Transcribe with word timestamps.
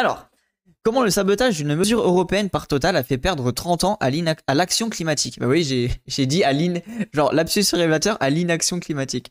Alors, 0.00 0.30
comment 0.82 1.02
le 1.02 1.10
sabotage 1.10 1.58
d'une 1.58 1.76
mesure 1.76 2.00
européenne 2.00 2.48
par 2.48 2.68
Total 2.68 2.96
a 2.96 3.02
fait 3.02 3.18
perdre 3.18 3.50
30 3.50 3.84
ans 3.84 3.98
à 4.00 4.54
l'action 4.54 4.88
climatique? 4.88 5.38
Bah 5.38 5.46
oui, 5.46 5.62
j'ai 6.06 6.26
dit 6.26 6.42
à 6.42 6.54
l'in... 6.54 6.80
Genre, 7.12 7.34
lapsus 7.34 7.66
révélateur 7.72 8.16
à 8.18 8.30
l'inaction 8.30 8.80
climatique. 8.80 9.30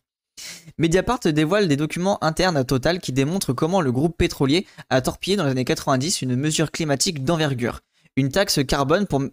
Mediapart 0.78 1.22
dévoile 1.22 1.68
des 1.68 1.76
documents 1.76 2.24
internes 2.24 2.56
à 2.56 2.66
Total 2.66 3.00
qui 3.00 3.12
démontrent 3.12 3.52
comment 3.52 3.82
le 3.82 3.92
groupe 3.92 4.16
pétrolier 4.16 4.68
a 4.92 5.02
torpillé 5.02 5.38
dans 5.38 5.44
les 5.46 5.50
années 5.50 5.66
90 5.66 6.22
une 6.22 6.36
mesure 6.36 6.70
climatique 6.70 7.24
d'envergure. 7.24 7.80
Une 8.16 8.30
taxe 8.30 8.60
carbone 8.64 9.08
pour 9.08 9.24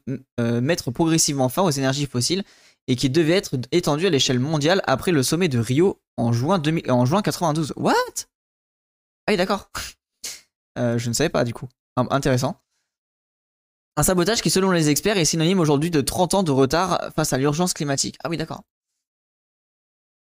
euh, 0.40 0.62
mettre 0.62 0.90
progressivement 0.90 1.50
fin 1.50 1.60
aux 1.60 1.70
énergies 1.70 2.06
fossiles 2.06 2.44
et 2.88 2.96
qui 2.96 3.10
devait 3.10 3.34
être 3.34 3.56
étendue 3.72 4.06
à 4.06 4.10
l'échelle 4.10 4.40
mondiale 4.40 4.80
après 4.86 5.12
le 5.12 5.22
sommet 5.22 5.48
de 5.48 5.58
Rio 5.58 6.00
en 6.16 6.32
juin, 6.32 6.58
2000 6.58 6.90
en 6.90 7.04
juin 7.04 7.20
92. 7.20 7.74
What? 7.76 7.92
Ah 9.26 9.32
oui, 9.32 9.36
d'accord. 9.36 9.68
Euh, 10.78 10.98
je 10.98 11.08
ne 11.08 11.14
savais 11.14 11.28
pas 11.28 11.44
du 11.44 11.54
coup. 11.54 11.68
Intéressant. 11.96 12.60
Un 13.96 14.02
sabotage 14.02 14.42
qui, 14.42 14.50
selon 14.50 14.70
les 14.72 14.90
experts, 14.90 15.16
est 15.16 15.24
synonyme 15.24 15.58
aujourd'hui 15.58 15.90
de 15.90 16.02
30 16.02 16.34
ans 16.34 16.42
de 16.42 16.50
retard 16.50 17.10
face 17.16 17.32
à 17.32 17.38
l'urgence 17.38 17.72
climatique. 17.72 18.18
Ah 18.22 18.28
oui, 18.28 18.36
d'accord. 18.36 18.62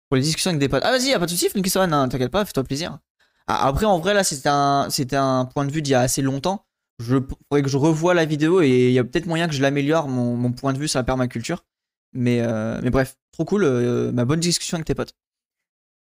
Pour 0.09 0.17
les 0.17 0.21
discussions 0.21 0.49
avec 0.49 0.59
des 0.59 0.69
potes. 0.69 0.83
Ah 0.85 0.91
vas-y, 0.91 1.07
y 1.07 1.13
a 1.13 1.19
pas 1.19 1.25
de 1.25 1.31
soucis, 1.31 1.49
hein, 1.55 2.07
t'inquiète 2.07 2.31
pas, 2.31 2.45
fais-toi 2.45 2.63
plaisir. 2.63 2.99
Ah, 3.47 3.67
après, 3.67 3.85
en 3.85 3.97
vrai, 3.97 4.13
là, 4.13 4.23
c'était 4.23 4.47
un, 4.47 5.45
point 5.45 5.65
de 5.65 5.71
vue 5.71 5.81
d'il 5.81 5.91
y 5.91 5.95
a 5.95 6.01
assez 6.01 6.21
longtemps. 6.21 6.65
Je 6.99 7.17
faudrait 7.49 7.63
que 7.63 7.69
je 7.69 7.77
revoie 7.77 8.13
la 8.13 8.25
vidéo 8.25 8.61
et 8.61 8.87
il 8.87 8.93
y 8.93 8.99
a 8.99 9.03
peut-être 9.03 9.25
moyen 9.25 9.47
que 9.47 9.55
je 9.55 9.61
l'améliore, 9.61 10.07
mon, 10.07 10.51
point 10.51 10.73
de 10.73 10.77
vue 10.77 10.87
sur 10.87 10.99
la 10.99 11.03
permaculture. 11.03 11.65
Mais, 12.13 12.41
euh, 12.41 12.79
bref, 12.91 13.17
trop 13.31 13.43
cool, 13.43 13.63
euh, 13.63 14.11
ma 14.11 14.23
bonne 14.23 14.39
discussion 14.39 14.75
avec 14.75 14.85
tes 14.85 14.93
potes. 14.93 15.15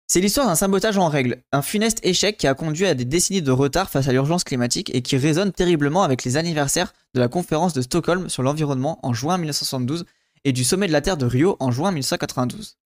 C'est 0.08 0.20
l'histoire 0.20 0.46
d'un 0.46 0.54
sabotage 0.54 0.98
en 0.98 1.08
règle, 1.08 1.42
un 1.50 1.62
funeste 1.62 1.98
échec 2.04 2.36
qui 2.36 2.46
a 2.46 2.54
conduit 2.54 2.86
à 2.86 2.94
des 2.94 3.04
décennies 3.04 3.42
de 3.42 3.50
retard 3.50 3.90
face 3.90 4.06
à 4.06 4.12
l'urgence 4.12 4.44
climatique 4.44 4.94
et 4.94 5.02
qui 5.02 5.16
résonne 5.16 5.50
terriblement 5.50 6.04
avec 6.04 6.22
les 6.22 6.36
anniversaires 6.36 6.94
de 7.14 7.20
la 7.20 7.26
conférence 7.26 7.72
de 7.72 7.82
Stockholm 7.82 8.28
sur 8.28 8.44
l'environnement 8.44 9.00
en 9.02 9.12
juin 9.12 9.36
1972 9.36 10.04
et 10.44 10.52
du 10.52 10.62
sommet 10.62 10.86
de 10.86 10.92
la 10.92 11.00
Terre 11.00 11.16
de 11.16 11.26
Rio 11.26 11.56
en 11.58 11.72
juin 11.72 11.90
1992. 11.90 12.78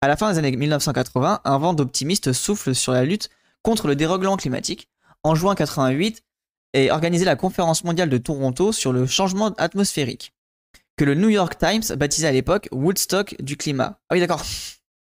À 0.00 0.08
la 0.08 0.16
fin 0.16 0.32
des 0.32 0.38
années 0.38 0.56
1980, 0.56 1.42
un 1.44 1.58
vent 1.58 1.74
d'optimistes 1.74 2.32
souffle 2.32 2.74
sur 2.74 2.92
la 2.92 3.04
lutte 3.04 3.28
contre 3.62 3.86
le 3.86 3.94
dérèglement 3.94 4.38
climatique. 4.38 4.88
En 5.24 5.34
juin 5.34 5.54
88 5.54 6.24
est 6.72 6.90
organisée 6.90 7.26
la 7.26 7.36
conférence 7.36 7.84
mondiale 7.84 8.08
de 8.08 8.16
Toronto 8.16 8.72
sur 8.72 8.94
le 8.94 9.06
changement 9.06 9.52
atmosphérique, 9.58 10.32
que 10.96 11.04
le 11.04 11.14
New 11.14 11.28
York 11.28 11.58
Times 11.58 11.94
baptisait 11.96 12.28
à 12.28 12.32
l'époque 12.32 12.70
Woodstock 12.72 13.36
du 13.42 13.58
climat. 13.58 14.00
Ah 14.08 14.14
oui, 14.14 14.20
d'accord. 14.20 14.42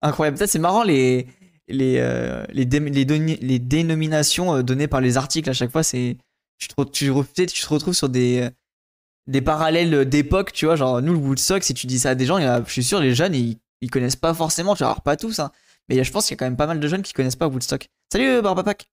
Incroyable. 0.02 0.38
Peut-être 0.38 0.50
c'est 0.50 0.58
marrant 0.58 0.82
les, 0.82 1.26
les, 1.68 1.96
euh, 1.98 2.44
les, 2.50 2.64
les, 2.64 3.58
dénominations 3.58 4.56
euh, 4.56 4.62
données 4.62 4.88
par 4.88 5.00
les 5.00 5.16
articles 5.16 5.48
à 5.48 5.52
chaque 5.52 5.70
fois. 5.70 5.82
C'est, 5.82 6.16
tu, 6.58 6.68
te, 6.68 6.82
tu, 6.84 7.06
te 7.06 7.68
retrouves 7.68 7.94
sur 7.94 8.08
des, 8.08 8.42
euh, 8.42 8.50
des 9.26 9.40
parallèles 9.40 10.08
d'époque, 10.08 10.52
tu 10.52 10.66
vois. 10.66 10.76
Genre, 10.76 11.02
nous, 11.02 11.12
le 11.12 11.18
Woodstock, 11.18 11.62
si 11.62 11.74
tu 11.74 11.86
dis 11.86 11.98
ça 11.98 12.10
à 12.10 12.14
des 12.14 12.26
gens, 12.26 12.38
je 12.38 12.72
suis 12.72 12.84
sûr, 12.84 13.00
les 13.00 13.14
jeunes, 13.14 13.34
ils, 13.34 13.58
ils 13.80 13.90
connaissent 13.90 14.16
pas 14.16 14.34
forcément. 14.34 14.74
Tu 14.74 14.84
vois, 14.84 14.96
pas 14.96 15.16
tous, 15.16 15.38
hein. 15.38 15.50
Mais 15.88 16.02
je 16.02 16.12
pense 16.12 16.26
qu'il 16.26 16.34
y 16.34 16.36
a 16.36 16.38
quand 16.38 16.46
même 16.46 16.56
pas 16.56 16.66
mal 16.66 16.78
de 16.78 16.88
jeunes 16.88 17.02
qui 17.02 17.12
connaissent 17.12 17.36
pas 17.36 17.48
Woodstock. 17.48 17.88
Salut, 18.12 18.40
Barbapac! 18.42 18.88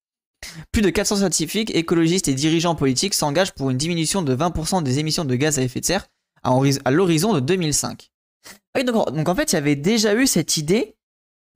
Plus 0.72 0.82
de 0.82 0.90
400 0.90 1.18
scientifiques, 1.18 1.76
écologistes 1.76 2.28
et 2.28 2.34
dirigeants 2.34 2.76
politiques 2.76 3.14
s'engagent 3.14 3.54
pour 3.54 3.70
une 3.70 3.78
diminution 3.78 4.22
de 4.22 4.36
20% 4.36 4.84
des 4.84 5.00
émissions 5.00 5.26
de 5.26 5.36
gaz 5.36 5.60
à 5.60 5.64
effet 5.64 5.80
de 5.80 5.86
serre 5.86 6.08
à 6.44 6.92
l'horizon 6.92 7.34
de 7.34 7.40
2005. 7.40 8.10
Ah 8.46 8.80
oui, 8.80 8.84
donc, 8.84 9.12
donc 9.12 9.28
en 9.28 9.36
fait, 9.36 9.52
il 9.52 9.56
y 9.56 9.58
avait 9.58 9.76
déjà 9.76 10.16
eu 10.16 10.28
cette 10.28 10.58
idée, 10.58 10.96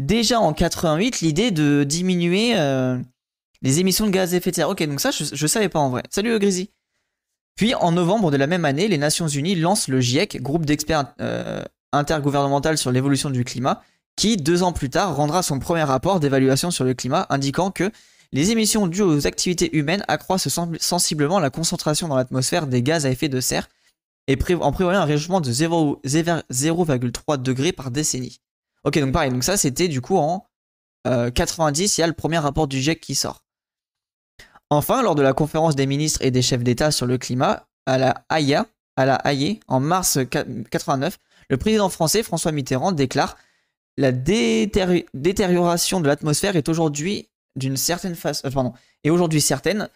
déjà 0.05 0.39
en 0.39 0.53
88, 0.53 1.21
l'idée 1.21 1.51
de 1.51 1.83
diminuer 1.83 2.57
euh, 2.57 2.97
les 3.61 3.79
émissions 3.79 4.05
de 4.05 4.11
gaz 4.11 4.33
à 4.33 4.37
effet 4.37 4.51
de 4.51 4.55
serre. 4.55 4.69
Ok, 4.69 4.83
donc 4.83 4.99
ça, 4.99 5.11
je, 5.11 5.23
je 5.31 5.47
savais 5.47 5.69
pas 5.69 5.79
en 5.79 5.89
vrai. 5.89 6.03
Salut, 6.09 6.37
Grisy. 6.39 6.69
Puis, 7.55 7.75
en 7.75 7.91
novembre 7.91 8.31
de 8.31 8.37
la 8.37 8.47
même 8.47 8.65
année, 8.65 8.87
les 8.87 8.97
Nations 8.97 9.27
Unies 9.27 9.55
lancent 9.55 9.87
le 9.87 9.99
GIEC, 9.99 10.41
groupe 10.41 10.65
d'experts 10.65 11.13
euh, 11.21 11.63
intergouvernemental 11.91 12.77
sur 12.77 12.91
l'évolution 12.91 13.29
du 13.29 13.43
climat, 13.43 13.83
qui, 14.15 14.37
deux 14.37 14.63
ans 14.63 14.73
plus 14.73 14.89
tard, 14.89 15.15
rendra 15.15 15.43
son 15.43 15.59
premier 15.59 15.83
rapport 15.83 16.19
d'évaluation 16.19 16.71
sur 16.71 16.83
le 16.83 16.93
climat, 16.93 17.27
indiquant 17.29 17.71
que 17.71 17.91
les 18.31 18.51
émissions 18.51 18.87
dues 18.87 19.01
aux 19.01 19.27
activités 19.27 19.75
humaines 19.77 20.03
accroissent 20.07 20.47
sensiblement 20.79 21.39
la 21.39 21.49
concentration 21.49 22.07
dans 22.07 22.15
l'atmosphère 22.15 22.65
des 22.65 22.81
gaz 22.81 23.05
à 23.05 23.09
effet 23.09 23.29
de 23.29 23.41
serre 23.41 23.67
et 24.27 24.37
en 24.61 24.71
prévoyant 24.71 25.01
un 25.01 25.05
réchauffement 25.05 25.41
de 25.41 25.51
0 25.51 25.99
0,3 26.05 27.41
degrés 27.41 27.73
par 27.73 27.91
décennie. 27.91 28.39
Ok, 28.83 28.97
donc 28.99 29.11
pareil, 29.11 29.31
donc 29.31 29.43
ça 29.43 29.57
c'était 29.57 29.87
du 29.87 30.01
coup 30.01 30.17
en 30.17 30.45
euh, 31.07 31.31
90, 31.31 31.97
il 31.97 32.01
y 32.01 32.03
a 32.03 32.07
le 32.07 32.13
premier 32.13 32.37
rapport 32.37 32.67
du 32.67 32.79
GIEC 32.79 32.99
qui 32.99 33.15
sort. 33.15 33.43
Enfin, 34.69 35.01
lors 35.03 35.15
de 35.15 35.21
la 35.21 35.33
conférence 35.33 35.75
des 35.75 35.85
ministres 35.85 36.21
et 36.23 36.31
des 36.31 36.41
chefs 36.41 36.63
d'État 36.63 36.91
sur 36.91 37.05
le 37.05 37.17
climat 37.17 37.67
à 37.85 37.97
la 37.97 38.23
Haye, 38.31 38.57
à 38.95 39.05
la 39.05 39.21
en 39.67 39.79
mars 39.79 40.19
89, 40.69 41.17
le 41.49 41.57
président 41.57 41.89
français 41.89 42.23
François 42.23 42.51
Mitterrand 42.51 42.91
déclare 42.91 43.37
la 43.97 44.11
détéri- 44.11 45.05
détérioration 45.13 45.99
de 45.99 46.07
l'atmosphère 46.07 46.55
est 46.55 46.69
aujourd'hui 46.69 47.29
d'une 47.57 47.75
certaine 47.75 48.15
façon, 48.15 48.47
euh, 48.47 48.51
pardon, 48.51 48.73
est 49.03 49.09
aujourd'hui 49.09 49.41
certaine. 49.41 49.89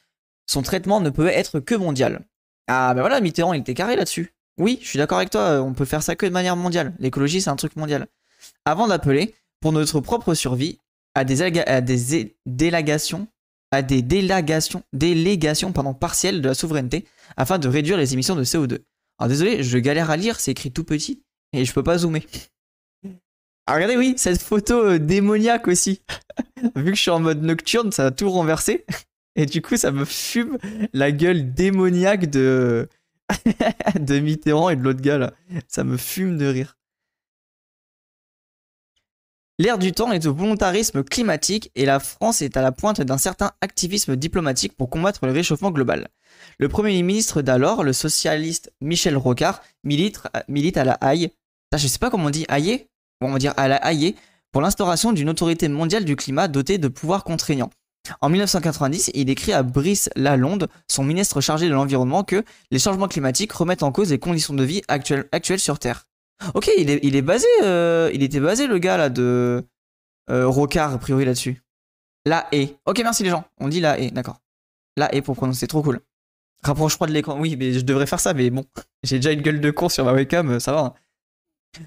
Son 0.47 0.61
traitement 0.61 0.99
ne 0.99 1.09
peut 1.09 1.27
être 1.27 1.59
que 1.59 1.75
mondial. 1.75 2.25
Ah 2.67 2.93
ben 2.93 3.01
voilà, 3.01 3.21
Mitterrand 3.21 3.53
il 3.53 3.61
était 3.61 3.73
carré 3.73 3.95
là-dessus. 3.95 4.33
Oui, 4.57 4.79
je 4.81 4.87
suis 4.87 4.97
d'accord 4.97 5.17
avec 5.19 5.29
toi, 5.29 5.61
on 5.61 5.73
peut 5.73 5.85
faire 5.85 6.03
ça 6.03 6.15
que 6.15 6.25
de 6.25 6.31
manière 6.31 6.55
mondiale. 6.55 6.93
L'écologie 6.99 7.41
c'est 7.41 7.49
un 7.49 7.55
truc 7.55 7.75
mondial. 7.77 8.07
Avant 8.65 8.87
d'appeler, 8.87 9.35
pour 9.59 9.71
notre 9.71 9.99
propre 9.99 10.33
survie, 10.33 10.79
à 11.13 11.23
des, 11.23 11.41
à 11.41 11.81
à 13.71 13.81
des 13.81 14.01
délégations, 14.01 14.83
délégations 14.93 15.71
pardon, 15.71 15.93
partielles 15.93 16.41
de 16.41 16.47
la 16.47 16.53
souveraineté 16.53 17.05
afin 17.35 17.57
de 17.57 17.67
réduire 17.67 17.97
les 17.97 18.13
émissions 18.13 18.35
de 18.35 18.43
CO2. 18.43 18.79
Alors 19.17 19.29
désolé, 19.29 19.63
je 19.63 19.77
galère 19.77 20.09
à 20.09 20.17
lire, 20.17 20.39
c'est 20.39 20.51
écrit 20.51 20.71
tout 20.71 20.83
petit 20.83 21.23
et 21.53 21.65
je 21.65 21.73
peux 21.73 21.83
pas 21.83 21.99
zoomer. 21.99 22.25
Ah, 23.67 23.75
regardez, 23.75 23.97
oui, 23.97 24.13
cette 24.17 24.41
photo 24.41 24.75
euh, 24.75 24.99
démoniaque 24.99 25.67
aussi. 25.67 26.01
Vu 26.75 26.91
que 26.91 26.95
je 26.95 27.01
suis 27.01 27.11
en 27.11 27.19
mode 27.19 27.41
nocturne, 27.41 27.91
ça 27.91 28.07
a 28.07 28.11
tout 28.11 28.29
renversé. 28.29 28.85
Et 29.35 29.45
du 29.47 29.61
coup, 29.61 29.75
ça 29.75 29.91
me 29.91 30.05
fume 30.05 30.57
la 30.93 31.11
gueule 31.11 31.53
démoniaque 31.53 32.29
de, 32.29 32.87
de 33.99 34.19
Mitterrand 34.19 34.69
et 34.69 34.77
de 34.77 34.81
l'autre 34.81 35.01
gars 35.01 35.17
là. 35.17 35.33
Ça 35.67 35.83
me 35.83 35.97
fume 35.97 36.37
de 36.37 36.45
rire. 36.45 36.77
L'ère 39.57 39.77
du 39.77 39.93
temps 39.93 40.11
est 40.11 40.25
au 40.25 40.33
volontarisme 40.33 41.01
climatique 41.01 41.71
et 41.75 41.85
la 41.85 42.01
France 42.01 42.41
est 42.41 42.57
à 42.57 42.61
la 42.61 42.73
pointe 42.73 42.99
d'un 42.99 43.17
certain 43.17 43.51
activisme 43.61 44.17
diplomatique 44.17 44.75
pour 44.75 44.89
combattre 44.89 45.25
le 45.25 45.31
réchauffement 45.31 45.71
global. 45.71 46.09
Le 46.59 46.67
Premier 46.67 47.01
ministre 47.01 47.41
d'alors, 47.41 47.85
le 47.85 47.93
socialiste 47.93 48.73
Michel 48.81 49.15
Rocard, 49.15 49.61
milite, 49.85 50.19
milite 50.49 50.75
à 50.75 50.83
la 50.83 50.97
Haye. 51.01 51.29
Putain, 51.29 51.77
Je 51.77 51.87
sais 51.87 51.99
pas 51.99 52.09
comment 52.09 52.25
on 52.25 52.31
dit 52.31 52.45
Haye 52.49 52.87
on 53.21 53.31
va 53.31 53.39
dire 53.39 53.53
à 53.55 53.69
la 53.69 53.77
Haye 53.89 54.15
pour 54.51 54.61
l'instauration 54.61 55.13
d'une 55.13 55.29
autorité 55.29 55.69
mondiale 55.69 56.03
du 56.03 56.17
climat 56.17 56.49
dotée 56.49 56.77
de 56.77 56.89
pouvoirs 56.89 57.23
contraignants. 57.23 57.71
En 58.19 58.29
1990, 58.29 59.11
il 59.13 59.29
écrit 59.29 59.53
à 59.53 59.63
Brice 59.63 60.09
Lalonde, 60.17 60.67
son 60.89 61.03
ministre 61.03 61.39
chargé 61.39 61.67
de 61.67 61.73
l'environnement, 61.73 62.23
que 62.23 62.43
les 62.71 62.79
changements 62.79 63.07
climatiques 63.07 63.53
remettent 63.53 63.83
en 63.83 63.91
cause 63.93 64.11
les 64.11 64.19
conditions 64.19 64.53
de 64.53 64.63
vie 64.63 64.81
actuelles 64.87 65.59
sur 65.59 65.79
Terre. 65.79 66.05
Ok, 66.53 66.69
il 66.77 66.89
est, 66.89 66.99
il 67.03 67.15
est 67.15 67.21
basé, 67.21 67.47
euh, 67.63 68.09
il 68.13 68.23
était 68.23 68.39
basé 68.39 68.67
le 68.67 68.77
gars 68.77 68.97
là 68.97 69.09
de 69.09 69.63
euh, 70.29 70.47
Rocard 70.47 70.93
a 70.93 70.97
priori 70.97 71.25
là-dessus. 71.25 71.63
La 72.25 72.47
haie. 72.51 72.75
Ok, 72.85 72.99
merci 73.03 73.23
les 73.23 73.29
gens. 73.29 73.45
On 73.59 73.67
dit 73.67 73.79
la 73.79 73.99
haie, 73.99 74.11
d'accord. 74.11 74.41
La 74.97 75.13
haie 75.13 75.21
pour 75.21 75.35
prononcer, 75.35 75.67
trop 75.67 75.81
cool. 75.81 76.01
Rapproche-moi 76.63 77.07
de 77.07 77.13
l'écran. 77.13 77.39
Oui, 77.39 77.55
mais 77.57 77.73
je 77.73 77.81
devrais 77.81 78.07
faire 78.07 78.19
ça, 78.19 78.33
mais 78.33 78.49
bon, 78.49 78.65
j'ai 79.03 79.17
déjà 79.17 79.31
une 79.31 79.41
gueule 79.41 79.61
de 79.61 79.71
con 79.71 79.89
sur 79.89 80.05
ma 80.05 80.13
webcam, 80.13 80.59
ça 80.59 80.73
va. 80.73 80.79
hein. 80.79 80.93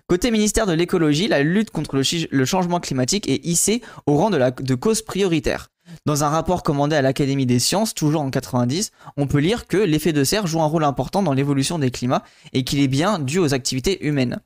Côté 0.06 0.30
ministère 0.30 0.66
de 0.66 0.72
l'écologie, 0.72 1.28
la 1.28 1.42
lutte 1.42 1.70
contre 1.70 1.96
le, 1.96 2.44
changement 2.44 2.78
climatique 2.78 3.28
est 3.28 3.44
hissée 3.44 3.82
au 4.06 4.16
rang 4.16 4.30
de 4.30 4.74
cause 4.74 5.02
prioritaire. 5.02 5.70
Dans 6.06 6.24
un 6.24 6.28
rapport 6.28 6.62
commandé 6.62 6.96
à 6.96 7.02
l'Académie 7.02 7.46
des 7.46 7.58
sciences, 7.58 7.94
toujours 7.94 8.22
en 8.22 8.30
90, 8.30 8.90
on 9.16 9.26
peut 9.26 9.38
lire 9.38 9.66
que 9.66 9.76
l'effet 9.76 10.12
de 10.12 10.24
serre 10.24 10.46
joue 10.46 10.60
un 10.60 10.66
rôle 10.66 10.84
important 10.84 11.22
dans 11.22 11.32
l'évolution 11.32 11.78
des 11.78 11.90
climats 11.90 12.24
et 12.52 12.64
qu'il 12.64 12.80
est 12.80 12.88
bien 12.88 13.18
dû 13.18 13.38
aux 13.38 13.54
activités 13.54 14.04
humaines. 14.06 14.40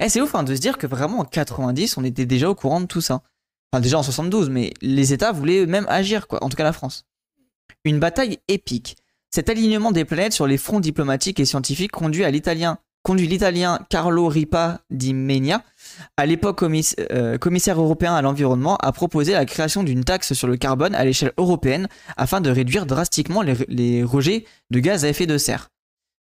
Eh, 0.00 0.08
c'est 0.08 0.20
ouf 0.20 0.34
hein, 0.34 0.42
de 0.42 0.54
se 0.54 0.60
dire 0.60 0.78
que 0.78 0.86
vraiment 0.86 1.20
en 1.20 1.24
90, 1.24 1.96
on 1.98 2.04
était 2.04 2.26
déjà 2.26 2.48
au 2.50 2.54
courant 2.54 2.80
de 2.80 2.86
tout 2.86 3.00
ça. 3.00 3.22
Enfin, 3.72 3.80
déjà 3.80 3.98
en 3.98 4.02
72, 4.02 4.50
mais 4.50 4.72
les 4.82 5.12
États 5.12 5.32
voulaient 5.32 5.66
même 5.66 5.86
agir, 5.88 6.28
quoi. 6.28 6.42
En 6.44 6.48
tout 6.48 6.56
cas, 6.56 6.64
la 6.64 6.72
France. 6.72 7.04
Une 7.84 7.98
bataille 7.98 8.38
épique. 8.48 8.96
Cet 9.30 9.48
alignement 9.48 9.90
des 9.90 10.04
planètes 10.04 10.32
sur 10.32 10.46
les 10.46 10.58
fronts 10.58 10.80
diplomatiques 10.80 11.40
et 11.40 11.44
scientifiques 11.44 11.90
conduit 11.90 12.24
à 12.24 12.30
l'italien 12.30 12.78
conduit 13.04 13.28
l'italien 13.28 13.78
Carlo 13.90 14.26
Ripa 14.26 14.80
di 14.90 15.14
Menia, 15.14 15.62
à 16.16 16.26
l'époque 16.26 16.64
euh, 16.64 17.38
commissaire 17.38 17.80
européen 17.80 18.14
à 18.14 18.22
l'environnement, 18.22 18.76
à 18.78 18.90
proposer 18.90 19.32
la 19.32 19.44
création 19.44 19.84
d'une 19.84 20.04
taxe 20.04 20.32
sur 20.32 20.48
le 20.48 20.56
carbone 20.56 20.94
à 20.94 21.04
l'échelle 21.04 21.32
européenne 21.36 21.86
afin 22.16 22.40
de 22.40 22.50
réduire 22.50 22.86
drastiquement 22.86 23.42
les, 23.42 23.54
les 23.68 24.02
rejets 24.02 24.46
de 24.70 24.80
gaz 24.80 25.04
à 25.04 25.08
effet 25.10 25.26
de 25.26 25.38
serre. 25.38 25.68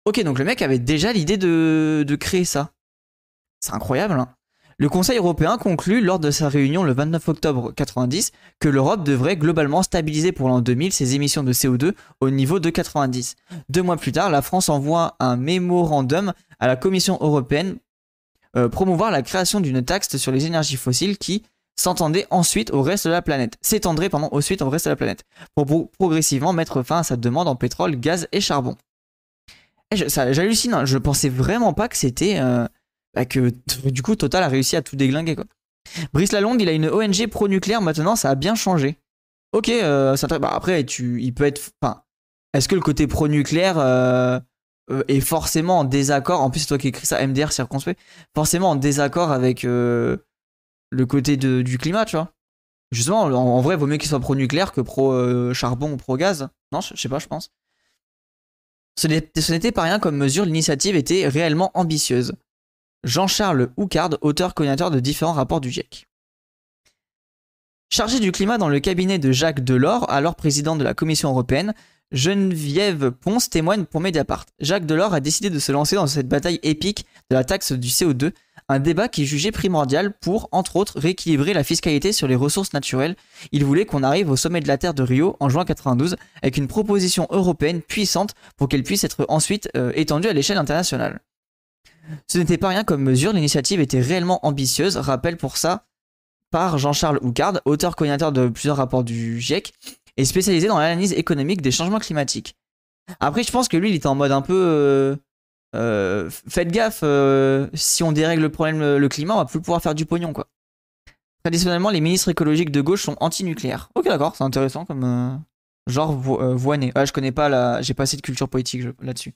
Ok, 0.06 0.23
donc 0.23 0.39
le 0.39 0.45
mec 0.45 0.62
avait 0.63 0.79
déjà 0.79 1.13
l'idée 1.13 1.38
de, 1.38 2.03
de 2.07 2.15
créer 2.15 2.45
ça. 2.45 2.71
C'est 3.59 3.74
incroyable. 3.74 4.13
hein. 4.13 4.33
Le 4.81 4.89
Conseil 4.89 5.19
européen 5.19 5.59
conclut 5.59 6.01
lors 6.01 6.17
de 6.17 6.31
sa 6.31 6.49
réunion 6.49 6.81
le 6.81 6.91
29 6.91 7.29
octobre 7.29 7.71
90 7.71 8.31
que 8.59 8.67
l'Europe 8.67 9.03
devrait 9.03 9.37
globalement 9.37 9.83
stabiliser 9.83 10.31
pour 10.31 10.49
l'an 10.49 10.59
2000 10.59 10.91
ses 10.91 11.13
émissions 11.13 11.43
de 11.43 11.53
CO2 11.53 11.93
au 12.19 12.31
niveau 12.31 12.59
de 12.59 12.67
90. 12.71 13.35
Deux 13.69 13.83
mois 13.83 13.97
plus 13.97 14.11
tard, 14.11 14.31
la 14.31 14.41
France 14.41 14.69
envoie 14.69 15.17
un 15.19 15.35
mémorandum 15.35 16.33
à 16.59 16.65
la 16.65 16.75
Commission 16.75 17.19
européenne 17.21 17.77
euh, 18.57 18.69
promouvoir 18.69 19.11
la 19.11 19.21
création 19.21 19.59
d'une 19.59 19.83
taxe 19.83 20.17
sur 20.17 20.31
les 20.31 20.47
énergies 20.47 20.77
fossiles 20.77 21.19
qui 21.19 21.43
s'entendait 21.75 22.25
ensuite 22.31 22.71
au 22.71 22.81
reste 22.81 23.05
de 23.05 23.11
la 23.11 23.21
planète, 23.21 23.57
s'étendrait 23.61 24.09
ensuite 24.11 24.63
au 24.63 24.69
reste 24.71 24.85
de 24.85 24.89
la 24.89 24.95
planète, 24.95 25.25
pour, 25.53 25.91
progressivement 25.91 26.53
mettre 26.53 26.81
fin 26.81 26.97
à 26.97 27.03
sa 27.03 27.17
demande 27.17 27.47
en 27.47 27.55
pétrole, 27.55 27.97
gaz 27.97 28.27
et 28.31 28.41
charbon. 28.41 28.75
J'hallucine, 29.93 30.73
hein. 30.73 30.85
je 30.85 30.97
pensais 30.97 31.29
vraiment 31.29 31.73
pas 31.73 31.87
que 31.87 31.97
c'était 31.97 32.39
euh, 32.39 32.65
bah, 33.13 33.25
que 33.25 33.51
du 33.85 34.01
coup 34.01 34.15
Total 34.15 34.43
a 34.43 34.47
réussi 34.47 34.75
à 34.75 34.81
tout 34.81 34.95
déglinguer 34.95 35.35
quoi. 35.35 35.45
Brice 36.13 36.31
Lalonde, 36.31 36.61
il 36.61 36.69
a 36.69 36.73
une 36.73 36.87
ONG 36.87 37.27
pro-nucléaire 37.27 37.81
maintenant, 37.81 38.15
ça 38.15 38.29
a 38.29 38.35
bien 38.35 38.55
changé. 38.55 38.97
Ok, 39.53 39.69
euh, 39.69 40.15
bah, 40.39 40.51
après 40.53 40.81
il 40.81 41.33
peut 41.33 41.43
être, 41.45 41.61
est-ce 42.53 42.67
que 42.69 42.75
le 42.75 42.81
côté 42.81 43.07
pro-nucléaire 43.07 43.77
euh, 43.79 44.39
euh, 44.89 45.03
est 45.07 45.19
forcément 45.19 45.79
en 45.79 45.83
désaccord 45.83 46.41
En 46.41 46.49
plus, 46.49 46.61
c'est 46.61 46.67
toi 46.67 46.77
qui 46.77 46.87
écris 46.89 47.05
ça, 47.05 47.25
MDR 47.25 47.51
circonspect, 47.51 47.99
forcément 48.35 48.71
en 48.71 48.75
désaccord 48.75 49.31
avec 49.31 49.63
le 49.63 50.17
côté 51.07 51.37
du 51.37 51.77
climat, 51.77 52.05
tu 52.05 52.15
vois? 52.15 52.31
Justement, 52.91 53.21
en, 53.21 53.61
vrai, 53.61 53.75
il 53.75 53.77
vaut 53.77 53.87
mieux 53.87 53.97
qu'il 53.97 54.09
soit 54.09 54.19
pro-nucléaire 54.19 54.73
que 54.73 54.81
pro-charbon 54.81 55.93
ou 55.93 55.97
pro-gaz. 55.97 56.49
Non, 56.73 56.81
je 56.81 56.95
sais 56.95 57.09
pas, 57.09 57.19
je 57.19 57.27
pense. 57.27 57.51
Ce 58.97 59.07
n'était 59.07 59.71
pas 59.71 59.83
rien 59.83 59.99
comme 59.99 60.17
mesure, 60.17 60.45
l'initiative 60.45 60.95
était 60.95 61.27
réellement 61.27 61.71
ambitieuse. 61.73 62.33
Jean-Charles 63.03 63.69
Houcard, 63.77 64.12
auteur-coordinateur 64.21 64.92
de 64.92 65.00
différents 65.00 65.33
rapports 65.33 65.62
du 65.62 65.71
GIEC. 65.71 66.07
Chargé 67.89 68.19
du 68.19 68.31
climat 68.31 68.57
dans 68.57 68.69
le 68.69 68.80
cabinet 68.80 69.19
de 69.19 69.31
Jacques 69.31 69.63
Delors, 69.63 70.09
alors 70.09 70.36
président 70.36 70.75
de 70.75 70.83
la 70.83 70.94
Commission 70.94 71.30
européenne, 71.30 71.74
Geneviève 72.12 73.12
Ponce 73.12 73.50
témoigne 73.50 73.86
pour 73.86 74.01
Mediapart. 74.01 74.45
Jacques 74.59 74.86
Delors 74.86 75.13
a 75.13 75.19
décidé 75.19 75.50
de 75.50 75.59
se 75.59 75.71
lancer 75.71 75.95
dans 75.95 76.07
cette 76.07 76.27
bataille 76.27 76.59
épique 76.62 77.06
de 77.30 77.36
la 77.36 77.44
taxe 77.44 77.71
du 77.71 77.88
CO2, 77.88 78.31
un 78.69 78.80
débat 78.80 79.07
qui 79.07 79.25
jugeait 79.25 79.51
primordial 79.51 80.13
pour, 80.13 80.48
entre 80.51 80.75
autres, 80.75 81.00
rééquilibrer 81.00 81.53
la 81.53 81.63
fiscalité 81.63 82.13
sur 82.13 82.27
les 82.27 82.36
ressources 82.36 82.74
naturelles. 82.74 83.15
Il 83.51 83.65
voulait 83.65 83.86
qu'on 83.86 84.03
arrive 84.03 84.30
au 84.30 84.36
sommet 84.36 84.62
de 84.62 84.68
la 84.68 84.77
Terre 84.77 84.94
de 84.94 85.03
Rio 85.03 85.36
en 85.39 85.50
juin 85.50 85.65
92 85.65 86.15
avec 86.42 86.57
une 86.57 86.68
proposition 86.68 87.27
européenne 87.30 87.81
puissante 87.81 88.36
pour 88.57 88.69
qu'elle 88.69 88.83
puisse 88.83 89.03
être 89.03 89.25
ensuite 89.27 89.69
euh, 89.75 89.92
étendue 89.95 90.27
à 90.27 90.33
l'échelle 90.33 90.57
internationale. 90.57 91.19
Ce 92.27 92.38
n'était 92.38 92.57
pas 92.57 92.69
rien 92.69 92.83
comme 92.83 93.01
mesure, 93.01 93.33
l'initiative 93.33 93.80
était 93.80 94.01
réellement 94.01 94.45
ambitieuse, 94.45 94.98
rappel 94.98 95.38
pour 95.38 95.57
ça 95.57 95.86
par 96.51 96.77
Jean-Charles 96.77 97.19
Houcard, 97.21 97.62
auteur 97.65 97.95
coordinateur 97.95 98.31
de 98.31 98.50
plusieurs 98.50 98.77
rapports 98.77 99.03
du 99.03 99.39
GIEC, 99.39 99.74
et 100.18 100.25
spécialisé 100.25 100.68
dans 100.68 100.77
l'analyse 100.77 101.13
économique 101.13 101.62
des 101.62 101.71
changements 101.71 102.00
climatiques. 102.00 102.56
Après, 103.19 103.44
je 103.44 103.51
pense 103.51 103.68
que 103.68 103.77
lui, 103.77 103.89
il 103.89 103.95
était 103.95 104.07
en 104.07 104.15
mode 104.15 104.31
un 104.31 104.42
peu... 104.42 104.53
Euh, 104.53 105.15
euh, 105.74 106.30
faites 106.30 106.69
gaffe, 106.69 107.00
euh, 107.03 107.68
si 107.74 108.03
on 108.03 108.12
dérègle 108.12 108.42
le 108.42 108.50
problème 108.50 108.80
le, 108.80 109.09
climat, 109.09 109.36
on 109.36 109.38
va 109.38 109.45
plus 109.45 109.62
pouvoir 109.62 109.81
faire 109.81 109.95
du 109.95 110.06
pognon, 110.06 110.33
quoi. 110.33 110.48
Traditionnellement, 111.44 111.89
les 111.89 112.01
ministres 112.01 112.30
écologiques 112.30 112.71
de 112.71 112.81
gauche 112.81 113.03
sont 113.03 113.15
anti-nucléaires. 113.19 113.89
Ok, 113.95 114.06
d'accord, 114.06 114.36
c'est 114.36 114.44
intéressant 114.44 114.86
comme... 114.86 115.42
genre 115.88 116.13
voiné. 116.13 116.92
Ouais, 116.95 117.06
je 117.06 117.13
connais 117.13 117.31
pas 117.31 117.50
la... 117.50 117.81
J'ai 117.81 117.94
pas 117.94 118.03
assez 118.03 118.18
de 118.18 118.21
culture 118.21 118.50
politique 118.50 118.83
là-dessus. 119.01 119.33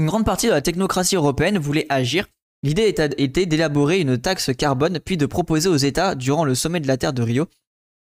Une 0.00 0.06
grande 0.06 0.24
partie 0.24 0.46
de 0.46 0.52
la 0.52 0.62
technocratie 0.62 1.16
européenne 1.16 1.58
voulait 1.58 1.84
agir. 1.90 2.26
L'idée 2.62 2.88
était 3.18 3.44
d'élaborer 3.44 4.00
une 4.00 4.16
taxe 4.16 4.50
carbone, 4.56 4.98
puis 4.98 5.18
de 5.18 5.26
proposer 5.26 5.68
aux 5.68 5.76
États, 5.76 6.14
durant 6.14 6.46
le 6.46 6.54
sommet 6.54 6.80
de 6.80 6.86
la 6.86 6.96
Terre 6.96 7.12
de 7.12 7.20
Rio, 7.20 7.48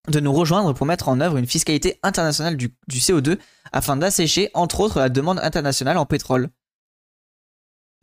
de 0.10 0.20
nous 0.20 0.34
rejoindre 0.34 0.74
pour 0.74 0.86
mettre 0.86 1.08
en 1.08 1.22
œuvre 1.22 1.38
une 1.38 1.48
fiscalité 1.48 1.98
internationale 2.04 2.58
du, 2.58 2.74
CO2 2.90 3.40
afin 3.72 3.96
d'assécher, 3.96 4.50
entre 4.54 4.82
autres, 4.82 5.00
la 5.00 5.08
demande 5.08 5.40
internationale 5.40 5.98
en 5.98 6.06
pétrole. 6.06 6.50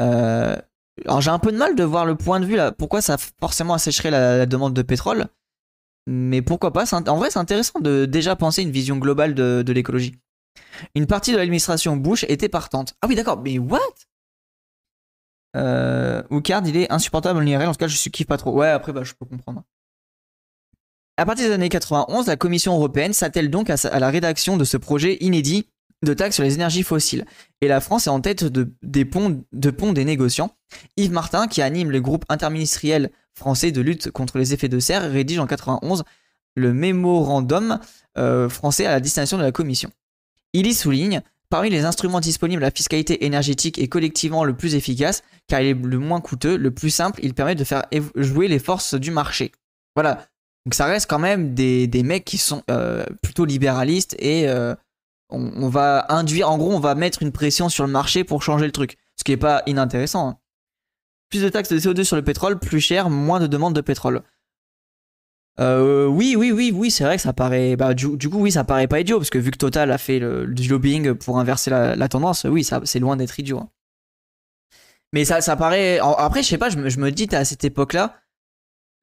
Euh, 0.01 0.57
alors 1.05 1.21
j'ai 1.21 1.31
un 1.31 1.39
peu 1.39 1.53
de 1.53 1.59
mal 1.59 1.77
de 1.77 1.85
voir 1.85 2.07
le 2.07 2.17
point 2.17 2.41
de 2.41 2.47
vue 2.47 2.57
là, 2.57 2.73
pourquoi 2.73 3.03
ça 3.03 3.19
forcément 3.39 3.75
assécherait 3.75 4.11
la, 4.11 4.47
demande 4.47 4.73
de 4.73 4.81
pétrole, 4.81 5.27
mais 6.07 6.41
pourquoi 6.41 6.73
pas, 6.73 6.91
en 6.95 7.17
vrai 7.19 7.31
c'est 7.31 7.39
intéressant 7.39 7.81
de 7.81 8.07
déjà 8.07 8.35
penser 8.35 8.63
une 8.63 8.71
vision 8.71 8.97
globale 8.97 9.35
de 9.35 9.73
l'écologie. 9.75 10.15
Une 10.95 11.07
partie 11.07 11.33
de 11.33 11.37
l'administration 11.37 11.97
Bush 11.97 12.25
était 12.29 12.49
partante. 12.49 12.95
Ah 13.03 13.07
oui, 13.09 13.15
d'accord, 13.15 13.41
mais 13.41 13.59
what? 13.59 13.81
Euh, 15.57 16.23
il 16.31 16.77
est 16.77 16.91
insupportable 16.93 17.39
en 17.39 17.47
IRL, 17.47 17.69
en 17.69 17.73
tout 17.73 17.79
cas, 17.79 17.87
je 17.87 17.97
suis 17.97 18.11
kiffe 18.11 18.27
pas 18.27 18.37
trop. 18.37 18.53
Ouais, 18.53 18.69
après, 18.69 18.93
bah, 18.93 19.05
je 19.05 19.15
peux 19.15 19.25
comprendre. 19.25 19.63
À 21.17 21.27
partir 21.27 21.47
des 21.47 21.55
années 21.55 21.69
91, 21.69 22.27
la 22.27 22.37
Commission 22.37 22.75
européenne 22.75 23.13
s'attelle 23.13 23.51
donc 23.51 23.71
à, 23.71 23.77
la 23.99 24.11
rédaction 24.11 24.57
de 24.57 24.65
ce 24.65 24.77
projet 24.77 25.17
inédit 25.21 25.69
de 26.03 26.13
taxe 26.13 26.35
sur 26.35 26.45
les 26.45 26.55
énergies 26.55 26.83
fossiles. 26.83 27.25
Et 27.61 27.69
la 27.69 27.81
France 27.81 28.09
est 28.09 28.11
en 28.11 28.21
tête 28.21 28.45
de, 28.45 28.75
des 28.83 29.05
ponts, 29.05 29.45
pont 29.79 29.93
des 29.93 30.05
négociants. 30.05 30.51
Yves 30.97 31.13
Martin, 31.13 31.47
qui 31.47 31.63
anime 31.63 31.91
le 31.91 32.01
groupe 32.01 32.25
interministériel 32.29 33.11
français 33.33 33.71
de 33.71 33.81
lutte 33.81 34.11
contre 34.11 34.39
les 34.39 34.53
effets 34.53 34.69
de 34.69 34.81
serre, 34.81 35.09
rédige 35.11 35.39
en 35.39 35.47
91 35.47 36.03
le 36.57 36.73
mémorandum 36.73 37.79
euh, 38.19 38.49
français 38.49 38.87
à 38.87 38.91
la 38.91 39.01
destination 39.01 39.39
de 39.39 39.43
la 39.43 39.53
Commission. 39.53 39.91
Il 40.55 40.67
y 40.67 40.73
souligne 40.73 41.21
Parmi 41.51 41.71
les 41.71 41.85
instruments 41.85 42.19
disponibles, 42.19 42.63
la 42.63 42.73
fiscalité 42.73 43.27
énergétique 43.27 43.79
est 43.79 43.87
collectivement 43.87 44.43
le 44.43 44.57
plus 44.57 44.75
efficace 44.75 45.23
car 45.47 45.61
il 45.61 45.69
est 45.69 45.75
le 45.75 45.99
moins 46.01 46.21
coûteux, 46.21 46.57
le 46.57 46.73
plus 46.73 46.91
simple, 46.91 47.21
il 47.23 47.33
permet 47.33 47.55
de 47.55 47.63
faire 47.63 47.85
jouer 48.17 48.49
les 48.49 48.59
forces 48.59 48.95
du 48.95 49.13
marché. 49.13 49.53
Voilà. 49.95 50.27
Donc 50.67 50.75
ça 50.75 50.87
reste 50.87 51.09
quand 51.09 51.21
même 51.21 51.55
des, 51.55 52.03
mecs 52.03 52.25
qui 52.25 52.39
sont 52.39 52.63
euh, 52.73 53.05
plutôt 53.23 53.45
libéralistes 53.45 54.17
et 54.19 54.49
euh, 54.49 54.75
on, 55.29 55.69
va 55.69 56.07
induire, 56.09 56.51
en 56.51 56.59
gros, 56.59 56.73
on 56.73 56.81
va 56.81 56.97
mettre 56.97 57.23
une 57.23 57.31
pression 57.31 57.69
sur 57.69 57.87
le 57.87 57.93
marché 57.93 58.25
pour 58.25 58.43
changer 58.43 58.67
le 58.67 58.73
truc. 58.73 58.97
Ce 59.17 59.23
qui 59.23 59.31
n'est 59.31 59.37
pas 59.37 59.63
inintéressant. 59.67 60.29
Hein. 60.29 60.39
Plus 61.31 61.43
de 61.43 61.49
taxes 61.49 61.69
de 61.69 61.79
CO2 61.79 62.03
sur 62.05 62.17
le 62.17 62.25
pétrole, 62.25 62.59
plus 62.59 62.81
cher, 62.81 63.11
moins 63.11 63.39
de 63.39 63.47
demandes 63.47 63.75
de 63.75 63.81
pétrole. 63.81 64.23
Euh, 65.61 66.07
oui, 66.07 66.35
oui, 66.37 66.51
oui, 66.51 66.73
oui, 66.75 66.91
c'est 66.91 67.05
vrai 67.05 67.17
que 67.17 67.23
ça 67.23 67.33
paraît. 67.33 67.77
Bah, 67.77 67.95
du, 67.95 68.09
coup, 68.29 68.39
oui, 68.39 68.51
ça 68.51 68.65
paraît 68.65 68.89
pas 68.89 69.01
idiot 69.01 69.19
parce 69.19 69.31
que 69.31 69.39
vu 69.39 69.51
que 69.51 69.59
Total 69.59 69.91
a 69.91 69.99
fait 69.99 70.21
du 70.21 70.69
lobbying 70.69 71.15
pour 71.15 71.39
inverser 71.39 71.71
la, 71.71 72.09
tendance, 72.09 72.45
oui, 72.45 72.67
c'est 72.85 72.99
loin 72.99 73.17
d'être 73.17 73.39
idiot. 73.39 73.59
Hein. 73.59 73.71
Mais 75.13 75.25
ça, 75.25 75.57
paraît. 75.57 76.01
Après, 76.01 76.43
je 76.43 76.49
sais 76.49 76.59
pas, 76.59 76.71
je 76.71 76.77
me, 76.77 76.89
je 76.89 77.01
dis 77.11 77.29
à 77.33 77.45
cette 77.45 77.63
époque-là, 77.65 78.21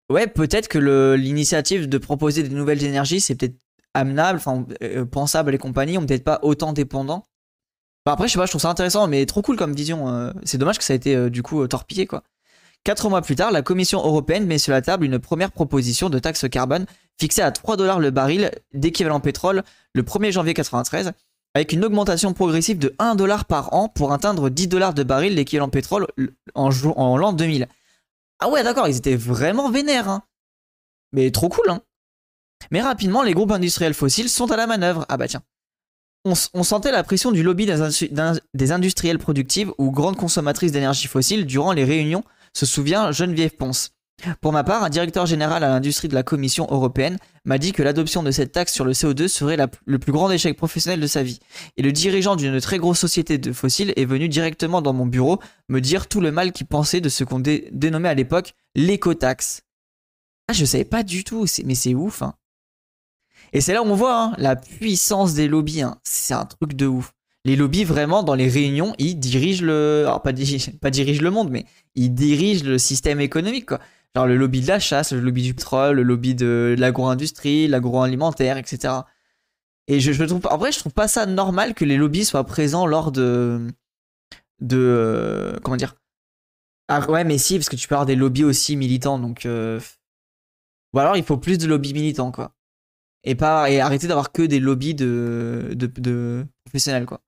ouais, 0.10 0.28
peut-être 0.28 0.68
que 0.68 1.16
l'initiative 1.16 1.88
de 1.88 1.98
proposer 1.98 2.44
des 2.44 2.54
nouvelles 2.54 2.84
énergies, 2.84 3.22
c'est 3.22 3.36
peut-être 3.36 3.56
amenable, 3.94 4.40
enfin, 4.40 4.66
euh, 4.84 5.06
pensable, 5.06 5.52
les 5.52 5.58
compagnies 5.58 5.98
ont 5.98 6.06
peut-être 6.06 6.24
pas 6.24 6.40
autant 6.44 6.74
dépendants. 6.74 7.24
après, 8.06 8.28
je 8.28 8.34
sais 8.34 8.40
pas, 8.40 8.46
je 8.46 8.52
trouve 8.52 8.62
ça 8.62 8.70
intéressant, 8.70 9.08
mais 9.08 9.26
trop 9.26 9.42
cool 9.42 9.56
comme 9.56 9.74
vision. 9.74 10.10
Euh. 10.10 10.32
c'est 10.44 10.58
dommage 10.58 10.78
que 10.78 10.84
ça 10.84 10.94
ait 10.94 10.98
été 10.98 11.30
du 11.30 11.44
coup 11.44 11.66
torpillé, 11.68 12.08
quoi. 12.08 12.24
Quatre 12.84 13.10
mois 13.10 13.22
plus 13.22 13.36
tard, 13.36 13.52
la 13.52 13.62
Commission 13.62 14.00
européenne 14.00 14.48
met 14.48 14.58
sur 14.58 14.72
la 14.72 14.82
table 14.82 15.06
une 15.06 15.20
première 15.20 15.52
proposition 15.52 16.10
de 16.10 16.18
taxe 16.18 16.50
carbone 16.50 16.86
fixée 17.20 17.44
à 17.44 17.52
3 17.52 17.78
dollars 17.78 18.00
le 18.00 18.10
baril 18.10 18.52
d'équivalent 18.74 19.20
pétrole 19.20 19.64
le 19.94 20.02
1er 20.02 20.32
janvier 20.32 20.54
1993, 20.54 21.12
avec 21.54 21.74
une 21.74 21.86
augmentation 21.86 22.34
progressive 22.34 22.80
de 22.80 22.96
1 22.98 23.14
dollar 23.14 23.46
par 23.46 23.74
an 23.74 23.88
pour 23.88 24.14
atteindre 24.14 24.50
10 24.50 24.68
dollars 24.68 24.94
de 24.96 25.04
baril 25.04 25.36
d'équivalent 25.36 25.70
pétrole 25.70 26.08
en, 26.56 27.18
l'an 27.18 27.34
2000. 27.34 27.68
Ah 28.40 28.50
ouais, 28.50 28.64
d'accord, 28.64 28.88
ils 28.88 28.98
étaient 28.98 29.16
vraiment 29.16 29.70
vénères. 29.70 30.10
Hein. 30.10 30.24
Mais 31.12 31.30
trop 31.30 31.50
cool, 31.50 31.70
hein. 31.70 31.82
Mais 32.72 32.82
rapidement, 32.82 33.22
les 33.22 33.34
groupes 33.34 33.52
industriels 33.52 33.94
fossiles 33.94 34.30
sont 34.30 34.52
à 34.52 34.58
la 34.58 34.66
manœuvre. 34.66 35.06
Ah 35.08 35.18
bah 35.18 35.28
tiens. 35.28 35.44
On, 36.24 36.64
sentait 36.64 36.92
la 36.92 37.04
pression 37.04 37.32
du 37.32 37.42
lobby 37.42 37.66
des, 37.66 38.72
industriels 38.72 39.18
productives 39.18 39.74
ou 39.80 39.90
grandes 39.90 40.18
consommatrices 40.18 40.72
d'énergie 40.72 41.08
fossile 41.08 41.48
durant 41.48 41.72
les 41.72 41.84
réunions 41.84 42.24
se 42.54 42.66
souvient 42.66 43.12
Geneviève 43.12 43.56
Ponce. 43.56 43.92
Pour 44.40 44.52
ma 44.52 44.64
part, 44.64 44.84
un 44.84 44.90
directeur 44.90 45.26
général 45.26 45.64
à 45.64 45.70
l'industrie 45.70 46.08
de 46.08 46.14
la 46.14 46.24
Commission 46.24 46.68
européenne 46.70 47.18
m'a 47.46 47.58
dit 47.58 47.72
que 47.72 47.82
l'adoption 47.82 48.24
de 48.24 48.32
cette 48.32 48.52
taxe 48.52 48.74
sur 48.74 48.86
le 48.86 48.94
CO2 48.94 49.28
serait 49.28 49.58
le 49.86 50.00
plus 50.00 50.12
grand 50.12 50.30
échec 50.30 50.58
professionnel 50.58 51.00
de 51.00 51.08
sa 51.08 51.24
vie. 51.24 51.40
Et 51.78 51.82
le 51.82 51.92
dirigeant 51.92 52.36
d'une 52.36 52.60
très 52.62 52.78
grosse 52.78 53.00
société 53.00 53.38
de 53.38 53.52
fossiles 53.52 53.94
est 53.96 54.06
venu 54.06 54.30
directement 54.30 54.82
dans 54.82 54.94
mon 54.94 55.06
bureau 55.06 55.40
me 55.70 55.80
dire 55.80 56.08
tout 56.08 56.22
le 56.22 56.32
mal 56.32 56.52
qu'il 56.52 56.68
pensait 56.68 57.02
de 57.02 57.10
ce 57.10 57.24
qu'on 57.24 57.40
dénommait 57.40 58.10
à 58.10 58.14
l'époque 58.14 58.54
l'écotaxe. 58.76 59.64
Ah, 60.48 60.54
je 60.54 60.66
savais 60.66 60.86
pas 60.86 61.04
du 61.04 61.24
tout, 61.24 61.46
mais 61.66 61.76
c'est 61.76 61.96
ouf. 61.96 62.22
Hein. 62.22 62.36
Et 63.54 63.62
c'est 63.62 63.74
là 63.74 63.82
où 63.82 63.88
on 63.88 63.96
voit 63.96 64.22
hein, 64.22 64.34
la 64.38 64.56
puissance 64.56 65.34
des 65.34 65.48
lobbies. 65.48 65.82
Hein. 65.82 65.98
C'est 66.04 66.34
un 66.34 66.46
truc 66.46 66.76
de 66.76 66.86
ouf 66.86 67.12
les 67.46 67.56
lobbies 67.56 67.84
vraiment 67.84 68.24
dans 68.24 68.36
les 68.36 68.48
réunions, 68.50 68.94
ils 69.00 69.16
dirigent 69.20 69.64
le, 69.66 70.04
alors 70.06 70.22
pas, 70.24 70.32
dirigent 70.34 71.24
le 71.24 71.32
monde, 71.32 71.50
mais 71.50 71.66
ils 71.96 72.14
dirigent 72.14 72.66
le 72.66 72.78
système 72.78 73.20
économique 73.20 73.66
quoi. 73.68 73.80
Genre 74.16 74.28
le 74.28 74.36
lobby 74.36 74.62
de 74.62 74.68
la 74.68 74.80
chasse, 74.80 75.14
le 75.14 75.22
lobby 75.22 75.44
du 75.44 75.54
pétrole, 75.54 75.96
le 75.96 76.04
lobby 76.04 76.36
de 76.36 76.76
l'agro-industrie, 76.78 77.68
l'agroalimentaire, 77.70 78.58
etc. 78.58 79.08
Et 79.88 80.00
je, 80.02 80.12
je 80.12 80.24
trouve, 80.26 80.46
en 80.48 80.58
vrai, 80.58 80.72
je 80.72 80.80
trouve 80.80 80.94
pas 80.94 81.08
ça 81.08 81.26
normal 81.26 81.74
que 81.74 81.86
les 81.86 81.98
lobbies 81.98 82.26
soient 82.26 82.44
présents 82.46 82.86
lors 82.86 83.12
de, 83.12 83.68
de, 84.60 84.78
euh, 84.78 85.58
comment 85.64 85.78
dire, 85.78 85.96
Ah, 86.90 87.10
ouais, 87.10 87.24
mais 87.24 87.38
si, 87.38 87.58
parce 87.58 87.70
que 87.70 87.76
tu 87.78 87.88
peux 87.88 87.96
avoir 87.96 88.06
des 88.06 88.16
lobbies 88.16 88.44
aussi 88.44 88.76
militants, 88.76 89.18
donc. 89.20 89.46
euh, 89.46 89.80
Ou 90.94 91.00
alors 91.00 91.16
il 91.18 91.24
faut 91.24 91.38
plus 91.38 91.58
de 91.58 91.68
lobbies 91.68 91.94
militants, 91.94 92.32
quoi. 92.32 92.54
Et, 93.24 93.36
pas, 93.36 93.70
et 93.72 93.80
arrêter 93.82 94.08
d'avoir 94.08 94.32
que 94.32 94.44
des 94.44 94.60
lobbies 94.60 94.96
de, 94.96 95.72
de, 95.74 95.88
de 95.88 96.46
professionnels, 96.66 97.06
quoi. 97.06 97.22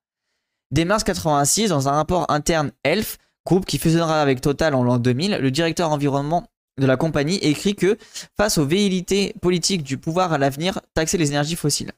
Dès 0.74 0.86
mars 0.86 1.04
86, 1.04 1.70
dans 1.70 1.88
un 1.88 1.92
rapport 1.92 2.26
interne 2.32 2.72
ELF, 2.84 3.20
groupe 3.46 3.64
qui 3.64 3.78
fusionnera 3.78 4.24
avec 4.24 4.42
Total 4.42 4.74
en 4.74 4.84
l'an 4.84 4.98
2000, 4.98 5.38
le 5.40 5.52
directeur 5.52 5.92
environnement 5.92 6.48
de 6.82 6.88
la 6.88 6.98
compagnie 6.98 7.36
écrit 7.36 7.76
que 7.76 7.96
face 8.36 8.58
aux 8.58 8.66
velléités 8.66 9.36
politiques 9.40 9.84
du 9.84 10.00
pouvoir 10.00 10.34
à 10.34 10.40
l'avenir, 10.40 10.82
taxer 10.96 11.20
les 11.20 11.30
énergies 11.30 11.58
fossiles, 11.58 11.92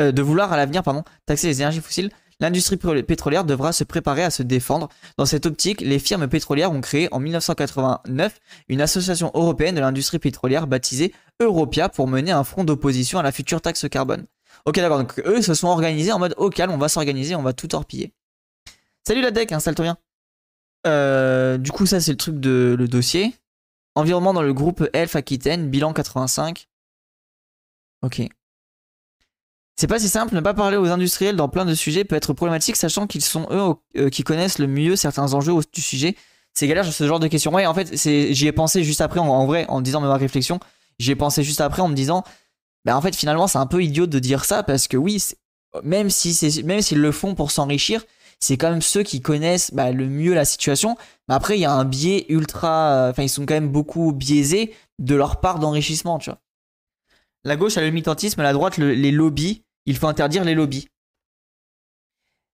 euh, 0.00 0.10
de 0.10 0.20
vouloir 0.20 0.52
à 0.52 0.56
l'avenir, 0.56 0.82
pardon, 0.82 1.04
taxer 1.26 1.46
les 1.46 1.60
énergies 1.60 1.80
fossiles, 1.80 2.10
l'industrie 2.40 2.76
pétrolière 2.76 3.44
devra 3.44 3.70
se 3.72 3.84
préparer 3.84 4.24
à 4.24 4.30
se 4.30 4.42
défendre. 4.42 4.88
Dans 5.16 5.24
cette 5.24 5.46
optique, 5.46 5.80
les 5.80 6.00
firmes 6.00 6.26
pétrolières 6.26 6.72
ont 6.72 6.80
créé 6.80 7.06
en 7.12 7.20
1989 7.20 8.40
une 8.68 8.80
association 8.80 9.30
européenne 9.34 9.76
de 9.76 9.80
l'industrie 9.80 10.18
pétrolière 10.18 10.66
baptisée 10.66 11.14
Europia 11.38 11.88
pour 11.88 12.08
mener 12.08 12.32
un 12.32 12.42
front 12.42 12.64
d'opposition 12.64 13.20
à 13.20 13.22
la 13.22 13.30
future 13.30 13.60
taxe 13.60 13.86
carbone. 13.88 14.26
Ok, 14.66 14.76
d'accord, 14.76 14.98
donc 14.98 15.18
eux 15.24 15.42
se 15.42 15.54
sont 15.54 15.68
organisés 15.68 16.12
en 16.12 16.18
mode 16.18 16.34
au 16.36 16.50
calme, 16.50 16.72
on 16.72 16.78
va 16.78 16.88
s'organiser, 16.88 17.34
on 17.34 17.42
va 17.42 17.52
tout 17.52 17.68
torpiller. 17.68 18.12
Salut 19.06 19.22
la 19.22 19.30
deck, 19.30 19.52
installe-toi 19.52 19.84
bien. 19.84 19.98
Euh, 20.86 21.58
du 21.58 21.72
coup, 21.72 21.86
ça 21.86 22.00
c'est 22.00 22.12
le 22.12 22.16
truc 22.16 22.38
de 22.40 22.76
le 22.78 22.88
dossier. 22.88 23.34
Environnement 23.94 24.32
dans 24.32 24.42
le 24.42 24.52
groupe 24.52 24.88
Elf 24.92 25.16
Aquitaine, 25.16 25.70
bilan 25.70 25.92
85. 25.92 26.68
Ok. 28.02 28.22
C'est 29.76 29.86
pas 29.86 29.98
si 29.98 30.08
simple, 30.08 30.34
ne 30.34 30.40
pas 30.40 30.54
parler 30.54 30.76
aux 30.76 30.88
industriels 30.88 31.36
dans 31.36 31.48
plein 31.48 31.64
de 31.64 31.74
sujets 31.74 32.04
peut 32.04 32.16
être 32.16 32.32
problématique, 32.32 32.76
sachant 32.76 33.06
qu'ils 33.06 33.22
sont 33.22 33.46
eux 33.50 33.74
euh, 33.96 34.10
qui 34.10 34.24
connaissent 34.24 34.58
le 34.58 34.66
mieux 34.66 34.96
certains 34.96 35.34
enjeux 35.34 35.54
du 35.72 35.80
sujet. 35.80 36.16
C'est 36.52 36.66
galère 36.66 36.84
ce 36.84 37.06
genre 37.06 37.20
de 37.20 37.28
questions. 37.28 37.54
Ouais, 37.54 37.66
en 37.66 37.74
fait, 37.74 37.94
j'y 37.94 38.46
ai 38.46 38.52
pensé 38.52 38.82
juste 38.82 39.00
après, 39.00 39.20
en, 39.20 39.28
en 39.28 39.46
vrai, 39.46 39.66
en 39.68 39.80
disant 39.80 40.00
ma 40.00 40.16
réflexion, 40.16 40.58
j'y 40.98 41.12
ai 41.12 41.16
pensé 41.16 41.44
juste 41.44 41.60
après 41.60 41.80
en 41.80 41.88
me 41.88 41.94
disant, 41.94 42.24
bah 42.88 42.96
en 42.96 43.02
fait, 43.02 43.14
finalement, 43.14 43.46
c'est 43.46 43.58
un 43.58 43.66
peu 43.66 43.82
idiot 43.84 44.06
de 44.06 44.18
dire 44.18 44.46
ça 44.46 44.62
parce 44.62 44.88
que 44.88 44.96
oui, 44.96 45.22
même 45.82 46.08
si 46.08 46.32
c'est, 46.32 46.62
même 46.62 46.80
s'ils 46.80 47.02
le 47.02 47.12
font 47.12 47.34
pour 47.34 47.50
s'enrichir, 47.50 48.02
c'est 48.40 48.56
quand 48.56 48.70
même 48.70 48.80
ceux 48.80 49.02
qui 49.02 49.20
connaissent 49.20 49.74
bah, 49.74 49.92
le 49.92 50.08
mieux 50.08 50.32
la 50.32 50.46
situation. 50.46 50.96
Mais 51.28 51.34
après, 51.34 51.58
il 51.58 51.60
y 51.60 51.66
a 51.66 51.70
un 51.72 51.84
biais 51.84 52.24
ultra, 52.30 53.08
enfin, 53.10 53.24
ils 53.24 53.28
sont 53.28 53.44
quand 53.44 53.52
même 53.52 53.68
beaucoup 53.68 54.12
biaisés 54.12 54.74
de 54.98 55.14
leur 55.14 55.38
part 55.40 55.58
d'enrichissement, 55.58 56.18
tu 56.18 56.30
vois. 56.30 56.40
La 57.44 57.56
gauche 57.56 57.76
a 57.76 57.82
le 57.82 57.90
militantisme, 57.90 58.40
la 58.40 58.54
droite 58.54 58.78
le- 58.78 58.94
les 58.94 59.12
lobbies. 59.12 59.64
Il 59.84 59.98
faut 59.98 60.06
interdire 60.06 60.44
les 60.44 60.54
lobbies. 60.54 60.88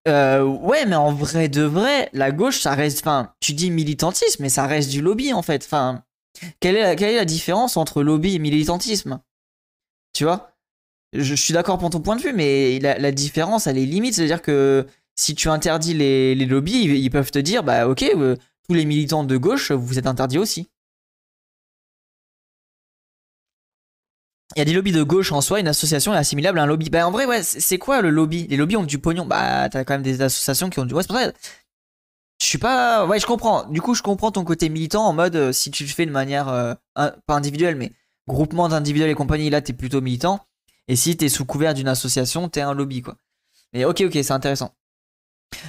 Euh, 0.08 0.42
ouais, 0.42 0.84
mais 0.84 0.96
en 0.96 1.12
vrai 1.12 1.48
de 1.48 1.62
vrai, 1.62 2.10
la 2.12 2.32
gauche, 2.32 2.58
ça 2.58 2.74
reste. 2.74 2.98
Enfin, 3.06 3.32
tu 3.38 3.52
dis 3.52 3.70
militantisme, 3.70 4.42
mais 4.42 4.48
ça 4.48 4.66
reste 4.66 4.90
du 4.90 5.00
lobby 5.00 5.32
en 5.32 5.42
fait. 5.42 5.64
Enfin, 5.64 6.02
quelle 6.58 6.74
est 6.76 6.82
la, 6.82 6.96
quelle 6.96 7.10
est 7.12 7.16
la 7.18 7.24
différence 7.24 7.76
entre 7.76 8.02
lobby 8.02 8.34
et 8.34 8.40
militantisme? 8.40 9.20
Tu 10.14 10.24
vois? 10.24 10.52
Je, 11.12 11.34
suis 11.34 11.54
d'accord 11.54 11.78
pour 11.78 11.90
ton 11.90 12.00
point 12.00 12.16
de 12.16 12.22
vue, 12.22 12.32
mais 12.32 12.78
la, 12.80 13.12
différence, 13.12 13.66
elle 13.66 13.78
est 13.78 13.86
limite. 13.86 14.14
C'est-à-dire 14.14 14.42
que 14.42 14.86
si 15.16 15.34
tu 15.34 15.48
interdis 15.48 15.94
les, 15.94 16.34
les 16.34 16.46
lobbies, 16.46 16.84
ils, 16.84 17.10
peuvent 17.10 17.30
te 17.30 17.38
dire 17.38 17.62
bah 17.62 17.88
ok, 17.88 18.02
euh, 18.02 18.36
tous 18.68 18.74
les 18.74 18.84
militants 18.84 19.24
de 19.24 19.36
gauche, 19.36 19.70
vous 19.72 19.98
êtes 19.98 20.06
interdits 20.06 20.38
aussi. 20.38 20.68
Il 24.56 24.60
y 24.60 24.62
a 24.62 24.64
des 24.64 24.72
lobbies 24.72 24.92
de 24.92 25.02
gauche 25.02 25.32
en 25.32 25.40
soi, 25.40 25.58
une 25.58 25.68
association 25.68 26.14
est 26.14 26.16
assimilable 26.16 26.58
à 26.60 26.62
un 26.62 26.66
lobby. 26.66 26.90
Bah 26.90 27.06
en 27.06 27.10
vrai, 27.10 27.26
ouais, 27.26 27.42
c'est 27.42 27.78
quoi 27.78 28.02
le 28.02 28.10
lobby? 28.10 28.46
Les 28.48 28.56
lobbies 28.56 28.76
ont 28.76 28.84
du 28.84 28.98
pognon. 28.98 29.26
Bah 29.26 29.68
t'as 29.68 29.84
quand 29.84 29.94
même 29.94 30.02
des 30.02 30.22
associations 30.22 30.70
qui 30.70 30.78
ont 30.80 30.84
du. 30.84 30.94
Ouais, 30.94 31.02
c'est 31.02 31.08
pour 31.08 31.18
ça. 31.18 31.32
Je 32.40 32.46
suis 32.46 32.58
pas. 32.58 33.06
Ouais, 33.06 33.18
je 33.18 33.26
comprends. 33.26 33.64
Du 33.64 33.80
coup, 33.80 33.94
je 33.94 34.02
comprends 34.02 34.30
ton 34.30 34.44
côté 34.44 34.68
militant 34.68 35.06
en 35.06 35.12
mode 35.12 35.36
euh, 35.36 35.52
si 35.52 35.70
tu 35.70 35.84
le 35.84 35.88
fais 35.88 36.06
de 36.06 36.10
manière. 36.12 36.48
euh, 36.48 36.74
pas 36.94 37.34
individuelle, 37.34 37.76
mais 37.76 37.92
groupement 38.28 38.68
d'individuels 38.68 39.10
et 39.10 39.14
compagnie, 39.14 39.50
là 39.50 39.60
t'es 39.60 39.72
plutôt 39.72 40.00
militant. 40.00 40.40
Et 40.88 40.96
si 40.96 41.16
t'es 41.16 41.28
sous 41.28 41.44
couvert 41.44 41.74
d'une 41.74 41.88
association, 41.88 42.48
t'es 42.48 42.60
un 42.60 42.74
lobby, 42.74 43.02
quoi. 43.02 43.16
Mais 43.72 43.84
ok, 43.84 44.02
ok, 44.06 44.12
c'est 44.12 44.32
intéressant. 44.32 44.74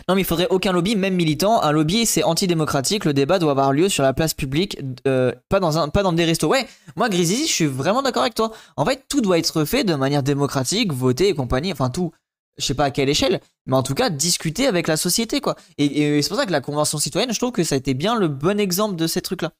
Non, 0.07 0.15
mais 0.15 0.21
il 0.21 0.25
faudrait 0.25 0.47
aucun 0.49 0.71
lobby, 0.71 0.95
même 0.95 1.15
militant. 1.15 1.61
Un 1.61 1.71
lobby, 1.71 2.05
c'est 2.05 2.23
antidémocratique. 2.23 3.05
Le 3.05 3.13
débat 3.13 3.39
doit 3.39 3.51
avoir 3.51 3.71
lieu 3.71 3.87
sur 3.87 4.03
la 4.03 4.13
place 4.13 4.33
publique, 4.33 4.79
euh, 5.07 5.31
pas, 5.49 5.59
dans 5.59 5.77
un, 5.77 5.89
pas 5.89 6.03
dans 6.03 6.13
des 6.13 6.25
restos. 6.25 6.47
Ouais, 6.47 6.67
moi, 6.95 7.09
Grizzly, 7.09 7.47
je 7.47 7.51
suis 7.53 7.65
vraiment 7.65 8.01
d'accord 8.01 8.23
avec 8.23 8.35
toi. 8.35 8.51
En 8.77 8.85
fait, 8.85 9.05
tout 9.09 9.21
doit 9.21 9.37
être 9.37 9.63
fait 9.65 9.83
de 9.83 9.95
manière 9.95 10.23
démocratique, 10.23 10.91
voté 10.91 11.29
et 11.29 11.33
compagnie. 11.33 11.71
Enfin, 11.71 11.89
tout. 11.89 12.11
Je 12.57 12.65
sais 12.65 12.73
pas 12.73 12.85
à 12.85 12.91
quelle 12.91 13.09
échelle, 13.09 13.41
mais 13.65 13.75
en 13.75 13.83
tout 13.83 13.95
cas, 13.95 14.09
discuter 14.09 14.65
avec 14.65 14.87
la 14.87 14.95
société, 14.95 15.41
quoi. 15.41 15.55
Et, 15.77 16.17
et 16.17 16.21
c'est 16.21 16.29
pour 16.29 16.37
ça 16.37 16.45
que 16.45 16.53
la 16.53 16.61
Convention 16.61 16.97
citoyenne, 16.97 17.33
je 17.33 17.37
trouve 17.37 17.51
que 17.51 17.65
ça 17.65 17.75
a 17.75 17.77
été 17.77 17.93
bien 17.93 18.17
le 18.17 18.29
bon 18.29 18.59
exemple 18.59 18.95
de 18.95 19.07
ces 19.07 19.21
trucs-là. 19.21 19.51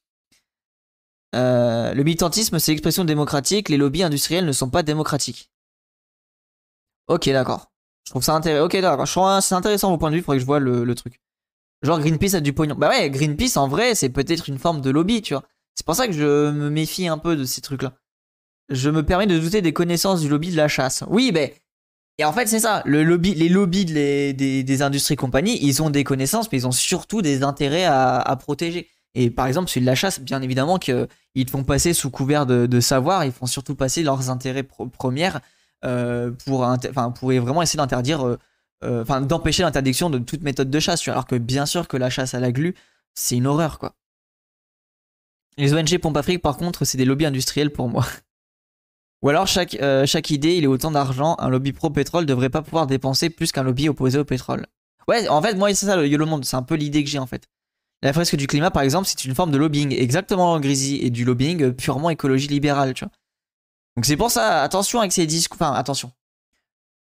Euh, 1.34 1.92
le 1.92 2.02
militantisme, 2.04 2.58
c'est 2.58 2.72
l'expression 2.72 3.04
démocratique. 3.04 3.68
Les 3.68 3.76
lobbies 3.76 4.02
industriels 4.02 4.46
ne 4.46 4.52
sont 4.52 4.70
pas 4.70 4.82
démocratiques. 4.82 5.50
Ok, 7.08 7.28
d'accord. 7.28 7.72
Je 8.04 8.12
trouve 8.12 8.22
ça 8.22 8.34
intéressant. 8.34 8.64
Ok, 8.64 8.76
d'accord. 8.80 9.06
Je 9.06 9.46
c'est 9.46 9.54
intéressant 9.54 9.96
point 9.98 10.10
de 10.10 10.16
vue. 10.16 10.22
Faudrait 10.22 10.38
que 10.38 10.40
je 10.40 10.46
vois 10.46 10.60
le, 10.60 10.94
truc. 10.94 11.20
Genre 11.82 11.98
Greenpeace 12.00 12.34
a 12.34 12.40
du 12.40 12.52
pognon. 12.52 12.74
Bah 12.76 12.88
ouais, 12.88 13.10
Greenpeace 13.10 13.56
en 13.56 13.68
vrai, 13.68 13.94
c'est 13.94 14.08
peut-être 14.08 14.48
une 14.48 14.58
forme 14.58 14.80
de 14.80 14.90
lobby, 14.90 15.22
tu 15.22 15.34
vois. 15.34 15.44
C'est 15.74 15.84
pour 15.84 15.94
ça 15.94 16.06
que 16.06 16.12
je 16.12 16.50
me 16.50 16.70
méfie 16.70 17.06
un 17.06 17.18
peu 17.18 17.36
de 17.36 17.44
ces 17.44 17.60
trucs-là. 17.60 17.92
Je 18.70 18.90
me 18.90 19.04
permets 19.04 19.26
de 19.26 19.38
douter 19.38 19.62
des 19.62 19.72
connaissances 19.72 20.20
du 20.22 20.28
lobby 20.28 20.50
de 20.50 20.56
la 20.56 20.68
chasse. 20.68 21.04
Oui, 21.08 21.32
ben. 21.32 21.50
Et 22.18 22.24
en 22.24 22.32
fait, 22.32 22.46
c'est 22.46 22.60
ça. 22.60 22.82
Le 22.86 23.04
lobby, 23.04 23.34
les 23.34 23.50
lobbies 23.50 23.84
des, 23.84 24.82
industries 24.82 25.16
compagnies, 25.16 25.58
ils 25.60 25.82
ont 25.82 25.90
des 25.90 26.02
connaissances, 26.02 26.50
mais 26.50 26.58
ils 26.58 26.66
ont 26.66 26.72
surtout 26.72 27.20
des 27.20 27.42
intérêts 27.42 27.84
à 27.84 28.36
protéger. 28.40 28.88
Et 29.18 29.30
par 29.30 29.46
exemple, 29.46 29.70
celui 29.70 29.80
de 29.80 29.86
la 29.86 29.94
chasse, 29.94 30.20
bien 30.20 30.42
évidemment 30.42 30.78
qu'ils 30.78 31.06
te 31.46 31.50
font 31.50 31.64
passer 31.64 31.94
sous 31.94 32.10
couvert 32.10 32.44
de, 32.44 32.80
savoir, 32.80 33.24
ils 33.24 33.32
font 33.32 33.46
surtout 33.46 33.74
passer 33.74 34.02
leurs 34.02 34.28
intérêts 34.28 34.62
pro- 34.62 34.88
premiers 34.88 35.30
euh, 35.86 36.30
pour, 36.44 36.68
pour 37.18 37.32
vraiment 37.32 37.62
essayer 37.62 37.78
d'interdire, 37.78 38.26
euh, 38.26 38.38
euh, 38.84 39.02
enfin, 39.02 39.22
d'empêcher 39.22 39.62
l'interdiction 39.62 40.10
de 40.10 40.18
toute 40.18 40.42
méthode 40.42 40.68
de 40.68 40.80
chasse. 40.80 41.08
Alors 41.08 41.26
que 41.26 41.36
bien 41.36 41.64
sûr 41.64 41.88
que 41.88 41.96
la 41.96 42.10
chasse 42.10 42.34
à 42.34 42.40
la 42.40 42.52
glu, 42.52 42.74
c'est 43.14 43.36
une 43.36 43.46
horreur, 43.46 43.78
quoi. 43.78 43.94
Les 45.56 45.72
ONG 45.72 45.96
Pompe 45.96 46.18
Afrique, 46.18 46.42
par 46.42 46.58
contre, 46.58 46.84
c'est 46.84 46.98
des 46.98 47.06
lobbies 47.06 47.24
industriels 47.24 47.72
pour 47.72 47.88
moi. 47.88 48.04
Ou 49.22 49.30
alors, 49.30 49.46
chaque, 49.46 49.76
euh, 49.76 50.04
chaque 50.04 50.28
idée, 50.28 50.56
il 50.56 50.64
est 50.64 50.66
autant 50.66 50.90
d'argent. 50.90 51.36
Un 51.38 51.48
lobby 51.48 51.72
pro-pétrole 51.72 52.26
devrait 52.26 52.50
pas 52.50 52.60
pouvoir 52.60 52.86
dépenser 52.86 53.30
plus 53.30 53.50
qu'un 53.50 53.62
lobby 53.62 53.88
opposé 53.88 54.18
au 54.18 54.26
pétrole. 54.26 54.66
Ouais, 55.08 55.26
en 55.28 55.40
fait, 55.40 55.54
moi, 55.54 55.72
c'est 55.72 55.86
ça, 55.86 55.96
le 55.96 56.06
YOLO 56.06 56.26
Monde. 56.26 56.44
C'est 56.44 56.56
un 56.56 56.62
peu 56.62 56.74
l'idée 56.74 57.02
que 57.02 57.08
j'ai, 57.08 57.18
en 57.18 57.26
fait. 57.26 57.48
La 58.02 58.12
fresque 58.12 58.36
du 58.36 58.46
climat, 58.46 58.70
par 58.70 58.82
exemple, 58.82 59.08
c'est 59.08 59.24
une 59.24 59.34
forme 59.34 59.50
de 59.50 59.56
lobbying. 59.56 59.94
Exactement, 59.98 60.58
Grisy. 60.60 60.96
Et 61.02 61.10
du 61.10 61.24
lobbying 61.24 61.72
purement 61.72 62.10
écologie 62.10 62.48
libérale, 62.48 62.94
tu 62.94 63.04
vois. 63.04 63.12
Donc 63.96 64.04
c'est 64.04 64.16
pour 64.16 64.30
ça, 64.30 64.62
attention 64.62 65.00
avec 65.00 65.12
ces 65.12 65.26
discours. 65.26 65.56
Enfin, 65.60 65.72
attention. 65.72 66.12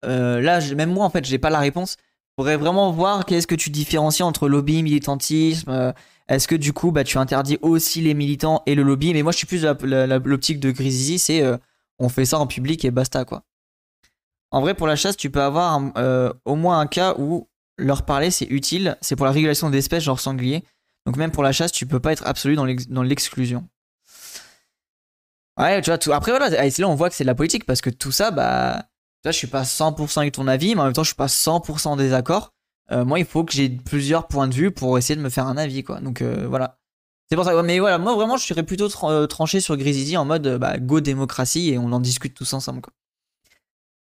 Euh, 0.04 0.40
là, 0.40 0.60
même 0.74 0.92
moi, 0.92 1.04
en 1.06 1.10
fait, 1.10 1.24
j'ai 1.24 1.38
pas 1.38 1.50
la 1.50 1.60
réponse. 1.60 1.96
Faudrait 2.36 2.56
vraiment 2.56 2.90
voir 2.92 3.24
qu'est-ce 3.24 3.46
que 3.46 3.54
tu 3.54 3.70
différencies 3.70 4.22
entre 4.22 4.48
lobby, 4.48 4.82
militantisme. 4.82 5.70
euh, 5.70 5.92
Est-ce 6.28 6.46
que 6.48 6.54
du 6.54 6.72
coup, 6.72 6.92
bah, 6.92 7.04
tu 7.04 7.18
interdis 7.18 7.58
aussi 7.62 8.00
les 8.00 8.14
militants 8.14 8.62
et 8.66 8.74
le 8.74 8.82
lobby? 8.82 9.12
Mais 9.14 9.22
moi, 9.22 9.32
je 9.32 9.38
suis 9.38 9.46
plus 9.46 9.64
l'optique 9.64 10.60
de 10.60 10.70
Grizzly, 10.70 11.18
c'est 11.18 11.42
euh, 11.42 11.56
on 11.98 12.08
fait 12.08 12.24
ça 12.24 12.38
en 12.38 12.46
public 12.46 12.84
et 12.84 12.90
basta, 12.90 13.24
quoi. 13.24 13.44
En 14.50 14.60
vrai, 14.60 14.74
pour 14.74 14.86
la 14.86 14.96
chasse, 14.96 15.16
tu 15.16 15.30
peux 15.30 15.40
avoir 15.42 15.80
au 16.44 16.56
moins 16.56 16.78
un 16.80 16.86
cas 16.86 17.14
où 17.16 17.48
leur 17.78 18.04
parler 18.04 18.30
c'est 18.30 18.44
utile. 18.44 18.98
C'est 19.00 19.16
pour 19.16 19.24
la 19.24 19.32
régulation 19.32 19.70
d'espèces, 19.70 20.02
genre 20.04 20.20
sanglier. 20.20 20.62
Donc 21.06 21.16
même 21.16 21.30
pour 21.32 21.42
la 21.42 21.52
chasse, 21.52 21.72
tu 21.72 21.86
peux 21.86 22.00
pas 22.00 22.12
être 22.12 22.26
absolu 22.26 22.54
dans 22.56 22.64
l'ex- 22.64 22.88
dans 22.88 23.02
l'exclusion. 23.02 23.68
Ouais, 25.58 25.80
tu 25.82 25.90
vois, 25.90 26.16
après 26.16 26.30
voilà, 26.32 26.50
c'est 26.70 26.78
là 26.80 26.88
on 26.88 26.94
voit 26.94 27.10
que 27.10 27.14
c'est 27.14 27.24
de 27.24 27.26
la 27.26 27.34
politique 27.34 27.66
parce 27.66 27.80
que 27.82 27.90
tout 27.90 28.10
ça, 28.12 28.30
bah, 28.30 28.84
tu 29.22 29.26
vois, 29.26 29.32
je 29.32 29.36
suis 29.38 29.46
pas 29.46 29.64
100% 29.64 30.20
avec 30.22 30.32
ton 30.34 30.48
avis, 30.48 30.74
mais 30.74 30.80
en 30.80 30.84
même 30.84 30.92
temps, 30.94 31.02
je 31.02 31.08
suis 31.08 31.16
pas 31.16 31.28
100% 31.28 31.92
en 31.92 31.96
désaccord. 31.96 32.52
Euh, 32.90 33.04
moi, 33.04 33.18
il 33.18 33.24
faut 33.26 33.44
que 33.44 33.52
j'ai 33.52 33.68
plusieurs 33.68 34.28
points 34.28 34.48
de 34.48 34.54
vue 34.54 34.70
pour 34.70 34.96
essayer 34.98 35.14
de 35.16 35.20
me 35.20 35.28
faire 35.28 35.46
un 35.46 35.56
avis, 35.56 35.84
quoi. 35.84 36.00
Donc 36.00 36.22
euh, 36.22 36.46
voilà. 36.48 36.78
C'est 37.28 37.36
pour 37.36 37.44
ça, 37.44 37.62
mais 37.62 37.78
voilà, 37.80 37.98
moi 37.98 38.14
vraiment, 38.14 38.36
je 38.36 38.46
serais 38.46 38.62
plutôt 38.62 38.88
euh, 39.04 39.26
tranché 39.26 39.60
sur 39.60 39.76
Grizzly 39.76 40.16
en 40.16 40.24
mode 40.24 40.58
bah, 40.58 40.78
go 40.78 41.00
démocratie 41.00 41.70
et 41.70 41.78
on 41.78 41.92
en 41.92 42.00
discute 42.00 42.34
tous 42.34 42.52
ensemble, 42.54 42.80
quoi. 42.82 42.92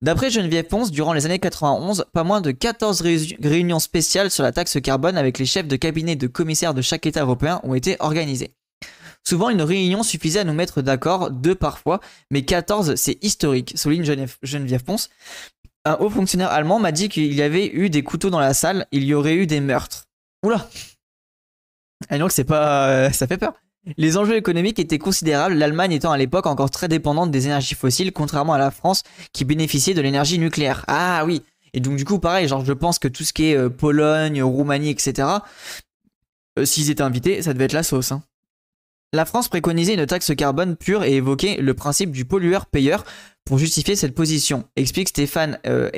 D'après 0.02 0.32
Geneviève 0.32 0.66
Ponce, 0.66 0.90
durant 0.92 1.14
les 1.14 1.26
années 1.28 1.38
91, 1.40 2.06
pas 2.12 2.24
moins 2.24 2.42
de 2.42 2.50
14 2.52 3.02
ré- 3.02 3.38
réunions 3.44 3.80
spéciales 3.80 4.32
sur 4.32 4.44
la 4.44 4.52
taxe 4.52 4.80
carbone 4.82 5.16
avec 5.18 5.38
les 5.38 5.46
chefs 5.46 5.68
de 5.68 5.76
cabinet 5.76 6.16
de 6.16 6.26
commissaires 6.28 6.74
de 6.74 6.82
chaque 6.82 7.06
État 7.06 7.22
européen 7.22 7.60
ont 7.64 7.76
été 7.76 7.98
organisées. 8.00 8.56
Souvent, 9.24 9.50
une 9.50 9.62
réunion 9.62 10.02
suffisait 10.02 10.40
à 10.40 10.44
nous 10.44 10.54
mettre 10.54 10.82
d'accord, 10.82 11.30
deux 11.30 11.54
parfois, 11.54 12.00
mais 12.32 12.44
14, 12.44 12.96
c'est 12.96 13.24
historique, 13.24 13.74
souligne 13.76 14.04
Geneviève, 14.42 14.84
Ponce. 14.84 15.10
Un 15.86 15.94
haut 16.00 16.10
fonctionnaire 16.10 16.50
allemand 16.50 16.80
m'a 16.80 16.92
dit 16.92 17.08
qu'il 17.08 17.34
y 17.34 17.42
avait 17.44 17.68
eu 17.68 17.92
des 17.92 18.02
couteaux 18.04 18.32
dans 18.32 18.40
la 18.40 18.56
salle, 18.56 18.88
il 18.92 19.04
y 19.04 19.14
aurait 19.14 19.36
eu 19.36 19.46
des 19.46 19.60
meurtres. 19.60 20.06
Oula 20.44 20.68
Et 22.10 22.18
donc, 22.18 22.32
c'est 22.32 22.44
pas. 22.44 22.90
euh, 22.90 23.12
ça 23.12 23.28
fait 23.28 23.38
peur. 23.38 23.54
Les 23.98 24.18
enjeux 24.18 24.36
économiques 24.36 24.80
étaient 24.80 25.00
considérables, 25.00 25.56
l'Allemagne 25.56 25.92
étant 25.92 26.12
à 26.12 26.18
l'époque 26.18 26.46
encore 26.46 26.70
très 26.70 26.88
dépendante 26.88 27.32
des 27.32 27.48
énergies 27.48 27.76
fossiles, 27.76 28.12
contrairement 28.12 28.54
à 28.54 28.60
la 28.60 28.70
France 28.70 29.04
qui 29.34 29.44
bénéficiait 29.44 29.96
de 29.96 30.02
l'énergie 30.02 30.38
nucléaire. 30.38 30.86
Ah 30.88 31.24
oui 31.26 31.42
Et 31.74 31.80
donc, 31.80 31.96
du 31.96 32.06
coup, 32.06 32.20
pareil, 32.20 32.48
genre, 32.48 32.64
je 32.64 32.74
pense 32.74 33.00
que 33.00 33.08
tout 33.08 33.24
ce 33.24 33.34
qui 33.34 33.46
est 33.46 33.58
euh, 33.58 33.70
Pologne, 33.70 34.42
Roumanie, 34.44 34.90
etc., 34.90 35.28
Euh, 36.60 36.66
s'ils 36.66 36.90
étaient 36.90 37.02
invités, 37.02 37.42
ça 37.42 37.54
devait 37.54 37.66
être 37.66 37.74
la 37.74 37.84
sauce. 37.84 38.12
Hein. 38.12 38.24
La 39.14 39.26
France 39.26 39.48
préconisait 39.48 39.94
une 39.94 40.06
taxe 40.06 40.34
carbone 40.36 40.76
pure 40.76 41.04
et 41.04 41.16
évoquait 41.16 41.58
le 41.62 41.74
principe 41.74 42.12
du 42.12 42.26
pollueur-payeur 42.26 43.06
pour 43.46 43.58
justifier 43.58 43.96
cette 43.96 44.16
position, 44.16 44.66
explique 44.76 45.10
Stéphane 45.10 45.60
euh, 45.66 45.90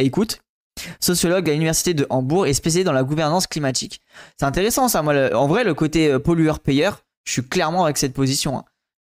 sociologue 1.00 1.50
à 1.50 1.54
l'université 1.54 1.94
de 1.94 2.08
Hambourg 2.10 2.48
et 2.48 2.54
spécialisé 2.54 2.84
dans 2.84 2.94
la 2.94 3.04
gouvernance 3.04 3.48
climatique. 3.48 4.02
C'est 4.38 4.46
intéressant 4.46 4.88
ça, 4.88 5.02
moi. 5.02 5.36
en 5.36 5.48
vrai, 5.48 5.64
le 5.64 5.74
côté 5.74 6.12
euh, 6.12 6.20
pollueur-payeur, 6.20 7.03
je 7.26 7.32
suis 7.32 7.48
clairement 7.48 7.84
avec 7.84 7.98
cette 7.98 8.14
position. 8.14 8.60
Hein. 8.60 8.66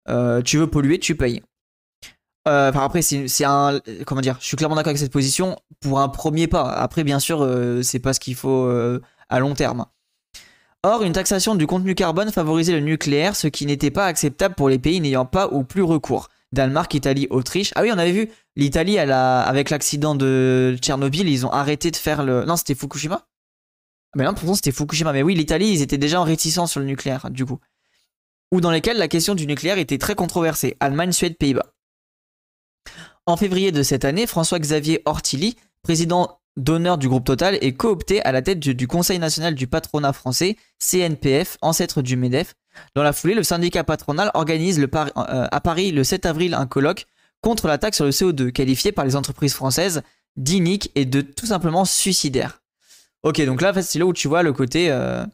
Euh, 0.09 0.41
tu 0.41 0.57
veux 0.57 0.67
polluer, 0.67 0.99
tu 0.99 1.15
payes. 1.15 1.41
Enfin 2.45 2.85
après, 2.85 3.01
c'est 3.01 3.43
un, 3.43 3.81
comment 4.05 4.21
dire, 4.21 4.37
je 4.39 4.45
suis 4.45 4.55
clairement 4.55 4.75
d'accord 4.75 4.91
avec 4.91 4.99
cette 4.99 5.11
position 5.11 5.57
pour 5.81 5.99
un 5.99 6.07
premier 6.07 6.47
pas. 6.47 6.63
Après, 6.63 7.03
bien 7.03 7.19
sûr, 7.19 7.45
c'est 7.83 7.99
pas 7.99 8.13
ce 8.13 8.21
qu'il 8.21 8.35
faut 8.35 8.71
à 9.27 9.39
long 9.41 9.53
terme. 9.53 9.85
Or, 10.83 11.03
une 11.03 11.11
taxation 11.11 11.55
du 11.55 11.67
contenu 11.67 11.93
carbone 11.93 12.31
favorisait 12.31 12.71
le 12.71 12.79
nucléaire, 12.79 13.35
ce 13.35 13.47
qui 13.47 13.65
n'était 13.65 13.91
pas 13.91 14.05
acceptable 14.05 14.55
pour 14.55 14.69
les 14.69 14.79
pays 14.79 15.01
n'ayant 15.01 15.25
pas 15.25 15.49
ou 15.51 15.65
plus 15.65 15.81
recours. 15.81 16.29
Danemark, 16.53 16.93
Italie, 16.93 17.27
Autriche. 17.29 17.73
Ah 17.75 17.81
oui, 17.81 17.91
on 17.93 17.97
avait 17.97 18.13
vu 18.13 18.29
l'Italie, 18.55 18.97
avec 18.97 19.69
l'accident 19.69 20.15
de 20.15 20.77
Tchernobyl, 20.79 21.27
ils 21.27 21.45
ont 21.45 21.51
arrêté 21.51 21.91
de 21.91 21.97
faire 21.97 22.23
le. 22.23 22.45
Non, 22.45 22.55
c'était 22.55 22.75
Fukushima? 22.75 23.27
Mais 24.15 24.23
non, 24.23 24.33
pourtant 24.33 24.55
c'était 24.55 24.71
Fukushima. 24.71 25.11
Mais 25.11 25.21
oui, 25.21 25.35
l'Italie, 25.35 25.67
ils 25.67 25.81
étaient 25.81 25.97
déjà 25.97 26.21
en 26.21 26.23
réticence 26.23 26.71
sur 26.71 26.79
le 26.79 26.85
nucléaire, 26.85 27.29
du 27.29 27.45
coup. 27.45 27.59
Ou 28.51 28.61
dans 28.61 28.71
lesquels 28.71 28.97
la 28.97 29.07
question 29.07 29.35
du 29.35 29.47
nucléaire 29.47 29.77
était 29.77 29.97
très 29.97 30.15
controversée. 30.15 30.77
Allemagne, 30.79 31.11
Suède, 31.11 31.37
Pays-Bas. 31.37 31.73
En 33.25 33.35
février 33.35 33.73
de 33.73 33.83
cette 33.83 34.05
année, 34.05 34.25
François-Xavier 34.25 35.01
Ortilly, 35.05 35.57
président 35.83 36.39
d'honneur 36.55 36.97
du 36.97 37.09
groupe 37.09 37.25
Total, 37.25 37.57
est 37.61 37.73
coopté 37.73 38.21
à 38.23 38.31
la 38.31 38.41
tête 38.41 38.59
du, 38.59 38.87
Conseil 38.87 39.19
national 39.19 39.53
du 39.53 39.67
patronat 39.67 40.13
français, 40.13 40.55
CNPF, 40.79 41.57
ancêtre 41.61 42.01
du 42.01 42.15
MEDEF. 42.15 42.55
Dans 42.95 43.03
la 43.03 43.11
foulée, 43.11 43.33
le 43.33 43.43
syndicat 43.43 43.83
patronal 43.83 44.31
organise 44.33 44.79
euh, 44.79 44.87
à 45.15 45.61
Paris 45.61 45.91
le 45.91 46.03
7 46.03 46.25
avril 46.25 46.53
un 46.53 46.67
colloque 46.67 47.05
contre 47.41 47.67
la 47.67 47.77
taxe 47.77 47.97
sur 47.97 48.05
le 48.05 48.11
CO2, 48.11 48.51
qualifié 48.51 48.91
par 48.91 49.03
les 49.03 49.15
entreprises 49.15 49.53
françaises 49.53 50.01
d'inique 50.37 50.91
et 50.95 51.05
de 51.05 51.21
tout 51.21 51.47
simplement 51.47 51.83
suicidaire. 51.83 52.61
Ok, 53.23 53.41
donc 53.45 53.61
là, 53.61 53.73
c'est 53.81 53.99
là 53.99 54.05
où 54.05 54.13
tu 54.13 54.27
vois 54.27 54.43
le 54.43 54.53
côté 54.53 54.89
euh, 54.89 55.25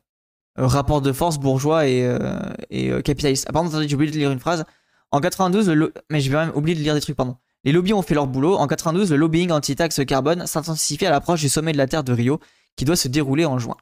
rapport 0.55 1.01
de 1.01 1.11
force 1.11 1.37
bourgeois 1.37 1.87
et, 1.87 2.05
euh, 2.05 3.01
capitaliste. 3.01 3.45
Ah, 3.49 3.53
pardon, 3.53 3.81
j'ai 3.85 3.95
oublié 3.95 4.11
de 4.11 4.17
lire 4.17 4.31
une 4.31 4.39
phrase. 4.39 4.65
En 5.11 5.19
92, 5.19 5.69
mais 6.09 6.21
je 6.21 6.31
vais 6.31 6.37
même 6.37 6.51
de 6.51 6.71
lire 6.71 6.95
des 6.95 7.01
trucs, 7.01 7.15
pardon. 7.15 7.37
Les 7.63 7.71
lobbies 7.71 7.93
ont 7.93 8.01
fait 8.01 8.15
leur 8.15 8.27
boulot. 8.27 8.55
En 8.55 8.67
92, 8.67 9.11
le 9.11 9.17
lobbying 9.17 9.51
anti-taxe 9.51 10.01
carbone 10.05 10.47
s'intensifie 10.47 11.05
à 11.05 11.11
l'approche 11.11 11.41
du 11.41 11.49
sommet 11.49 11.71
de 11.71 11.77
la 11.77 11.87
Terre 11.87 12.03
de 12.03 12.13
Rio, 12.13 12.39
qui 12.75 12.85
doit 12.85 12.95
se 12.95 13.07
dérouler 13.07 13.45
en 13.45 13.59
juin. 13.59 13.77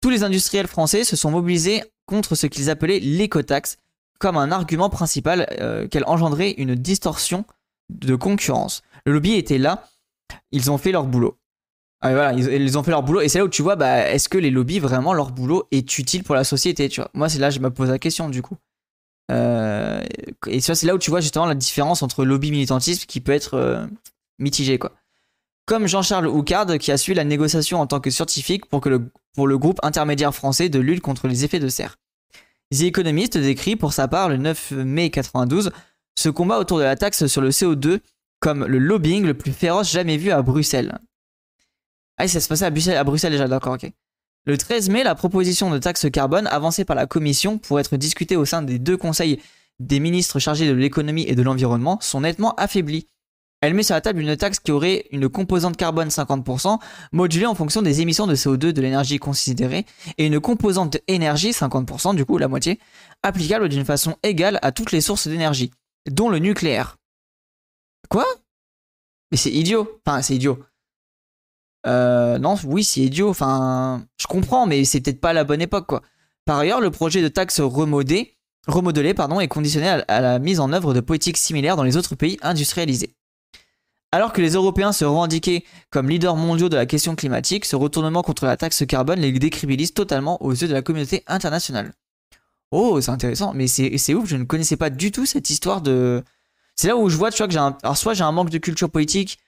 Tous 0.00 0.10
les 0.10 0.22
industriels 0.22 0.68
français 0.68 1.04
se 1.04 1.16
sont 1.16 1.30
mobilisés 1.30 1.82
contre 2.06 2.34
ce 2.34 2.46
qu'ils 2.46 2.70
appelaient 2.70 3.00
l'écotaxe, 3.00 3.78
comme 4.18 4.36
un 4.36 4.52
argument 4.52 4.88
principal 4.88 5.46
euh, 5.60 5.88
qu'elle 5.88 6.04
engendrait 6.06 6.52
une 6.52 6.74
distorsion 6.74 7.44
de 7.90 8.14
concurrence. 8.14 8.82
Le 9.04 9.12
lobby 9.12 9.34
était 9.34 9.58
là, 9.58 9.88
ils 10.52 10.70
ont 10.70 10.78
fait 10.78 10.92
leur 10.92 11.06
boulot. 11.06 11.38
Ah, 12.02 12.12
voilà, 12.12 12.32
ils, 12.34 12.78
ont 12.78 12.82
fait 12.82 12.90
leur 12.90 13.02
boulot 13.02 13.22
et 13.22 13.28
c'est 13.28 13.38
là 13.38 13.44
où 13.44 13.48
tu 13.48 13.62
vois, 13.62 13.74
bah, 13.74 14.08
est-ce 14.10 14.28
que 14.28 14.36
les 14.36 14.50
lobbies 14.50 14.78
vraiment 14.78 15.14
leur 15.14 15.32
boulot 15.32 15.66
est 15.70 15.98
utile 15.98 16.24
pour 16.24 16.34
la 16.34 16.44
société, 16.44 16.88
tu 16.88 17.00
vois? 17.00 17.10
Moi, 17.14 17.28
c'est 17.28 17.38
là 17.38 17.48
je 17.50 17.58
me 17.58 17.70
pose 17.70 17.88
la 17.88 17.98
question 17.98 18.28
du 18.28 18.42
coup. 18.42 18.56
Euh, 19.32 20.04
et 20.46 20.60
c'est 20.60 20.82
là 20.84 20.94
où 20.94 20.98
tu 20.98 21.10
vois 21.10 21.20
justement 21.20 21.46
la 21.46 21.54
différence 21.54 22.02
entre 22.02 22.24
lobby 22.24 22.50
militantisme 22.50 23.06
qui 23.06 23.20
peut 23.20 23.32
être 23.32 23.54
euh, 23.54 23.86
mitigé 24.38 24.78
quoi. 24.78 24.92
Comme 25.66 25.88
Jean-Charles 25.88 26.28
Houcard 26.28 26.78
qui 26.78 26.92
a 26.92 26.96
suivi 26.96 27.16
la 27.16 27.24
négociation 27.24 27.80
en 27.80 27.88
tant 27.88 27.98
que 27.98 28.10
scientifique 28.10 28.66
pour, 28.66 28.80
que 28.80 28.88
le, 28.88 29.10
pour 29.34 29.48
le 29.48 29.58
groupe 29.58 29.80
intermédiaire 29.82 30.32
français 30.32 30.68
de 30.68 30.78
lutte 30.78 31.00
contre 31.00 31.26
les 31.26 31.44
effets 31.44 31.58
de 31.58 31.68
serre. 31.68 31.96
The 32.72 32.82
Economist 32.82 33.36
décrit 33.36 33.74
pour 33.74 33.92
sa 33.92 34.06
part 34.06 34.28
le 34.28 34.36
9 34.36 34.72
mai 34.72 35.10
92 35.10 35.72
ce 36.18 36.28
combat 36.28 36.58
autour 36.58 36.78
de 36.78 36.84
la 36.84 36.94
taxe 36.94 37.26
sur 37.26 37.40
le 37.40 37.50
CO2 37.50 38.00
comme 38.38 38.64
le 38.64 38.78
lobbying 38.78 39.24
le 39.24 39.34
plus 39.34 39.52
féroce 39.52 39.90
jamais 39.90 40.18
vu 40.18 40.30
à 40.30 40.42
Bruxelles. 40.42 40.98
Ah, 42.18 42.28
ça 42.28 42.40
se 42.40 42.48
passait 42.48 42.64
à 42.64 43.04
Bruxelles, 43.04 43.32
déjà, 43.32 43.48
d'accord, 43.48 43.74
ok. 43.74 43.90
Le 44.46 44.56
13 44.56 44.90
mai, 44.90 45.02
la 45.02 45.14
proposition 45.14 45.70
de 45.70 45.78
taxe 45.78 46.08
carbone 46.10 46.46
avancée 46.46 46.84
par 46.84 46.94
la 46.94 47.06
Commission 47.06 47.58
pour 47.58 47.80
être 47.80 47.96
discutée 47.96 48.36
au 48.36 48.44
sein 48.44 48.62
des 48.62 48.78
deux 48.78 48.96
conseils 48.96 49.40
des 49.80 50.00
ministres 50.00 50.38
chargés 50.38 50.68
de 50.68 50.72
l'économie 50.72 51.24
et 51.26 51.34
de 51.34 51.42
l'environnement 51.42 51.98
sont 52.00 52.20
nettement 52.20 52.54
affaiblies. 52.54 53.06
Elle 53.60 53.74
met 53.74 53.82
sur 53.82 53.94
la 53.94 54.00
table 54.00 54.20
une 54.20 54.36
taxe 54.36 54.60
qui 54.60 54.70
aurait 54.70 55.06
une 55.10 55.28
composante 55.28 55.76
carbone 55.76 56.08
50%, 56.08 56.78
modulée 57.12 57.46
en 57.46 57.54
fonction 57.54 57.82
des 57.82 58.00
émissions 58.02 58.26
de 58.26 58.36
CO2 58.36 58.70
de 58.70 58.80
l'énergie 58.80 59.18
considérée, 59.18 59.86
et 60.18 60.26
une 60.26 60.40
composante 60.40 60.98
énergie 61.08 61.50
50%, 61.50 62.14
du 62.14 62.24
coup 62.24 62.38
la 62.38 62.48
moitié, 62.48 62.78
applicable 63.22 63.68
d'une 63.68 63.84
façon 63.84 64.16
égale 64.22 64.58
à 64.62 64.72
toutes 64.72 64.92
les 64.92 65.00
sources 65.00 65.26
d'énergie, 65.26 65.72
dont 66.08 66.28
le 66.28 66.38
nucléaire. 66.38 66.96
Quoi? 68.08 68.26
Mais 69.32 69.38
c'est 69.38 69.50
idiot. 69.50 70.00
Enfin, 70.06 70.22
c'est 70.22 70.36
idiot. 70.36 70.62
Euh, 71.86 72.38
non, 72.38 72.56
oui, 72.64 72.84
c'est 72.84 73.00
idiot. 73.00 73.28
Enfin, 73.28 74.04
je 74.20 74.26
comprends, 74.26 74.66
mais 74.66 74.84
c'est 74.84 75.00
peut-être 75.00 75.20
pas 75.20 75.32
la 75.32 75.44
bonne 75.44 75.60
époque, 75.60 75.86
quoi. 75.86 76.02
Par 76.44 76.58
ailleurs, 76.58 76.80
le 76.80 76.90
projet 76.90 77.22
de 77.22 77.28
taxe 77.28 77.60
remodé, 77.60 78.36
remodelé 78.68 79.14
pardon, 79.14 79.40
est 79.40 79.48
conditionné 79.48 79.88
à, 79.88 80.20
la 80.20 80.38
mise 80.38 80.60
en 80.60 80.72
œuvre 80.72 80.94
de 80.94 81.00
politiques 81.00 81.36
similaires 81.36 81.76
dans 81.76 81.82
les 81.82 81.96
autres 81.96 82.14
pays 82.14 82.38
industrialisés. 82.40 83.16
Alors 84.12 84.32
que 84.32 84.40
les 84.40 84.50
Européens 84.50 84.92
se 84.92 85.04
revendiquaient 85.04 85.64
comme 85.90 86.08
leaders 86.08 86.36
mondiaux 86.36 86.68
de 86.68 86.76
la 86.76 86.86
question 86.86 87.16
climatique, 87.16 87.64
ce 87.64 87.74
retournement 87.74 88.22
contre 88.22 88.46
la 88.46 88.56
taxe 88.56 88.84
carbone 88.86 89.18
les 89.18 89.32
décribilise 89.32 89.92
totalement 89.92 90.40
aux 90.42 90.52
yeux 90.52 90.68
de 90.68 90.72
la 90.72 90.82
communauté 90.82 91.24
internationale. 91.26 91.92
Oh, 92.70 93.00
c'est 93.00 93.10
intéressant, 93.10 93.52
mais 93.52 93.66
c'est 93.66 94.14
ouf, 94.14 94.28
je 94.28 94.36
ne 94.36 94.44
connaissais 94.44 94.76
pas 94.76 94.90
du 94.90 95.10
tout 95.10 95.26
cette 95.26 95.50
histoire 95.50 95.80
de. 95.80 96.22
C'est 96.76 96.88
là 96.88 96.96
où 96.96 97.08
je 97.08 97.16
vois, 97.16 97.30
tu 97.30 97.38
vois, 97.38 97.48
que 97.48 97.52
j'ai 97.52 97.58
un. 97.58 97.76
Soit 97.94 98.14
j'ai 98.14 98.24
un 98.24 98.32
manque 98.32 98.50
de 98.50 98.58
culture 98.58 98.90
politique, 98.90 99.38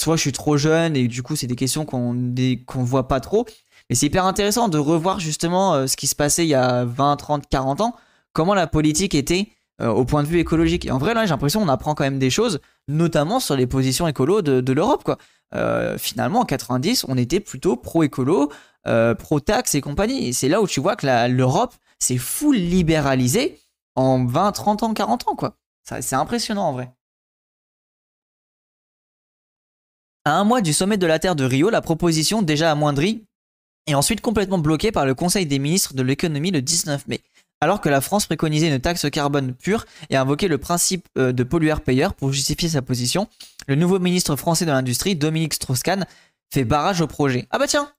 soit 0.00 0.16
je 0.16 0.22
suis 0.22 0.32
trop 0.32 0.56
jeune 0.56 0.96
et 0.96 1.08
du 1.08 1.22
coup 1.22 1.36
c'est 1.36 1.46
des 1.46 1.56
questions 1.56 1.84
qu'on 1.84 2.34
qu'on 2.66 2.82
voit 2.82 3.06
pas 3.06 3.20
trop. 3.20 3.46
Mais 3.88 3.96
c'est 3.96 4.06
hyper 4.06 4.24
intéressant 4.24 4.68
de 4.68 4.78
revoir 4.78 5.20
justement 5.20 5.74
euh, 5.74 5.86
ce 5.86 5.96
qui 5.96 6.06
se 6.06 6.14
passait 6.14 6.44
il 6.44 6.48
y 6.48 6.54
a 6.54 6.84
20, 6.84 7.16
30, 7.16 7.48
40 7.48 7.80
ans, 7.80 7.94
comment 8.32 8.54
la 8.54 8.66
politique 8.66 9.14
était 9.14 9.48
euh, 9.82 9.88
au 9.88 10.04
point 10.04 10.22
de 10.22 10.28
vue 10.28 10.38
écologique. 10.38 10.86
Et 10.86 10.90
en 10.90 10.98
vrai 10.98 11.12
là 11.12 11.24
j'ai 11.24 11.30
l'impression 11.30 11.60
qu'on 11.60 11.68
apprend 11.68 11.94
quand 11.94 12.04
même 12.04 12.18
des 12.18 12.30
choses, 12.30 12.60
notamment 12.88 13.40
sur 13.40 13.56
les 13.56 13.66
positions 13.66 14.08
écolo 14.08 14.42
de, 14.42 14.72
l'Europe. 14.72 15.18
Euh, 15.52 15.98
finalement 15.98 16.40
en 16.40 16.44
90 16.44 17.06
on 17.08 17.18
était 17.18 17.40
plutôt 17.40 17.76
pro-écolo, 17.76 18.50
pro-taxe 19.18 19.74
et 19.74 19.82
compagnie. 19.82 20.28
Et 20.28 20.32
c'est 20.32 20.48
là 20.48 20.62
où 20.62 20.66
tu 20.66 20.80
vois 20.80 20.96
que 20.96 21.06
l'Europe 21.28 21.74
s'est 21.98 22.18
full 22.18 22.56
libéralisée 22.56 23.60
en 23.96 24.24
20, 24.24 24.52
30 24.52 24.82
ans, 24.84 24.94
40 24.94 25.28
ans 25.28 25.34
quoi. 25.34 25.56
C'est 25.82 26.14
impressionnant 26.14 26.68
en 26.68 26.72
vrai. 26.72 26.90
À 30.24 30.38
un 30.38 30.44
mois 30.44 30.60
du 30.60 30.74
sommet 30.74 30.98
de 30.98 31.06
la 31.06 31.18
Terre 31.18 31.34
de 31.34 31.44
Rio, 31.44 31.70
la 31.70 31.80
proposition, 31.80 32.42
déjà 32.42 32.70
amoindrie, 32.70 33.24
est 33.86 33.94
ensuite 33.94 34.20
complètement 34.20 34.58
bloquée 34.58 34.92
par 34.92 35.06
le 35.06 35.14
Conseil 35.14 35.46
des 35.46 35.58
ministres 35.58 35.94
de 35.94 36.02
l'économie 36.02 36.50
le 36.50 36.60
19 36.60 37.08
mai. 37.08 37.22
Alors 37.62 37.80
que 37.80 37.88
la 37.88 38.02
France 38.02 38.26
préconisait 38.26 38.68
une 38.68 38.80
taxe 38.80 39.08
carbone 39.10 39.54
pure 39.54 39.86
et 40.10 40.16
invoquait 40.16 40.48
le 40.48 40.58
principe 40.58 41.06
euh, 41.18 41.32
de 41.32 41.42
pollueur-payeur 41.42 42.14
pour 42.14 42.32
justifier 42.32 42.68
sa 42.68 42.82
position, 42.82 43.28
le 43.66 43.76
nouveau 43.76 43.98
ministre 43.98 44.36
français 44.36 44.66
de 44.66 44.70
l'Industrie, 44.70 45.16
Dominique 45.16 45.54
Strauss-Kahn, 45.54 46.06
fait 46.52 46.64
barrage 46.64 47.00
au 47.00 47.06
projet. 47.06 47.46
Ah 47.50 47.58
bah 47.58 47.66
tiens 47.66 47.92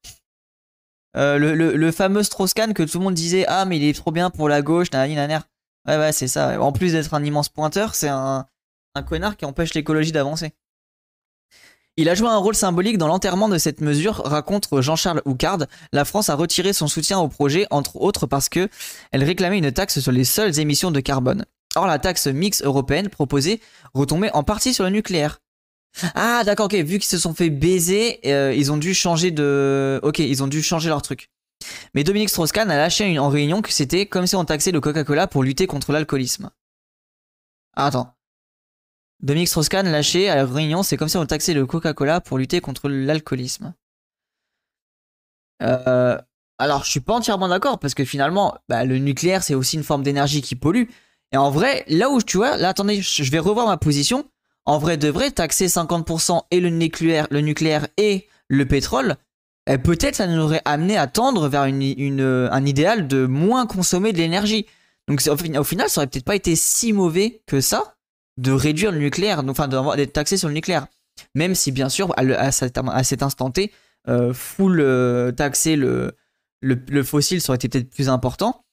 euh, 1.17 1.37
le, 1.37 1.91
fameux 1.91 2.23
Strauss-Kahn 2.23 2.73
que 2.73 2.83
tout 2.83 2.99
le 2.99 3.03
monde 3.03 3.13
disait 3.15 3.45
Ah, 3.47 3.65
mais 3.65 3.77
il 3.77 3.83
est 3.83 3.93
trop 3.93 4.11
bien 4.11 4.29
pour 4.29 4.47
la 4.47 4.61
gauche, 4.61 4.91
nanani, 4.91 5.43
Ouais, 5.87 5.97
ouais, 5.97 6.11
c'est 6.11 6.27
ça. 6.27 6.61
En 6.61 6.71
plus 6.71 6.93
d'être 6.93 7.13
un 7.13 7.23
immense 7.23 7.49
pointeur, 7.49 7.95
c'est 7.95 8.07
un, 8.07 8.45
un 8.95 9.03
connard 9.03 9.35
qui 9.35 9.45
empêche 9.45 9.73
l'écologie 9.73 10.11
d'avancer. 10.11 10.53
Il 12.01 12.09
a 12.09 12.15
joué 12.15 12.29
un 12.29 12.37
rôle 12.37 12.55
symbolique 12.55 12.97
dans 12.97 13.05
l'enterrement 13.05 13.47
de 13.47 13.59
cette 13.59 13.79
mesure, 13.79 14.23
raconte 14.25 14.67
Jean-Charles 14.81 15.21
Houcard. 15.25 15.67
La 15.93 16.03
France 16.03 16.29
a 16.29 16.35
retiré 16.35 16.73
son 16.73 16.87
soutien 16.87 17.19
au 17.19 17.27
projet, 17.27 17.67
entre 17.69 17.97
autres 17.97 18.25
parce 18.25 18.49
que 18.49 18.69
elle 19.11 19.23
réclamait 19.23 19.59
une 19.59 19.71
taxe 19.71 19.99
sur 19.99 20.11
les 20.11 20.23
seules 20.23 20.59
émissions 20.59 20.89
de 20.89 20.99
carbone. 20.99 21.45
Or, 21.75 21.85
la 21.85 21.99
taxe 21.99 22.25
mix 22.25 22.63
européenne 22.63 23.07
proposée 23.07 23.61
retombait 23.93 24.31
en 24.31 24.41
partie 24.41 24.73
sur 24.73 24.83
le 24.83 24.89
nucléaire. 24.89 25.41
Ah, 26.15 26.41
d'accord, 26.43 26.65
ok. 26.65 26.73
Vu 26.73 26.97
qu'ils 26.97 27.03
se 27.03 27.19
sont 27.19 27.35
fait 27.35 27.51
baiser, 27.51 28.19
euh, 28.25 28.51
ils 28.51 28.71
ont 28.71 28.77
dû 28.77 28.95
changer 28.95 29.29
de. 29.29 29.99
Ok, 30.01 30.17
ils 30.17 30.41
ont 30.41 30.47
dû 30.47 30.63
changer 30.63 30.89
leur 30.89 31.03
truc. 31.03 31.29
Mais 31.93 32.03
Dominique 32.03 32.29
Strauss-Kahn 32.29 32.71
a 32.71 32.77
lâché 32.77 33.19
en 33.19 33.29
réunion 33.29 33.61
que 33.61 33.71
c'était 33.71 34.07
comme 34.07 34.25
si 34.25 34.35
on 34.35 34.43
taxait 34.43 34.71
le 34.71 34.81
Coca-Cola 34.81 35.27
pour 35.27 35.43
lutter 35.43 35.67
contre 35.67 35.91
l'alcoolisme. 35.91 36.49
Ah, 37.75 37.85
attends. 37.85 38.11
Dominique 39.21 39.49
Strauss-Kahn 39.49 39.89
lâché 39.89 40.29
à 40.29 40.35
la 40.35 40.45
réunion, 40.45 40.81
c'est 40.83 40.97
comme 40.97 41.07
si 41.07 41.17
on 41.17 41.25
taxait 41.25 41.53
le 41.53 41.65
Coca-Cola 41.65 42.21
pour 42.21 42.37
lutter 42.37 42.59
contre 42.59 42.89
l'alcoolisme. 42.89 43.73
Euh, 45.61 46.17
alors, 46.57 46.83
je 46.83 46.89
suis 46.89 46.99
pas 46.99 47.13
entièrement 47.13 47.47
d'accord 47.47 47.79
parce 47.79 47.93
que 47.93 48.03
finalement, 48.03 48.55
bah, 48.67 48.83
le 48.83 48.97
nucléaire, 48.97 49.43
c'est 49.43 49.53
aussi 49.53 49.77
une 49.77 49.83
forme 49.83 50.03
d'énergie 50.03 50.41
qui 50.41 50.55
pollue. 50.55 50.85
Et 51.31 51.37
en 51.37 51.51
vrai, 51.51 51.83
là 51.87 52.09
où 52.09 52.21
tu 52.21 52.37
vois, 52.37 52.57
là, 52.57 52.69
attendez, 52.69 53.01
je 53.01 53.31
vais 53.31 53.39
revoir 53.39 53.67
ma 53.67 53.77
position. 53.77 54.25
En 54.65 54.77
vrai, 54.77 54.97
de 54.97 55.07
vrai, 55.07 55.31
taxer 55.31 55.67
50% 55.67 56.43
et 56.51 56.59
le 56.59 56.69
nucléaire, 56.69 57.87
et 57.97 58.27
le 58.47 58.65
pétrole, 58.67 59.15
eh, 59.67 59.77
peut-être 59.77 60.15
ça 60.15 60.27
nous 60.27 60.41
aurait 60.41 60.61
amené 60.65 60.97
à 60.97 61.07
tendre 61.07 61.47
vers 61.47 61.65
une, 61.65 62.21
un 62.51 62.65
idéal 62.65 63.07
de 63.07 63.25
moins 63.25 63.65
consommer 63.65 64.13
de 64.13 64.17
l'énergie. 64.17 64.65
Donc 65.07 65.21
au 65.27 65.63
final, 65.63 65.89
ça 65.89 66.01
aurait 66.01 66.07
peut-être 66.07 66.25
pas 66.25 66.35
été 66.35 66.55
si 66.55 66.93
mauvais 66.93 67.41
que 67.47 67.61
ça 67.61 67.95
de 68.37 68.51
réduire 68.51 68.91
le 68.91 68.99
nucléaire, 68.99 69.43
enfin 69.47 69.67
d'être 69.67 70.13
taxé 70.13 70.37
sur 70.37 70.47
le 70.47 70.53
nucléaire. 70.53 70.87
Même 71.35 71.55
si 71.55 71.71
bien 71.71 71.89
sûr, 71.89 72.13
à, 72.17 72.51
cet, 72.51 72.77
instant 73.23 73.51
T, 73.51 73.71
euh, 74.07 74.33
full 74.33 74.79
euh, 74.79 75.31
taxer 75.31 75.75
le, 75.75 76.15
le, 76.61 76.79
le, 76.87 77.03
fossile, 77.03 77.41
ça 77.41 77.51
aurait 77.51 77.57
été 77.57 77.69
peut-être 77.69 77.89
plus 77.89 78.09
important. 78.09 78.63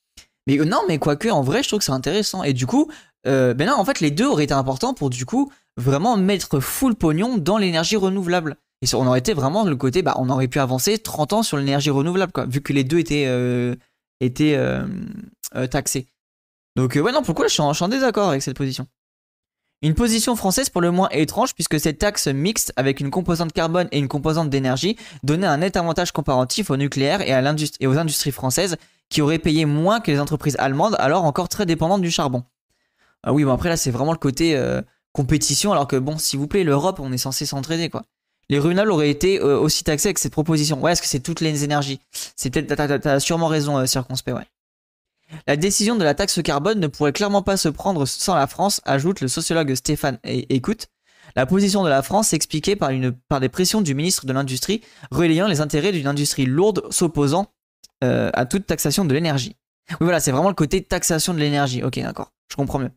Mais 0.46 0.58
euh, 0.58 0.64
non, 0.64 0.80
mais 0.88 0.98
quoique, 0.98 1.28
en 1.28 1.42
vrai, 1.42 1.62
je 1.62 1.68
trouve 1.68 1.80
que 1.80 1.84
c'est 1.84 1.92
intéressant. 1.92 2.42
Et 2.42 2.52
du 2.52 2.66
coup, 2.66 2.90
euh, 3.26 3.54
ben 3.54 3.66
non, 3.66 3.74
en 3.74 3.84
fait, 3.84 4.00
les 4.00 4.10
deux 4.10 4.26
auraient 4.26 4.44
été 4.44 4.54
importants 4.54 4.94
pour 4.94 5.10
du 5.10 5.26
coup 5.26 5.52
vraiment 5.76 6.16
mettre 6.16 6.60
full 6.60 6.94
pognon 6.94 7.36
dans 7.36 7.58
l'énergie 7.58 7.96
renouvelable. 7.96 8.56
Et 8.82 8.94
on 8.94 9.06
aurait 9.06 9.18
été 9.18 9.34
vraiment 9.34 9.64
le 9.64 9.76
côté, 9.76 10.02
bah, 10.02 10.14
on 10.18 10.30
aurait 10.30 10.48
pu 10.48 10.60
avancer 10.60 10.98
30 10.98 11.32
ans 11.32 11.42
sur 11.42 11.56
l'énergie 11.56 11.90
renouvelable, 11.90 12.32
vu 12.48 12.60
que 12.60 12.72
les 12.72 12.84
deux 12.84 12.98
étaient, 12.98 13.28
étaient 14.20 14.56
taxés. 15.68 16.06
Donc, 16.76 16.94
ouais, 16.94 17.10
non, 17.10 17.22
pourquoi 17.22 17.48
je 17.48 17.54
suis 17.54 17.60
en 17.60 17.88
désaccord 17.88 18.28
avec 18.28 18.42
cette 18.42 18.56
position? 18.56 18.86
Une 19.80 19.94
position 19.94 20.34
française 20.34 20.70
pour 20.70 20.80
le 20.80 20.90
moins 20.90 21.08
étrange 21.10 21.54
puisque 21.54 21.78
cette 21.78 21.98
taxe 21.98 22.26
mixte 22.26 22.72
avec 22.74 22.98
une 22.98 23.12
composante 23.12 23.52
carbone 23.52 23.86
et 23.92 23.98
une 23.98 24.08
composante 24.08 24.50
d'énergie 24.50 24.96
donnait 25.22 25.46
un 25.46 25.58
net 25.58 25.76
avantage 25.76 26.10
comparatif 26.10 26.70
au 26.70 26.76
nucléaire 26.76 27.20
et, 27.20 27.32
à 27.32 27.54
et 27.78 27.86
aux 27.86 27.96
industries 27.96 28.32
françaises 28.32 28.76
qui 29.08 29.22
auraient 29.22 29.38
payé 29.38 29.66
moins 29.66 30.00
que 30.00 30.10
les 30.10 30.18
entreprises 30.18 30.56
allemandes 30.58 30.96
alors 30.98 31.24
encore 31.24 31.48
très 31.48 31.64
dépendantes 31.64 32.02
du 32.02 32.10
charbon. 32.10 32.42
Ah 33.22 33.32
oui, 33.32 33.44
bon 33.44 33.52
après 33.52 33.68
là 33.68 33.76
c'est 33.76 33.92
vraiment 33.92 34.10
le 34.10 34.18
côté 34.18 34.56
euh, 34.56 34.82
compétition 35.12 35.70
alors 35.70 35.86
que 35.86 35.94
bon 35.94 36.18
s'il 36.18 36.40
vous 36.40 36.48
plaît 36.48 36.64
l'Europe 36.64 36.98
on 36.98 37.12
est 37.12 37.18
censé 37.18 37.46
s'entraider 37.46 37.88
quoi. 37.88 38.02
Les 38.48 38.58
runals 38.58 38.90
auraient 38.90 39.10
été 39.10 39.38
euh, 39.40 39.60
aussi 39.60 39.84
taxés 39.84 40.08
avec 40.08 40.18
cette 40.18 40.32
proposition. 40.32 40.80
Ouais, 40.80 40.92
est-ce 40.92 41.02
que 41.02 41.08
c'est 41.08 41.20
toutes 41.20 41.40
les 41.40 41.62
énergies 41.62 42.00
C'est 42.34 42.50
peut-être 42.50 42.98
t'as 42.98 43.20
sûrement 43.20 43.46
raison 43.46 43.78
euh, 43.78 43.86
circonspect 43.86 44.36
ouais. 44.36 44.46
La 45.46 45.56
décision 45.56 45.96
de 45.96 46.04
la 46.04 46.14
taxe 46.14 46.40
carbone 46.42 46.80
ne 46.80 46.86
pourrait 46.86 47.12
clairement 47.12 47.42
pas 47.42 47.56
se 47.56 47.68
prendre 47.68 48.06
sans 48.06 48.34
la 48.34 48.46
France, 48.46 48.80
ajoute 48.84 49.20
le 49.20 49.28
sociologue 49.28 49.74
Stéphane 49.74 50.18
Écoute. 50.24 50.88
La 51.36 51.46
position 51.46 51.82
de 51.84 51.88
la 51.88 52.02
France 52.02 52.28
s'expliquait 52.28 52.76
par, 52.76 52.90
une, 52.90 53.12
par 53.12 53.40
des 53.40 53.48
pressions 53.48 53.80
du 53.80 53.94
ministre 53.94 54.26
de 54.26 54.32
l'Industrie, 54.32 54.80
relayant 55.10 55.46
les 55.46 55.60
intérêts 55.60 55.92
d'une 55.92 56.06
industrie 56.06 56.46
lourde 56.46 56.82
s'opposant 56.90 57.52
euh, 58.02 58.30
à 58.32 58.46
toute 58.46 58.66
taxation 58.66 59.04
de 59.04 59.12
l'énergie. 59.12 59.56
Oui, 59.92 59.96
voilà, 60.00 60.20
c'est 60.20 60.32
vraiment 60.32 60.48
le 60.48 60.54
côté 60.54 60.82
taxation 60.82 61.34
de 61.34 61.38
l'énergie. 61.38 61.82
Ok, 61.82 61.98
d'accord, 61.98 62.32
je 62.50 62.56
comprends 62.56 62.78
mieux. 62.78 62.90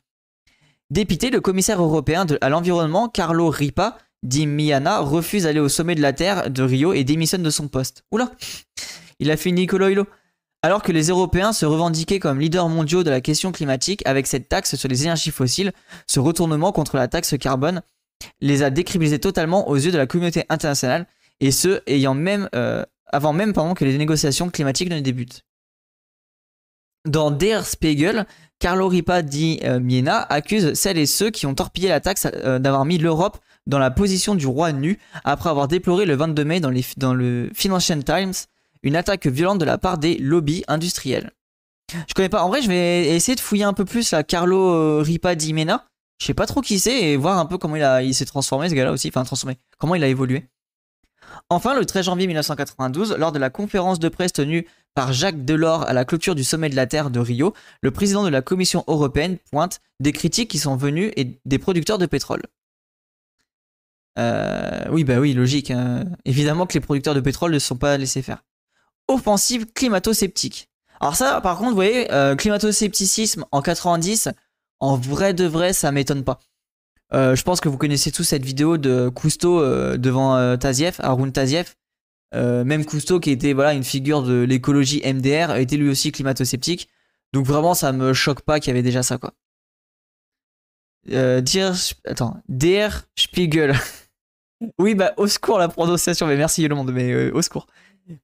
Dépité, 0.90 1.30
le 1.30 1.42
commissaire 1.42 1.82
européen 1.82 2.26
à 2.42 2.50
l'environnement, 2.50 3.08
Carlo 3.10 3.50
Ripa, 3.50 3.98
dit 4.24 4.46
Miana, 4.46 5.00
refuse 5.00 5.44
d'aller 5.44 5.60
au 5.60 5.70
sommet 5.70 5.96
de 5.96 6.02
la 6.02 6.14
Terre 6.14 6.50
de 6.50 6.64
Rio 6.64 6.94
et 6.94 7.04
démissionne 7.04 7.44
de 7.44 7.50
son 7.50 7.68
poste. 7.68 8.04
Oula 8.12 8.32
Il 9.20 9.32
a 9.32 9.38
fait 9.38 9.52
Nicolo 9.52 9.88
Hilo. 9.88 10.06
Alors 10.64 10.84
que 10.84 10.92
les 10.92 11.08
Européens 11.08 11.54
se 11.54 11.66
revendiquaient 11.66 12.20
comme 12.20 12.40
leaders 12.40 12.70
mondiaux 12.70 13.04
de 13.04 13.10
la 13.10 13.20
question 13.20 13.52
climatique 13.52 14.04
avec 14.06 14.28
cette 14.28 14.48
taxe 14.48 14.76
sur 14.76 14.88
les 14.88 15.04
énergies 15.04 15.32
fossiles, 15.32 15.72
ce 16.06 16.20
retournement 16.20 16.72
contre 16.72 16.98
la 16.98 17.08
taxe 17.08 17.36
carbone 17.40 17.82
les 18.42 18.62
a 18.62 18.70
décribilisés 18.70 19.18
totalement 19.18 19.68
aux 19.70 19.76
yeux 19.76 19.92
de 19.92 19.98
la 19.98 20.06
communauté 20.06 20.46
internationale, 20.50 21.08
et 21.40 21.50
ce, 21.50 21.82
ayant 21.88 22.14
même, 22.14 22.48
euh, 22.54 22.86
avant 23.08 23.34
même 23.34 23.54
que 23.54 23.86
les 23.86 23.98
négociations 23.98 24.52
climatiques 24.52 24.92
ne 24.92 25.00
débutent. 25.00 25.42
Dans 27.08 27.32
Der 27.32 27.66
Spiegel, 27.66 28.28
Carlo 28.60 28.88
Ripa 28.88 29.24
di 29.24 29.60
euh, 29.64 29.80
Miena 29.80 30.22
accuse 30.22 30.76
celles 30.76 31.00
et 31.00 31.08
ceux 31.08 31.32
qui 31.32 31.48
ont 31.48 31.56
torpillé 31.56 31.90
la 31.90 32.00
taxe 32.00 32.28
euh, 32.36 32.60
d'avoir 32.60 32.86
mis 32.86 33.00
l'Europe 33.00 33.40
dans 33.66 33.80
la 33.80 33.90
position 33.90 34.36
du 34.36 34.46
roi 34.46 34.72
nu 34.72 35.00
après 35.24 35.50
avoir 35.50 35.68
déploré 35.68 36.06
le 36.06 36.16
22 36.16 36.46
mai 36.46 36.60
dans 36.60 37.14
le 37.14 37.50
Financial 37.56 38.04
Times 38.04 38.34
une 38.84 38.96
attaque 38.96 39.28
violente 39.28 39.60
de 39.60 39.66
la 39.66 39.78
part 39.78 39.98
des 39.98 40.18
lobbies 40.18 40.64
industriels. 40.68 41.32
Je 42.08 42.14
connais 42.14 42.30
pas. 42.30 42.44
En 42.44 42.50
vrai, 42.50 42.62
je 42.62 42.68
vais 42.68 43.08
essayer 43.10 43.36
de 43.36 43.42
fouiller 43.42 43.64
un 43.64 43.74
peu 43.74 43.86
plus 43.86 44.12
la 44.12 44.24
Carlo 44.24 44.74
euh, 44.74 45.02
Ripa 45.02 45.36
di 45.36 45.54
Mena. 45.54 45.86
Je 46.20 46.28
sais 46.28 46.34
pas 46.34 46.46
trop 46.46 46.62
qui 46.62 46.80
c'est 46.80 47.02
et 47.02 47.18
voir 47.18 47.40
un 47.40 47.46
peu 47.46 47.58
comment 47.58 47.76
il, 47.76 48.06
il 48.06 48.14
s'est 48.14 48.26
transformé 48.26 48.70
ce 48.70 48.76
gars-là 48.76 48.92
aussi. 48.92 49.10
Enfin, 49.10 49.24
transformé. 49.24 49.58
Comment 49.78 49.96
il 49.96 50.04
a 50.04 50.08
évolué. 50.08 50.46
Enfin, 51.50 51.76
le 51.78 51.86
13 51.86 52.06
janvier 52.06 52.28
1992, 52.28 53.16
lors 53.18 53.32
de 53.32 53.40
la 53.40 53.50
conférence 53.50 54.00
de 54.00 54.10
presse 54.10 54.34
tenue 54.34 54.68
par 54.94 55.14
Jacques 55.14 55.44
Delors 55.46 55.84
à 55.84 55.94
la 55.94 56.06
clôture 56.06 56.36
du 56.36 56.44
sommet 56.44 56.70
de 56.70 56.76
la 56.76 56.88
Terre 56.88 57.10
de 57.10 57.20
Rio, 57.20 57.54
le 57.82 57.92
président 57.92 58.24
de 58.24 58.30
la 58.30 58.42
Commission 58.42 58.84
européenne 58.88 59.38
pointe 59.52 59.80
des 60.00 60.12
critiques 60.12 60.50
qui 60.50 60.60
sont 60.60 60.76
venues 60.76 61.12
et 61.16 61.40
des 61.46 61.60
producteurs 61.60 61.98
de 61.98 62.06
pétrole. 62.06 62.42
Euh, 64.20 64.86
oui, 64.92 65.04
bah 65.04 65.20
oui, 65.20 65.34
logique. 65.34 65.72
Hein. 65.72 66.06
Évidemment 66.26 66.66
que 66.66 66.74
les 66.74 66.82
producteurs 66.82 67.16
de 67.16 67.22
pétrole 67.22 67.52
ne 67.52 67.60
sont 67.60 67.78
pas 67.78 67.98
laissés 67.98 68.22
faire 68.22 68.44
offensive 69.14 69.66
climato-sceptique. 69.74 70.70
Alors 71.00 71.16
ça, 71.16 71.42
par 71.42 71.58
contre, 71.58 71.70
vous 71.70 71.76
voyez, 71.76 72.12
euh, 72.12 72.36
climato-scepticisme 72.36 73.46
en 73.52 73.62
90, 73.62 74.30
en 74.80 74.98
vrai 74.98 75.34
de 75.34 75.46
vrai, 75.46 75.74
ça 75.74 75.92
m'étonne 75.92 76.24
pas. 76.24 76.40
Euh, 77.14 77.36
je 77.36 77.44
pense 77.44 77.60
que 77.60 77.70
vous 77.70 77.78
connaissez 77.78 78.12
tous 78.12 78.24
cette 78.24 78.46
vidéo 78.46 78.78
de 78.78 79.10
Cousteau 79.10 79.60
euh, 79.60 79.98
devant 79.98 80.38
euh, 80.38 80.56
Taziev, 80.56 80.96
Arun 81.00 81.32
Taziev. 81.32 81.76
Même 82.34 82.86
Cousteau, 82.86 83.20
qui 83.20 83.30
était 83.30 83.52
voilà 83.52 83.74
une 83.74 83.84
figure 83.84 84.24
de 84.24 84.44
l'écologie 84.44 85.02
MDR, 85.06 85.58
était 85.58 85.76
lui 85.76 85.90
aussi 85.90 86.14
climato-sceptique. 86.14 86.88
Donc 87.34 87.46
vraiment, 87.46 87.74
ça 87.74 87.92
me 87.92 88.14
choque 88.14 88.42
pas 88.42 88.62
qu'il 88.62 88.70
y 88.70 88.72
avait 88.72 88.84
déjà 88.84 89.04
ça, 89.04 89.18
quoi. 89.18 89.34
Dire, 91.42 91.74
attends, 92.06 92.38
Der 92.48 93.06
Spiegel. 93.18 93.76
oui, 94.80 94.96
bah, 94.96 95.14
au 95.18 95.28
secours 95.28 95.60
la 95.60 95.68
prononciation, 95.68 96.26
mais 96.26 96.38
merci 96.38 96.66
le 96.66 96.74
monde, 96.74 96.94
mais 96.94 97.32
au 97.32 97.42
secours. 97.42 97.68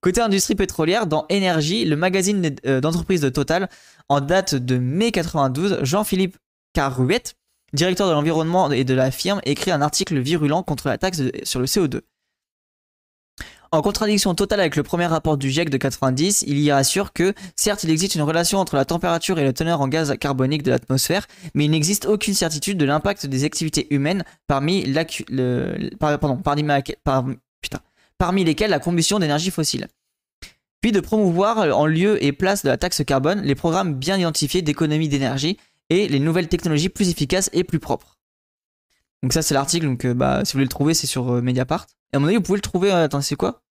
Côté 0.01 0.21
industrie 0.21 0.55
pétrolière, 0.55 1.07
dans 1.07 1.25
Énergie, 1.29 1.85
le 1.85 1.95
magazine 1.95 2.55
euh, 2.65 2.81
d'entreprise 2.81 3.21
de 3.21 3.29
Total, 3.29 3.69
en 4.09 4.21
date 4.21 4.55
de 4.55 4.77
mai 4.77 5.11
92, 5.11 5.79
Jean-Philippe 5.83 6.37
Carruette, 6.73 7.35
directeur 7.73 8.07
de 8.07 8.13
l'environnement 8.13 8.71
et 8.71 8.83
de 8.83 8.93
la 8.93 9.11
firme, 9.11 9.41
écrit 9.43 9.71
un 9.71 9.81
article 9.81 10.19
virulent 10.19 10.63
contre 10.63 10.87
la 10.87 10.97
taxe 10.97 11.21
sur 11.43 11.59
le 11.59 11.65
CO2. 11.65 12.01
En 13.71 13.81
contradiction 13.81 14.33
totale 14.33 14.61
avec 14.61 14.77
le 14.77 14.83
premier 14.83 15.07
rapport 15.07 15.37
du 15.37 15.49
GIEC 15.49 15.69
de 15.69 15.77
90, 15.77 16.45
il 16.47 16.59
y 16.59 16.71
assure 16.71 17.11
que, 17.11 17.33
certes, 17.57 17.83
il 17.83 17.89
existe 17.89 18.15
une 18.15 18.21
relation 18.21 18.59
entre 18.59 18.77
la 18.77 18.85
température 18.85 19.39
et 19.39 19.43
la 19.43 19.51
teneur 19.51 19.81
en 19.81 19.89
gaz 19.89 20.15
carbonique 20.17 20.63
de 20.63 20.71
l'atmosphère, 20.71 21.27
mais 21.53 21.65
il 21.65 21.71
n'existe 21.71 22.05
aucune 22.05 22.33
certitude 22.33 22.77
de 22.77 22.85
l'impact 22.85 23.25
des 23.25 23.43
activités 23.43 23.93
humaines 23.93 24.23
parmi, 24.47 24.85
le, 24.85 25.89
pardon, 25.99 26.37
parmi, 26.37 26.63
putain, 27.61 27.81
parmi 28.17 28.43
lesquels 28.43 28.69
la 28.69 28.79
combustion 28.79 29.19
d'énergie 29.19 29.51
fossile. 29.51 29.87
Puis 30.81 30.91
de 30.91 30.99
promouvoir 30.99 31.57
en 31.77 31.85
lieu 31.85 32.23
et 32.23 32.31
place 32.31 32.63
de 32.63 32.69
la 32.69 32.77
taxe 32.77 33.03
carbone 33.03 33.41
les 33.41 33.55
programmes 33.55 33.95
bien 33.95 34.17
identifiés 34.17 34.61
d'économie 34.61 35.09
d'énergie 35.09 35.57
et 35.89 36.07
les 36.07 36.19
nouvelles 36.19 36.47
technologies 36.47 36.89
plus 36.89 37.09
efficaces 37.09 37.49
et 37.53 37.63
plus 37.63 37.79
propres. 37.79 38.17
Donc 39.23 39.33
ça 39.33 39.41
c'est 39.41 39.53
l'article, 39.53 39.87
donc 39.87 40.05
euh, 40.05 40.13
bah, 40.13 40.45
si 40.45 40.53
vous 40.53 40.57
voulez 40.57 40.65
le 40.65 40.69
trouver 40.69 40.93
c'est 40.93 41.07
sur 41.07 41.31
euh, 41.33 41.41
Mediapart. 41.41 41.87
Et 42.13 42.17
à 42.17 42.19
mon 42.19 42.27
avis 42.27 42.35
vous 42.35 42.43
pouvez 42.43 42.57
le 42.57 42.61
trouver, 42.61 42.91
euh, 42.91 43.05
attends 43.05 43.21
c'est 43.21 43.35
quoi? 43.35 43.63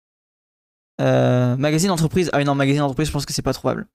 Magazine 0.99 1.89
d'entreprise, 1.89 2.31
ah 2.33 2.39
oui 2.39 2.45
non 2.45 2.55
magazine 2.55 2.81
d'entreprise 2.81 3.09
je 3.09 3.13
pense 3.13 3.27
que 3.27 3.33
c'est 3.33 3.43
pas 3.43 3.53
trouvable. 3.53 3.87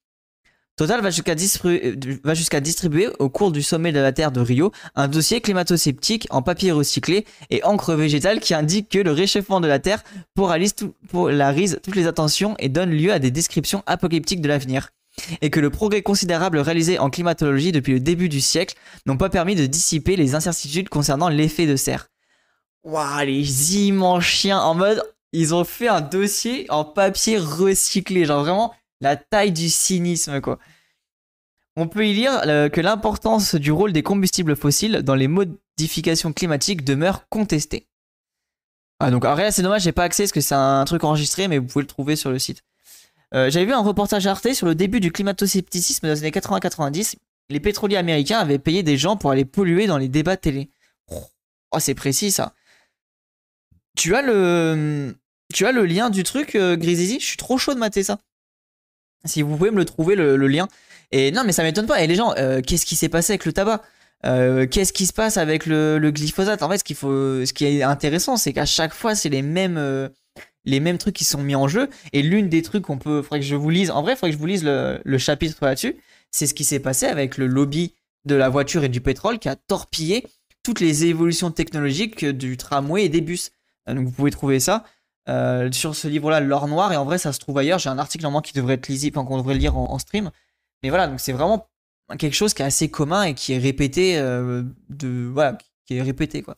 Total 0.79 1.01
va 1.01 1.09
jusqu'à 1.09 2.61
distribuer, 2.61 3.09
au 3.19 3.27
cours 3.27 3.51
du 3.51 3.61
sommet 3.61 3.91
de 3.91 3.99
la 3.99 4.13
Terre 4.13 4.31
de 4.31 4.39
Rio 4.39 4.71
un 4.95 5.09
dossier 5.09 5.41
climato-sceptique 5.41 6.25
en 6.29 6.41
papier 6.41 6.71
recyclé 6.71 7.25
et 7.49 7.61
encre 7.65 7.95
végétale 7.95 8.39
qui 8.39 8.53
indique 8.53 8.87
que 8.87 8.99
le 8.99 9.11
réchauffement 9.11 9.59
de 9.59 9.67
la 9.67 9.79
Terre 9.79 10.05
polarise 10.35 11.79
toutes 11.83 11.95
les 11.97 12.07
attentions 12.07 12.55
et 12.59 12.69
donne 12.69 12.91
lieu 12.91 13.11
à 13.11 13.19
des 13.19 13.29
descriptions 13.29 13.83
apocalyptiques 13.87 14.39
de 14.39 14.47
l'avenir. 14.47 14.91
Et 15.41 15.49
que 15.49 15.59
le 15.59 15.69
progrès 15.69 16.01
considérable 16.01 16.59
réalisé 16.59 16.97
en 16.97 17.09
climatologie 17.09 17.73
depuis 17.73 17.91
le 17.91 17.99
début 17.99 18.29
du 18.29 18.39
siècle 18.39 18.75
n'ont 19.05 19.17
pas 19.17 19.27
permis 19.27 19.55
de 19.55 19.65
dissiper 19.65 20.15
les 20.15 20.33
incertitudes 20.33 20.87
concernant 20.87 21.27
l'effet 21.27 21.67
de 21.67 21.75
serre. 21.75 22.07
Waouh, 22.85 23.25
les 23.25 23.75
immenses 23.79 24.23
chiens 24.23 24.61
en 24.61 24.75
mode, 24.75 25.03
ils 25.33 25.53
ont 25.53 25.65
fait 25.65 25.89
un 25.89 25.99
dossier 25.99 26.67
en 26.69 26.85
papier 26.85 27.37
recyclé, 27.37 28.23
genre 28.23 28.45
vraiment 28.45 28.73
la 29.01 29.15
taille 29.15 29.51
du 29.51 29.69
cynisme, 29.69 30.41
quoi. 30.41 30.59
On 31.75 31.87
peut 31.87 32.05
y 32.05 32.13
lire 32.13 32.41
euh, 32.45 32.67
que 32.67 32.81
l'importance 32.81 33.55
du 33.55 33.71
rôle 33.71 33.93
des 33.93 34.03
combustibles 34.03 34.55
fossiles 34.55 35.01
dans 35.01 35.15
les 35.15 35.27
modifications 35.29 36.33
climatiques 36.33 36.83
demeure 36.83 37.27
contestée. 37.29 37.87
Ah 38.99 39.11
donc, 39.11 39.23
en 39.23 39.33
réalité, 39.33 39.55
c'est 39.55 39.61
dommage, 39.61 39.83
j'ai 39.83 39.93
pas 39.93 40.03
accès 40.03 40.23
parce 40.23 40.33
que 40.33 40.41
c'est 40.41 40.55
un 40.55 40.83
truc 40.83 41.05
enregistré, 41.05 41.47
mais 41.47 41.57
vous 41.57 41.67
pouvez 41.67 41.83
le 41.83 41.87
trouver 41.87 42.17
sur 42.17 42.31
le 42.31 42.39
site. 42.39 42.63
Euh, 43.33 43.49
J'avais 43.49 43.65
vu 43.65 43.71
un 43.73 43.81
reportage 43.81 44.27
Arte 44.27 44.53
sur 44.53 44.65
le 44.65 44.75
début 44.75 44.99
du 44.99 45.11
climato-scepticisme 45.11 46.07
dans 46.07 46.13
les 46.13 46.19
années 46.19 46.31
80-90. 46.31 47.15
Les 47.49 47.59
pétroliers 47.59 47.95
américains 47.97 48.39
avaient 48.39 48.59
payé 48.59 48.83
des 48.83 48.97
gens 48.97 49.15
pour 49.15 49.31
aller 49.31 49.45
polluer 49.45 49.87
dans 49.87 49.97
les 49.97 50.09
débats 50.09 50.37
télé. 50.37 50.69
Oh, 51.71 51.79
c'est 51.79 51.95
précis 51.95 52.31
ça. 52.31 52.53
Tu 53.95 54.15
as 54.15 54.21
le, 54.21 55.15
tu 55.53 55.65
as 55.65 55.71
le 55.71 55.85
lien 55.85 56.09
du 56.09 56.23
truc, 56.23 56.55
euh, 56.55 56.77
Je 56.79 57.17
suis 57.19 57.37
trop 57.37 57.57
chaud 57.57 57.73
de 57.73 57.79
mater 57.79 58.03
ça. 58.03 58.19
Si 59.25 59.41
vous 59.41 59.55
pouvez 59.55 59.71
me 59.71 59.77
le 59.77 59.85
trouver, 59.85 60.15
le, 60.15 60.35
lien. 60.47 60.67
Et 61.11 61.31
non, 61.31 61.43
mais 61.45 61.51
ça 61.51 61.63
m'étonne 61.63 61.87
pas. 61.87 62.01
Et 62.01 62.07
les 62.07 62.15
gens, 62.15 62.33
euh, 62.37 62.61
qu'est-ce 62.61 62.85
qui 62.85 62.95
s'est 62.95 63.09
passé 63.09 63.33
avec 63.33 63.45
le 63.45 63.53
tabac? 63.53 63.81
Euh, 64.25 64.67
Qu'est-ce 64.67 64.93
qui 64.93 65.05
se 65.05 65.13
passe 65.13 65.37
avec 65.37 65.65
le, 65.65 65.99
glyphosate? 66.11 66.61
En 66.63 66.69
fait, 66.69 66.77
ce, 66.77 67.53
qui 67.53 67.65
est 67.65 67.83
intéressant, 67.83 68.37
c'est 68.37 68.53
qu'à 68.53 68.65
chaque 68.65 68.93
fois, 68.93 69.15
c'est 69.15 69.29
les 69.29 69.41
mêmes, 69.41 69.77
euh, 69.77 70.09
les 70.65 70.79
mêmes 70.79 70.97
trucs 70.97 71.15
qui 71.15 71.25
sont 71.25 71.41
mis 71.41 71.55
en 71.55 71.67
jeu. 71.67 71.89
Et 72.13 72.21
l'une 72.21 72.49
des 72.49 72.61
trucs 72.61 72.83
qu'on 72.83 72.97
peut, 72.97 73.21
faudrait 73.21 73.39
que 73.39 73.45
je 73.45 73.55
vous 73.55 73.69
lise, 73.69 73.91
en 73.91 74.01
vrai, 74.01 74.15
faudrait 74.15 74.31
que 74.31 74.35
je 74.35 74.39
vous 74.39 74.47
lise 74.47 74.63
le, 74.63 74.99
le 75.03 75.17
chapitre 75.17 75.57
là-dessus. 75.61 75.95
C'est 76.31 76.47
ce 76.47 76.53
qui 76.53 76.63
s'est 76.63 76.79
passé 76.79 77.05
avec 77.05 77.37
le 77.37 77.47
lobby 77.47 77.93
de 78.25 78.35
la 78.35 78.49
voiture 78.49 78.83
et 78.83 78.89
du 78.89 79.01
pétrole 79.01 79.39
qui 79.39 79.49
a 79.49 79.55
torpillé 79.55 80.25
toutes 80.63 80.79
les 80.79 81.05
évolutions 81.05 81.51
technologiques 81.51 82.25
du 82.25 82.57
tramway 82.57 83.05
et 83.05 83.09
des 83.09 83.21
bus. 83.21 83.51
Donc 83.87 84.05
vous 84.05 84.11
pouvez 84.11 84.31
trouver 84.31 84.59
ça 84.59 84.83
euh, 85.29 85.71
sur 85.71 85.95
ce 85.95 86.07
livre-là, 86.07 86.39
L'or 86.39 86.67
noir, 86.67 86.91
et 86.91 86.97
en 86.97 87.05
vrai 87.05 87.17
ça 87.17 87.31
se 87.33 87.39
trouve 87.39 87.57
ailleurs. 87.57 87.79
J'ai 87.79 87.89
un 87.89 87.99
article 87.99 88.23
normalement 88.23 88.41
qui 88.41 88.53
devrait 88.53 88.73
être 88.75 88.87
lisible, 88.87 89.17
enfin 89.17 89.27
qu'on 89.27 89.37
devrait 89.37 89.55
lire 89.55 89.77
en, 89.77 89.99
stream. 89.99 90.31
Mais 90.83 90.89
voilà, 90.89 91.07
donc 91.07 91.19
c'est 91.19 91.33
vraiment 91.33 91.67
quelque 92.17 92.33
chose 92.33 92.53
qui 92.53 92.61
est 92.63 92.65
assez 92.65 92.89
commun 92.89 93.23
et 93.23 93.33
qui 93.35 93.53
est 93.53 93.59
répété 93.59 94.17
euh, 94.17 94.63
de 94.89 95.29
voilà, 95.31 95.57
qui 95.85 95.97
est 95.97 96.01
répété 96.01 96.41
quoi. 96.41 96.55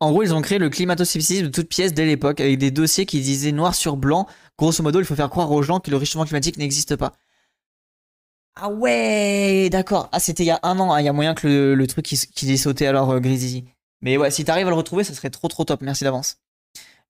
En 0.00 0.10
gros, 0.10 0.22
ils 0.22 0.34
ont 0.34 0.42
créé 0.42 0.58
le 0.58 0.68
climato-scepticisme 0.68 1.46
de 1.46 1.50
toutes 1.50 1.68
pièces 1.68 1.94
dès 1.94 2.04
l'époque, 2.04 2.40
avec 2.40 2.58
des 2.58 2.70
dossiers 2.70 3.06
qui 3.06 3.20
disaient 3.20 3.52
noir 3.52 3.74
sur 3.74 3.96
blanc. 3.96 4.26
Grosso 4.58 4.82
modo, 4.82 5.00
il 5.00 5.06
faut 5.06 5.14
faire 5.14 5.30
croire 5.30 5.50
aux 5.52 5.62
gens 5.62 5.80
que 5.80 5.90
le 5.90 5.96
réchauffement 5.96 6.26
climatique 6.26 6.58
n'existe 6.58 6.96
pas. 6.96 7.12
Ah 8.56 8.70
ouais, 8.70 9.68
d'accord. 9.70 10.08
Ah, 10.12 10.20
c'était 10.20 10.42
il 10.44 10.46
y 10.46 10.50
a 10.50 10.60
un 10.62 10.78
an. 10.80 10.92
Ah, 10.92 11.02
il 11.02 11.04
y 11.04 11.08
a 11.08 11.12
moyen 11.12 11.34
que 11.34 11.46
le, 11.74 11.86
truc 11.86 12.06
qu'il 12.06 12.50
ait 12.50 12.56
sauté 12.56 12.86
alors, 12.86 13.10
euh, 13.10 13.20
Mais 14.02 14.16
ouais, 14.16 14.30
si 14.30 14.44
t'arrives 14.44 14.66
à 14.66 14.70
le 14.70 14.76
retrouver, 14.76 15.04
ça 15.04 15.14
serait 15.14 15.30
trop 15.30 15.48
trop 15.48 15.64
top. 15.64 15.82
Merci 15.82 16.04
d'avance. 16.04 16.38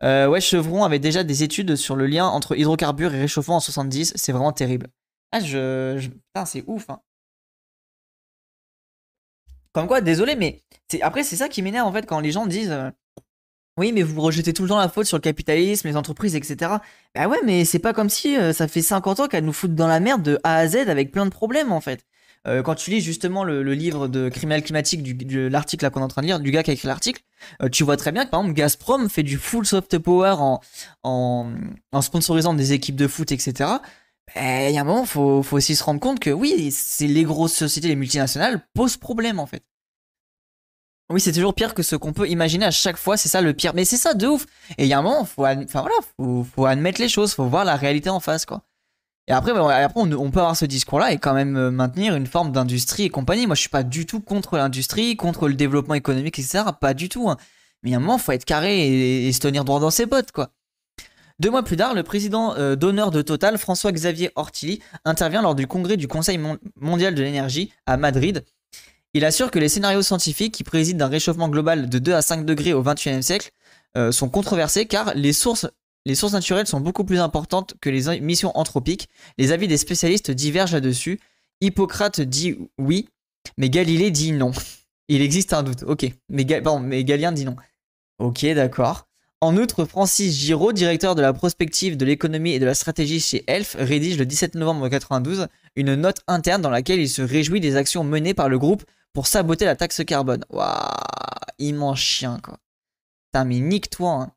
Euh, 0.03 0.29
ouais, 0.29 0.41
Chevron 0.41 0.85
avait 0.85 0.99
déjà 0.99 1.25
des 1.25 1.43
études 1.43 1.77
sur 1.77 1.97
le 1.97 2.07
lien 2.07 2.27
entre 2.27 2.57
hydrocarbures 2.57 3.15
et 3.15 3.21
réchauffement 3.21 3.57
en 3.57 3.61
70. 3.61 4.13
C'est 4.17 4.33
vraiment 4.33 4.53
terrible. 4.53 4.89
Ah, 5.33 5.41
je. 5.41 5.99
Putain, 5.99 6.45
c'est 6.45 6.65
ouf. 6.67 6.89
Hein. 6.91 7.01
Comme 9.73 9.89
quoi, 9.89 10.01
désolé, 10.01 10.37
mais 10.37 10.63
après, 11.03 11.23
c'est 11.23 11.37
ça 11.37 11.49
qui 11.49 11.63
m'énerve 11.63 11.87
en 11.87 11.93
fait 11.93 12.07
quand 12.07 12.21
les 12.21 12.33
gens 12.33 12.47
disent. 12.47 12.71
Euh, 12.71 12.91
oui, 13.79 13.93
mais 13.93 14.03
vous 14.03 14.23
rejetez 14.23 14.55
tout 14.55 14.63
le 14.63 14.71
temps 14.71 14.79
la 14.79 14.89
faute 14.89 15.05
sur 15.05 15.19
le 15.19 15.23
capitalisme, 15.23 15.87
les 15.87 15.97
entreprises, 15.97 16.35
etc. 16.35 16.77
Bah 17.15 17.29
ouais, 17.29 17.41
mais 17.45 17.67
c'est 17.67 17.79
pas 17.79 17.93
comme 17.93 18.09
si 18.09 18.39
euh, 18.39 18.55
ça 18.55 18.69
fait 18.69 18.81
50 18.81 19.21
ans 19.21 19.29
qu'elles 19.29 19.45
nous 19.45 19.53
foutent 19.53 19.75
dans 19.75 19.87
la 19.87 20.01
merde 20.01 20.23
de 20.23 20.39
A 20.45 20.57
à 20.57 20.67
Z 20.67 20.89
avec 20.89 21.13
plein 21.13 21.27
de 21.27 21.31
problèmes 21.31 21.73
en 21.73 21.83
fait. 21.83 22.07
Euh, 22.47 22.63
quand 22.63 22.75
tu 22.77 22.91
lis 22.91 23.01
justement 23.01 23.45
le, 23.45 23.63
livre 23.75 24.09
de 24.09 24.29
criminel 24.29 24.63
climatique, 24.63 25.01
l'article 25.33 25.91
qu'on 25.91 26.01
est 26.01 26.05
en 26.05 26.09
train 26.09 26.23
de 26.23 26.27
lire, 26.27 26.41
du 26.41 26.51
gars 26.51 26.63
qui 26.63 26.71
a 26.71 26.75
écrit 26.75 26.87
l'article, 26.87 27.23
euh, 27.63 27.69
tu 27.69 27.83
vois 27.83 27.97
très 27.97 28.13
bien 28.13 28.25
que 28.25 28.31
par 28.31 28.41
exemple 28.41 28.57
Gazprom 28.57 29.11
fait 29.11 29.23
du 29.23 29.37
full 29.37 29.67
soft 29.67 29.99
power 29.99 30.37
en, 31.03 31.53
sponsorisant 32.01 32.55
des 32.55 32.73
équipes 32.73 32.97
de 32.97 33.09
foot, 33.09 33.33
etc. 33.33 33.53
Bah, 34.35 34.69
il 34.69 34.75
y 34.75 34.79
a 34.79 34.81
un 34.81 34.85
moment, 34.85 35.07
faut, 35.07 35.43
faut 35.43 35.57
aussi 35.57 35.75
se 35.75 35.83
rendre 35.83 36.01
compte 36.01 36.21
que 36.21 36.31
oui, 36.31 36.71
c'est 36.71 37.07
les 37.07 37.25
grosses 37.25 37.55
sociétés, 37.55 37.89
les 37.89 37.97
multinationales 37.97 38.61
posent 38.75 38.97
problème 38.97 39.41
en 39.41 39.47
fait. 39.47 39.63
Oui, 41.09 41.21
c'est 41.21 41.33
toujours 41.33 41.55
pire 41.55 41.75
que 41.75 41.85
ce 41.85 41.95
qu'on 41.95 42.13
peut 42.13 42.29
imaginer 42.29 42.67
à 42.67 42.73
chaque 42.73 42.97
fois, 42.97 43.17
c'est 43.17 43.29
ça 43.29 43.41
le 43.41 43.55
pire. 43.55 43.75
Mais 43.75 43.85
c'est 43.85 43.97
ça 43.97 44.15
de 44.15 44.27
ouf. 44.27 44.47
Et 44.77 44.85
il 44.85 44.89
y 44.89 44.93
a 44.93 44.99
un 44.99 45.03
moment, 45.03 45.25
faut, 45.25 45.45
faut, 45.69 46.45
faut 46.45 46.67
admettre 46.67 47.01
les 47.01 47.09
choses, 47.09 47.33
faut 47.33 47.45
voir 47.47 47.65
la 47.65 47.77
réalité 47.77 48.11
en 48.11 48.19
face, 48.19 48.45
quoi. 48.45 48.63
Et 49.29 49.33
après, 49.33 49.51
après 49.51 50.01
on, 50.01 50.31
peut 50.31 50.39
avoir 50.39 50.57
ce 50.57 50.65
discours-là 50.65 51.13
et 51.13 51.19
quand 51.19 51.35
même 51.35 51.57
euh, 51.57 51.71
maintenir 51.71 52.15
une 52.15 52.27
forme 52.27 52.53
d'industrie 52.53 53.05
et 53.05 53.11
compagnie. 53.11 53.47
Moi, 53.47 53.57
je 53.57 53.61
suis 53.61 53.69
pas 53.69 53.83
du 53.83 54.07
tout 54.07 54.21
contre 54.21 54.57
l'industrie, 54.57 55.17
contre 55.17 55.49
le 55.49 55.55
développement 55.55 55.95
économique, 55.95 56.39
etc. 56.39 56.65
Pas 56.81 56.95
du 56.95 57.09
tout. 57.09 57.29
Hein. 57.29 57.37
Mais 57.83 57.91
il 57.91 57.95
a 57.95 57.97
un 57.97 58.01
moment, 58.01 58.19
faut 58.19 58.33
être 58.33 58.45
carré 58.45 59.27
et, 59.27 59.33
se 59.33 59.41
tenir 59.41 59.65
droit 59.65 59.81
dans 59.81 59.91
ses 59.91 60.07
bottes, 60.07 60.33
quoi. 60.33 60.51
Deux 61.39 61.51
mois 61.51 61.63
plus 61.63 61.77
tard, 61.77 61.93
le 61.93 62.03
président 62.03 62.55
euh, 62.55 62.77
d'honneur 62.77 63.11
de 63.11 63.21
Total, 63.21 63.59
François-Xavier 63.59 64.31
Ortilli, 64.37 64.81
intervient 65.05 65.43
lors 65.43 65.55
du 65.55 65.67
congrès 65.67 65.99
du 65.99 66.09
Conseil 66.09 66.41
mondial 66.81 67.15
de 67.15 67.23
l'énergie 67.23 67.73
à 67.85 67.99
Madrid 67.99 68.43
il 69.17 69.25
assure 69.25 69.51
que 69.51 69.59
les 69.59 69.71
scénarios 69.71 70.03
scientifiques 70.03 70.53
qui 70.53 70.63
président 70.63 70.99
d'un 70.99 71.11
réchauffement 71.11 71.49
global 71.49 71.89
de 71.89 71.99
2 71.99 72.13
à 72.13 72.21
5 72.21 72.45
degrés 72.45 72.75
au 72.75 72.83
XXIe 72.83 73.23
siècle 73.23 73.51
euh, 73.97 74.13
sont 74.13 74.29
controversés 74.29 74.85
car 74.85 75.15
les 75.15 75.33
sources, 75.33 75.67
les 76.07 76.15
sources 76.15 76.35
naturelles 76.35 76.69
sont 76.69 76.81
beaucoup 76.81 77.05
plus 77.05 77.19
importantes 77.19 77.75
que 77.81 77.91
les 77.91 78.09
émissions 78.09 78.57
anthropiques. 78.57 79.09
Les 79.39 79.51
avis 79.51 79.67
des 79.67 79.77
spécialistes 79.77 80.31
divergent 80.31 80.75
là-dessus. 80.75 81.19
Hippocrate 81.61 82.21
dit 82.21 82.57
oui, 82.79 83.09
mais 83.59 83.69
Galilée 83.69 84.13
dit 84.13 84.31
non. 84.31 84.53
Il 85.09 85.21
existe 85.21 85.53
un 85.53 85.65
doute. 85.65 85.83
Ok, 85.83 86.07
mais, 86.29 86.47
mais 86.83 87.05
Galien 87.05 87.33
dit 87.33 87.45
non. 87.45 87.57
Ok, 88.19 88.47
d'accord. 88.55 89.09
En 89.41 89.57
outre, 89.57 89.85
Francis 89.85 90.35
Giraud, 90.35 90.73
directeur 90.73 91.17
de 91.17 91.23
la 91.23 91.33
prospective 91.33 91.97
de 91.97 92.05
l'économie 92.05 92.53
et 92.53 92.59
de 92.61 92.67
la 92.67 92.75
stratégie 92.75 93.21
chez 93.21 93.45
ELF, 93.49 93.77
rédige 93.79 94.17
le 94.17 94.27
17 94.27 94.55
novembre 94.55 94.83
1992 94.83 95.49
une 95.75 95.95
note 95.97 96.21
interne 96.29 96.63
dans 96.63 96.71
laquelle 96.71 97.01
il 97.01 97.09
se 97.09 97.21
réjouit 97.21 97.61
des 97.61 97.77
actions 97.77 98.05
menées 98.05 98.33
par 98.33 98.49
le 98.49 98.59
groupe 98.59 98.85
pour 99.13 99.27
saboter 99.27 99.65
la 99.65 99.75
taxe 99.75 100.05
carbone. 100.05 100.45
Waouh, 100.51 100.71
immense 101.59 101.99
chien, 101.99 102.39
quoi. 102.43 102.59
Putain, 103.27 103.45
mais 103.45 103.59
nique-toi. 103.59 104.11
Hein. 104.11 104.33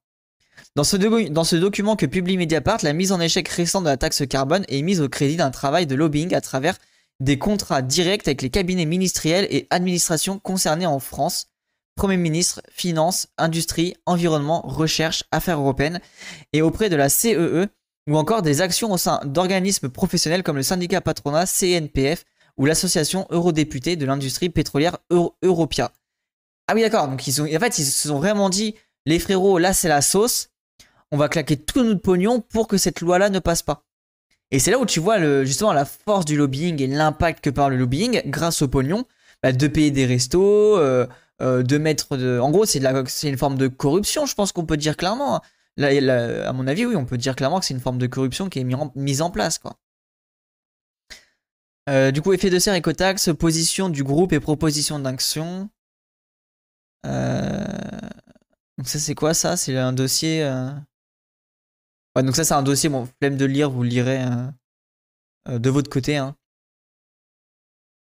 Dans, 0.76 0.84
ce 0.84 1.56
document 1.56 1.96
que 1.96 2.06
publie 2.06 2.38
Mediapart, 2.38 2.80
la 2.84 2.94
mise 2.94 3.12
en 3.12 3.20
échec 3.20 3.48
récente 3.48 3.84
de 3.84 3.90
la 3.90 3.98
taxe 3.98 4.24
carbone 4.28 4.66
est 4.68 4.82
mise 4.82 5.02
au 5.02 5.10
crédit 5.10 5.36
d'un 5.36 5.52
travail 5.52 5.88
de 5.88 5.96
lobbying 5.96 6.34
à 6.34 6.42
travers 6.42 6.78
des 7.20 7.38
contrats 7.38 7.82
directs 7.82 8.28
avec 8.28 8.42
les 8.42 8.50
cabinets 8.50 8.86
ministériels 8.86 9.48
et 9.50 9.68
administrations 9.70 10.40
concernés 10.40 10.86
en 10.86 11.00
France, 11.00 11.48
Premier 11.96 12.18
ministre, 12.18 12.62
Finances, 12.72 13.28
Industrie, 13.38 13.96
Environnement, 14.06 14.62
Recherche, 14.62 15.26
Affaires 15.32 15.60
européennes, 15.60 16.00
et 16.54 16.62
auprès 16.62 16.90
de 16.90 16.96
la 16.96 17.10
CEE, 17.10 17.36
e, 17.36 17.68
ou 18.08 18.18
encore 18.18 18.42
des 18.42 18.62
actions 18.62 18.92
au 18.92 18.98
sein 18.98 19.20
d'organismes 19.26 19.90
professionnels 19.90 20.44
comme 20.44 20.56
le 20.56 20.64
syndicat 20.64 21.02
patronat 21.02 21.46
CNPF 21.46 22.24
ou 22.58 22.66
l'association 22.66 23.28
eurodéputée 23.32 23.96
de 23.96 24.06
l'industrie 24.06 24.50
pétrolière 24.50 24.98
Europia. 25.42 25.92
Ah 26.68 26.74
oui, 26.76 26.82
d'accord. 26.82 27.08
Donc 27.08 27.26
ils 27.28 27.42
ont, 27.42 27.46
en 27.46 27.60
fait, 27.60 27.80
ils 27.80 27.86
se 27.86 28.08
sont 28.08 28.20
vraiment 28.20 28.50
dit, 28.50 28.76
les 29.06 29.20
frérots, 29.20 29.58
là 29.58 29.74
c'est 29.74 29.88
la 29.88 30.02
sauce. 30.02 30.50
On 31.12 31.18
va 31.18 31.28
claquer 31.28 31.58
tout 31.58 31.84
notre 31.84 32.02
pognon 32.02 32.42
pour 32.42 32.68
que 32.68 32.78
cette 32.78 33.02
loi-là 33.02 33.30
ne 33.30 33.40
passe 33.40 33.64
pas. 33.64 33.84
Et 34.52 34.60
c'est 34.60 34.72
là 34.72 34.80
où 34.80 34.86
tu 34.86 35.00
vois 35.00 35.44
justement 35.44 35.74
la 35.74 35.86
force 35.86 36.26
du 36.26 36.36
lobbying 36.36 36.82
et 36.82 36.88
l'impact 36.88 37.44
que 37.44 37.50
par 37.50 37.70
le 37.70 37.78
lobbying 37.78 38.22
grâce 38.26 38.62
au 38.62 38.68
pognon, 38.68 39.06
bah, 39.44 39.52
de 39.52 39.68
payer 39.68 39.92
des 39.92 40.06
restos, 40.06 40.78
euh, 40.78 41.08
euh, 41.42 41.64
de 41.64 41.78
mettre 41.78 42.18
de, 42.18 42.40
en 42.40 42.52
gros 42.52 42.66
c'est 42.66 42.80
une 42.80 43.38
forme 43.38 43.58
de 43.58 43.68
corruption, 43.68 44.26
je 44.26 44.36
pense 44.36 44.52
qu'on 44.52 44.66
peut 44.66 44.78
dire 44.78 44.98
clairement. 44.98 45.38
Hein. 45.38 45.42
Là, 45.78 46.50
à 46.50 46.52
mon 46.52 46.68
avis, 46.68 46.86
oui, 46.86 46.96
on 46.98 47.06
peut 47.06 47.18
dire 47.18 47.36
clairement 47.36 47.60
que 47.60 47.66
c'est 47.66 47.74
une 47.74 47.80
forme 47.80 48.00
de 48.00 48.08
corruption 48.08 48.50
qui 48.50 48.60
est 48.60 48.66
mise 48.96 49.22
en 49.22 49.30
place, 49.30 49.60
quoi. 49.60 49.78
Euh, 51.90 52.12
du 52.12 52.22
coup, 52.22 52.34
effet 52.34 52.50
de 52.50 52.60
serre, 52.60 52.76
écotaxe, 52.76 53.30
position 53.34 53.88
du 53.88 54.04
groupe 54.04 54.34
et 54.34 54.42
proposition 54.42 55.00
d'action. 55.00 55.70
Donc 58.80 58.88
ça 58.88 58.98
c'est 58.98 59.14
quoi 59.14 59.34
ça? 59.34 59.58
C'est 59.58 59.76
un 59.76 59.92
dossier... 59.92 60.42
Euh, 60.42 60.72
ouais, 62.16 62.24
donc 62.24 62.38
ça 62.38 62.46
c'est 62.46 62.54
un 62.54 62.64
dossier, 62.64 62.88
bon, 62.88 63.10
flemme 63.20 63.36
de 63.36 63.44
lire, 63.44 63.70
vous 63.70 63.84
le 63.84 63.90
lirez 63.90 64.24
de 65.48 65.70
votre 65.70 65.90
côté. 65.90 66.16
Hein. 66.16 66.34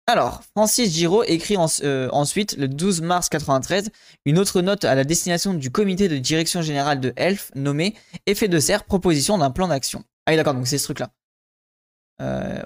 Alors, 0.07 0.43
Francis 0.57 0.91
Giraud 0.91 1.23
écrit 1.25 1.59
ensuite, 1.59 2.57
le 2.57 2.67
12 2.67 3.03
mars 3.03 3.29
93, 3.29 3.91
une 4.25 4.39
autre 4.39 4.63
note 4.63 4.87
à 4.87 4.95
la 4.95 5.05
destination 5.05 5.53
du 5.53 5.71
comité 5.71 6.09
de 6.09 6.17
direction 6.17 6.63
générale 6.63 6.99
de 6.99 7.13
ELF 7.17 7.51
nommé 7.55 7.95
Effet 8.25 8.49
de 8.49 8.59
serre, 8.59 8.85
proposition 8.85 9.37
d'un 9.37 9.51
plan 9.51 9.69
d'action. 9.69 10.03
Ah 10.25 10.33
oui 10.33 10.37
d'accord, 10.37 10.55
donc 10.55 10.67
c'est 10.67 10.79
ce 10.79 10.85
truc-là. 10.85 11.11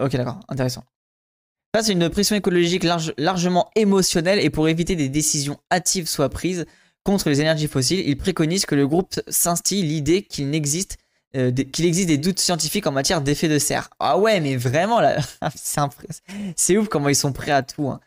ok 0.01 0.13
d'accord, 0.13 0.39
intéressant. 0.49 0.85
Face 1.75 1.89
à 1.89 1.93
une 1.93 2.09
pression 2.11 2.37
écologique 2.37 2.85
largement 2.85 3.71
émotionnelle 3.75 4.39
et 4.39 4.51
pour 4.51 4.69
éviter 4.69 4.95
des 4.95 5.09
décisions 5.09 5.59
hâtives 5.73 6.09
soient 6.09 6.31
prises 6.31 6.65
contre 7.05 7.29
les 7.29 7.41
énergies 7.41 7.69
fossiles, 7.69 8.03
il 8.07 8.17
préconise 8.17 8.67
que 8.67 8.75
le 8.75 8.87
groupe 8.87 9.21
s'instille 9.29 9.83
l'idée 9.83 10.23
qu'il 10.23 10.55
existe, 10.55 10.99
euh, 11.37 11.51
qu'il 11.51 11.87
existe 11.87 12.09
des 12.09 12.19
doutes 12.19 12.41
scientifiques 12.41 12.87
en 12.87 12.93
matière 12.93 13.21
d'effet 13.21 13.49
de 13.49 13.59
serre. 13.59 13.91
Ah 13.99 14.19
ouais, 14.19 14.41
mais 14.41 14.57
vraiment, 14.57 15.01
là, 15.01 15.19
c'est 16.57 16.77
ouf 16.77 16.89
comment 16.89 17.09
ils 17.09 17.17
sont 17.17 17.33
prêts 17.33 17.53
à 17.53 17.63
tout. 17.63 17.89
Hein. 17.89 18.01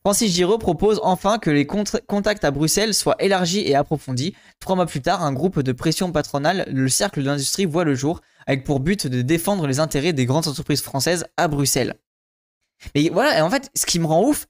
Francis 0.00 0.32
Giraud 0.32 0.58
propose 0.58 1.00
enfin 1.02 1.38
que 1.38 1.50
les 1.50 1.66
contacts 1.66 2.44
à 2.44 2.50
Bruxelles 2.50 2.94
soient 2.94 3.16
élargis 3.18 3.60
et 3.60 3.74
approfondis. 3.74 4.34
Trois 4.60 4.76
mois 4.76 4.86
plus 4.86 5.00
tard, 5.00 5.22
un 5.22 5.32
groupe 5.32 5.60
de 5.60 5.72
pression 5.72 6.12
patronale, 6.12 6.66
le 6.70 6.88
Cercle 6.88 7.20
de 7.22 7.26
l'Industrie, 7.26 7.64
voit 7.64 7.84
le 7.84 7.94
jour, 7.94 8.20
avec 8.46 8.64
pour 8.64 8.80
but 8.80 9.06
de 9.06 9.22
défendre 9.22 9.66
les 9.66 9.80
intérêts 9.80 10.12
des 10.12 10.26
grandes 10.26 10.48
entreprises 10.48 10.82
françaises 10.82 11.26
à 11.36 11.48
Bruxelles. 11.48 11.94
Mais 12.94 13.08
voilà, 13.08 13.38
et 13.38 13.40
en 13.40 13.50
fait, 13.50 13.70
ce 13.74 13.86
qui 13.86 13.98
me 13.98 14.06
rend 14.06 14.26
ouf, 14.26 14.46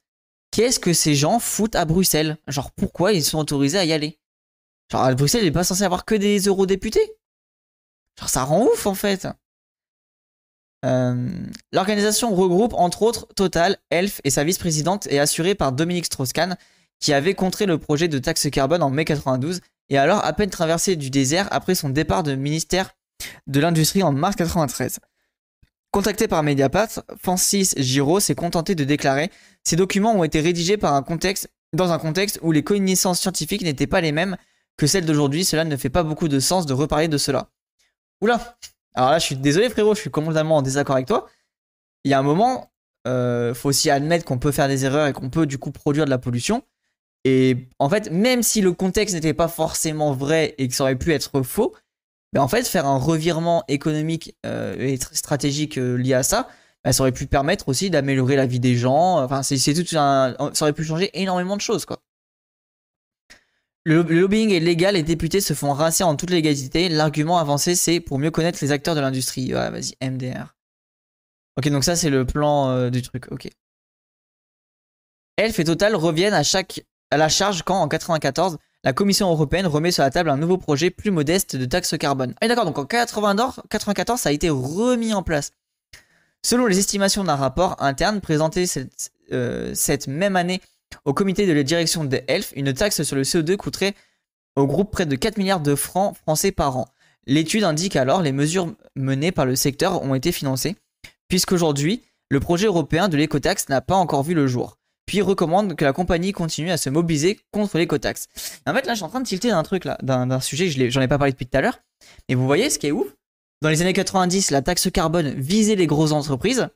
qu'est-ce 0.55 0.79
que 0.79 0.93
ces 0.93 1.17
gens 1.17 1.40
foutent 1.40 1.75
à 1.75 1.85
Bruxelles? 1.85 2.38
Genre, 2.47 2.71
pourquoi 2.71 3.12
ils 3.12 3.25
sont 3.25 3.38
autorisés 3.38 3.79
à 3.79 3.85
y 3.85 3.93
aller? 3.93 4.21
Genre, 4.90 5.14
Bruxelles, 5.17 5.45
n'est 5.45 5.51
pas 5.51 5.64
censé 5.64 5.83
avoir 5.83 6.05
que 6.05 6.14
des 6.14 6.38
eurodéputés 6.38 7.17
Genre, 8.19 8.29
ça 8.29 8.45
rend 8.45 8.64
ouf, 8.67 8.87
en 8.87 8.95
fait. 8.95 9.27
Euh, 10.85 11.29
l'organisation 11.73 12.33
regroupe 12.35 12.75
entre 12.75 13.03
autres 13.03 13.27
Total, 13.35 13.79
Elf 13.90 14.21
et 14.23 14.31
sa 14.31 14.45
vice-présidente 14.45 15.09
est 15.09 15.19
assurée 15.19 15.57
par 15.57 15.73
Dominique 15.73 16.05
Strauss-Kahn, 16.05 16.57
qui 17.01 17.12
avait 17.12 17.35
contré 17.35 17.67
le 17.67 17.79
projet 17.79 18.07
de 18.07 18.19
taxe 18.19 18.49
carbone 18.51 18.83
en 18.83 18.90
mai 18.90 19.05
92 19.05 19.61
et 19.88 19.99
alors 19.99 20.25
à 20.25 20.33
peine 20.35 20.51
traversé 20.51 20.95
du 20.95 21.11
désert 21.11 21.49
après 21.51 21.75
son 21.75 21.88
départ 21.88 22.23
de 22.23 22.35
ministère 22.35 22.95
de 23.47 23.61
l'Industrie 23.61 24.03
en 24.03 24.12
mars 24.12 24.37
93. 24.37 25.01
Contacté 25.94 26.26
par 26.26 26.42
Mediapart, 26.42 26.88
Francis 27.22 27.72
Giraud 27.78 28.18
s'est 28.18 28.35
contenté 28.35 28.74
de 28.74 28.83
déclarer 28.83 29.30
Ces 29.62 29.76
documents 29.76 30.12
ont 30.16 30.24
été 30.24 30.40
rédigés 30.40 30.76
dans 30.76 30.92
un 31.92 31.98
contexte 32.00 32.40
où 32.42 32.50
les 32.50 32.64
connaissances 32.64 33.20
scientifiques 33.20 33.62
n'étaient 33.62 33.87
pas 33.87 34.00
les 34.00 34.11
mêmes 34.11 34.37
que 34.76 34.88
celle 34.88 35.07
d'aujourd'hui. 35.07 35.44
Cela 35.44 35.62
ne 35.62 35.76
fait 35.76 35.90
pas 35.90 36.02
beaucoup 36.02 36.26
de 36.26 36.40
sens 36.40 36.66
de 36.66 36.72
reparler 36.72 37.07
de 37.07 37.16
cela. 37.16 37.48
Oula 38.20 38.57
Alors 38.94 39.11
là, 39.11 39.20
je 39.20 39.24
suis 39.24 39.37
désolé, 39.37 39.70
frérot, 39.70 39.94
je 39.94 40.00
suis 40.00 40.11
complètement 40.11 40.57
en 40.57 40.62
désaccord 40.62 40.96
avec 40.96 41.07
toi. 41.07 41.28
Il 42.02 42.11
y 42.11 42.14
a 42.14 42.18
un 42.18 42.24
moment, 42.24 42.72
euh, 43.07 43.54
faut 43.54 43.68
aussi 43.68 43.88
admettre 43.88 44.24
qu'on 44.24 44.38
peut 44.38 44.50
faire 44.50 44.66
des 44.66 44.85
erreurs 44.85 45.07
et 45.07 45.12
qu'on 45.12 45.30
peut 45.30 45.46
du 45.46 45.59
coup 45.59 45.70
produire 45.70 46.07
de 46.07 46.11
la 46.11 46.18
pollution. 46.18 46.64
Et 47.22 47.68
en 47.78 47.88
fait, 47.88 48.11
même 48.11 48.42
si 48.42 48.62
le 48.62 48.72
contexte 48.72 49.14
n'était 49.14 49.33
pas 49.33 49.46
forcément 49.46 50.12
vrai 50.12 50.57
et 50.59 50.66
que 50.66 50.74
ça 50.74 50.83
aurait 50.83 50.98
pu 50.98 51.12
être 51.12 51.42
faux, 51.44 51.72
ben 52.35 52.42
en 52.42 52.49
fait, 52.49 52.66
faire 52.66 52.87
un 52.87 52.99
revirement 52.99 53.64
économique 53.68 54.37
euh, 54.44 54.77
et 54.79 54.99
stratégique 55.12 55.79
euh, 55.79 55.94
lié 55.94 56.14
à 56.14 56.25
ça, 56.25 56.49
ben, 56.83 56.92
ça 56.92 57.03
aurait 57.05 57.12
pu 57.12 57.27
permettre 57.27 57.68
aussi 57.68 57.90
d'améliorer 57.90 58.35
la 58.35 58.47
vie 58.47 58.61
des 58.61 58.75
gens. 58.75 59.23
Enfin, 59.23 59.42
c'est 59.44 59.57
tout 59.73 59.97
un, 59.97 60.35
ça 60.53 60.64
aurait 60.64 60.73
pu 60.73 60.85
changer 60.85 61.11
énormément 61.14 61.57
de 61.57 61.62
choses, 61.62 61.87
quoi. 61.87 62.01
Le, 63.87 64.03
lobbying 64.03 64.51
est 64.51 64.61
légal, 64.61 64.94
les 64.94 65.03
députés 65.03 65.42
se 65.42 65.53
font 65.53 65.73
rincer 65.73 66.05
en 66.05 66.16
toute 66.16 66.31
légalité. 66.31 66.88
L'argument 66.88 67.38
avancé, 67.38 67.75
c'est 67.75 68.01
pour 68.01 68.18
mieux 68.18 68.31
connaître 68.31 68.59
les 68.62 68.73
acteurs 68.73 68.94
de 68.94 69.01
l'industrie. 69.01 69.55
Ouais, 69.55 69.70
vas-y, 69.70 69.94
MDR. 70.03 70.57
Ok, 71.57 71.68
donc 71.68 71.85
ça, 71.85 71.94
c'est 71.94 72.11
le 72.11 72.25
plan 72.25 72.70
euh, 72.70 72.90
du 72.90 73.03
truc. 73.03 73.31
Ok. 73.31 73.49
Elf 75.37 75.59
et 75.59 75.64
Total 75.64 75.94
reviennent 75.94 76.35
à, 76.35 76.42
chaque, 76.42 76.85
à 77.11 77.16
la 77.16 77.29
charge 77.29 77.62
quand, 77.62 77.81
en 77.81 77.88
94, 77.88 78.59
la 78.85 78.92
Commission 78.92 79.31
européenne 79.31 79.66
remet 79.66 79.90
sur 79.90 80.03
la 80.03 80.11
table 80.11 80.29
un 80.31 80.37
nouveau 80.37 80.59
projet 80.59 80.90
plus 80.90 81.11
modeste 81.11 81.57
de 81.57 81.64
taxe 81.64 81.97
carbone. 81.99 82.35
Ah, 82.40 82.49
d'accord, 82.49 82.66
donc 82.66 82.79
en 82.79 82.85
94, 82.85 84.20
ça 84.20 84.29
a 84.29 84.33
été 84.33 84.51
remis 84.51 85.14
en 85.14 85.23
place. 85.23 85.53
Selon 86.44 86.66
les 86.66 86.79
estimations 86.79 87.25
d'un 87.25 87.37
rapport 87.37 87.83
interne 87.83 88.20
présenté 88.20 88.66
cette, 88.66 89.11
euh, 89.33 89.75
même 90.07 90.37
année 90.37 90.61
au 91.07 91.14
comité 91.14 91.47
de 91.47 91.53
la 91.53 91.62
direction 91.62 92.05
de 92.05 92.20
Elf, 92.29 92.53
une 92.55 92.75
taxe 92.75 93.03
sur 93.03 93.16
le 93.16 93.23
CO2 93.23 93.57
coûterait 93.57 93.94
au 94.55 94.66
groupe 94.66 94.90
près 94.90 95.07
de 95.07 95.16
4 95.16 95.38
milliards 95.38 95.61
de 95.61 95.75
francs 95.75 96.14
français 96.18 96.53
par 96.53 96.77
an. 96.77 96.87
L'étude 97.27 97.64
indique 97.64 97.97
alors 97.97 98.20
les 98.20 98.33
mesures 98.33 98.75
menées 98.94 99.33
par 99.33 99.47
le 99.47 99.57
secteur 99.57 100.03
ont 100.03 100.14
été 100.14 100.31
financées, 100.31 100.77
puisqu'aujourd'hui, 101.29 102.03
le 102.29 102.40
projet 102.40 102.66
européen 102.66 103.09
de 103.09 103.16
l'écotaxe 103.16 103.70
n'a 103.70 103.81
pas 103.81 103.97
encore 103.97 104.23
vu 104.23 104.35
le 104.35 104.47
jour. 104.47 104.77
Puis 105.07 105.21
recommande 105.21 105.77
que 105.77 105.85
la 105.85 105.93
compagnie 105.93 106.33
continue 106.33 106.71
à 106.71 106.77
se 106.77 106.88
mobiliser 106.90 107.38
contre 107.53 107.79
l'écotaxe. 107.79 108.27
En 108.67 108.73
fait, 108.73 108.87
là, 108.87 108.95
je 108.95 108.97
suis 108.97 109.05
en 109.05 109.09
train 109.09 109.21
de 109.21 109.27
tilter 109.27 109.49
d'un 109.49 109.62
truc, 109.62 109.85
là, 109.85 109.99
d'un 110.03 110.40
sujet, 110.40 110.69
j'en 110.90 111.03
ai 111.03 111.09
pas 111.09 111.19
parlé 111.19 111.33
depuis 111.33 111.47
tout 111.47 111.57
à 111.57 111.61
l'heure. 111.61 111.81
Et 112.29 112.35
vous 112.35 112.47
voyez, 112.47 112.71
ce 112.71 112.79
qui 112.79 112.87
est 112.87 112.93
ouf, 112.93 113.09
dans 113.61 113.69
les 113.69 113.83
années 113.83 113.93
90, 113.93 114.51
la 114.51 114.62
taxe 114.62 114.90
carbone 114.90 115.35
visait 115.35 115.77
les 115.77 115.87
grosses 115.87 116.12
entreprises 116.12 116.69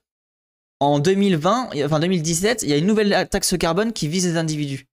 en 0.80 0.98
2020, 1.00 1.70
enfin 1.84 2.00
2017, 2.00 2.62
il 2.62 2.70
y 2.70 2.72
a 2.72 2.76
une 2.76 2.86
nouvelle 2.86 3.28
taxe 3.28 3.56
carbone 3.58 3.92
qui 3.92 4.08
vise 4.08 4.26
les 4.26 4.36
individus. 4.36 4.86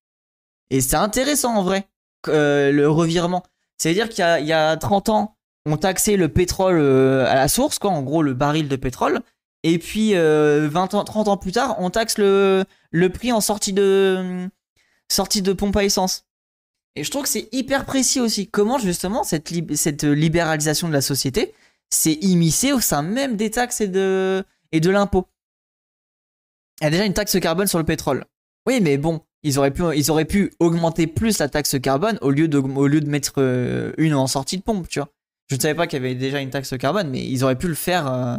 Et 0.72 0.82
c'est 0.82 0.96
intéressant 0.96 1.56
en 1.56 1.64
vrai, 1.64 1.88
euh, 2.28 2.72
le 2.72 2.90
revirement. 2.90 3.44
C'est-à-dire 3.78 4.10
qu'il 4.10 4.46
y, 4.46 4.54
a 4.54 4.78
30 4.78 5.10
ans, 5.10 5.36
on 5.66 5.78
taxait 5.78 6.16
le 6.16 6.30
pétrole 6.30 6.80
euh, 6.80 7.28
à 7.28 7.36
la 7.36 7.48
source, 7.48 7.78
quoi, 7.78 7.92
en 7.92 8.02
gros 8.02 8.24
le 8.24 8.34
baril 8.34 8.68
de 8.68 8.76
pétrole. 8.76 9.20
Et 9.68 9.80
puis 9.80 10.14
20 10.14 10.20
euh, 10.20 10.70
ans, 10.76 11.04
30 11.04 11.28
ans 11.28 11.38
plus 11.38 11.52
tard, 11.52 11.78
on 11.80 11.90
taxe 11.90 12.20
le, 12.20 12.66
prix 13.12 13.32
en 13.32 13.42
sortie 13.42 13.74
de, 13.74 14.48
sortie 15.10 15.42
de 15.42 15.54
pompe 15.54 15.76
à 15.76 15.84
essence. 15.84 16.28
Et 16.96 17.04
je 17.04 17.10
trouve 17.10 17.24
que 17.24 17.30
c'est 17.30 17.50
hyper 17.52 17.86
précis 17.86 18.20
aussi. 18.20 18.48
Comment 18.48 18.78
justement 18.78 19.24
cette, 19.24 19.52
cette 19.76 20.04
libéralisation 20.04 20.88
de 20.88 20.94
la 20.94 21.02
société 21.02 21.56
s'est 21.90 22.20
immiscée 22.22 22.74
au 22.74 22.80
sein 22.80 23.02
même 23.02 23.38
des 23.38 23.50
taxes 23.50 23.82
et 23.82 23.88
de, 23.88 24.44
et 24.72 24.80
de 24.80 24.90
l'impôt? 24.92 25.26
Il 26.80 26.84
y 26.84 26.88
a 26.88 26.92
déjà 26.92 27.06
une 27.06 27.14
taxe 27.14 27.40
carbone 27.40 27.66
sur 27.66 27.80
le 27.80 27.86
pétrole. 27.86 28.24
Oui, 28.68 28.82
mais 28.82 28.98
bon, 28.98 29.22
ils 29.42 29.58
auraient 29.58 29.72
pu, 29.72 29.82
ils 29.96 30.12
auraient 30.12 30.26
pu 30.26 30.54
augmenter 30.60 31.08
plus 31.08 31.40
la 31.40 31.50
taxe 31.50 31.80
carbone 31.82 32.20
au 32.22 32.30
lieu 32.30 32.48
de, 32.48 32.60
au 32.60 32.86
lieu 32.86 33.02
de 33.02 33.10
mettre 33.10 33.34
euh, 33.40 33.94
une 33.98 34.14
en 34.14 34.28
sortie 34.28 34.60
de 34.60 34.64
pompe, 34.64 34.88
tu 34.88 35.00
vois. 35.00 35.10
Je 35.50 35.56
ne 35.56 35.60
savais 35.60 35.74
pas 35.74 35.88
qu'il 35.88 35.98
y 35.98 36.06
avait 36.06 36.14
déjà 36.14 36.40
une 36.40 36.52
taxe 36.52 36.78
carbone, 36.78 37.10
mais 37.10 37.26
ils 37.26 37.44
auraient 37.44 37.58
pu 37.58 37.68
le 37.68 37.74
faire. 37.74 38.06
Euh, 38.06 38.38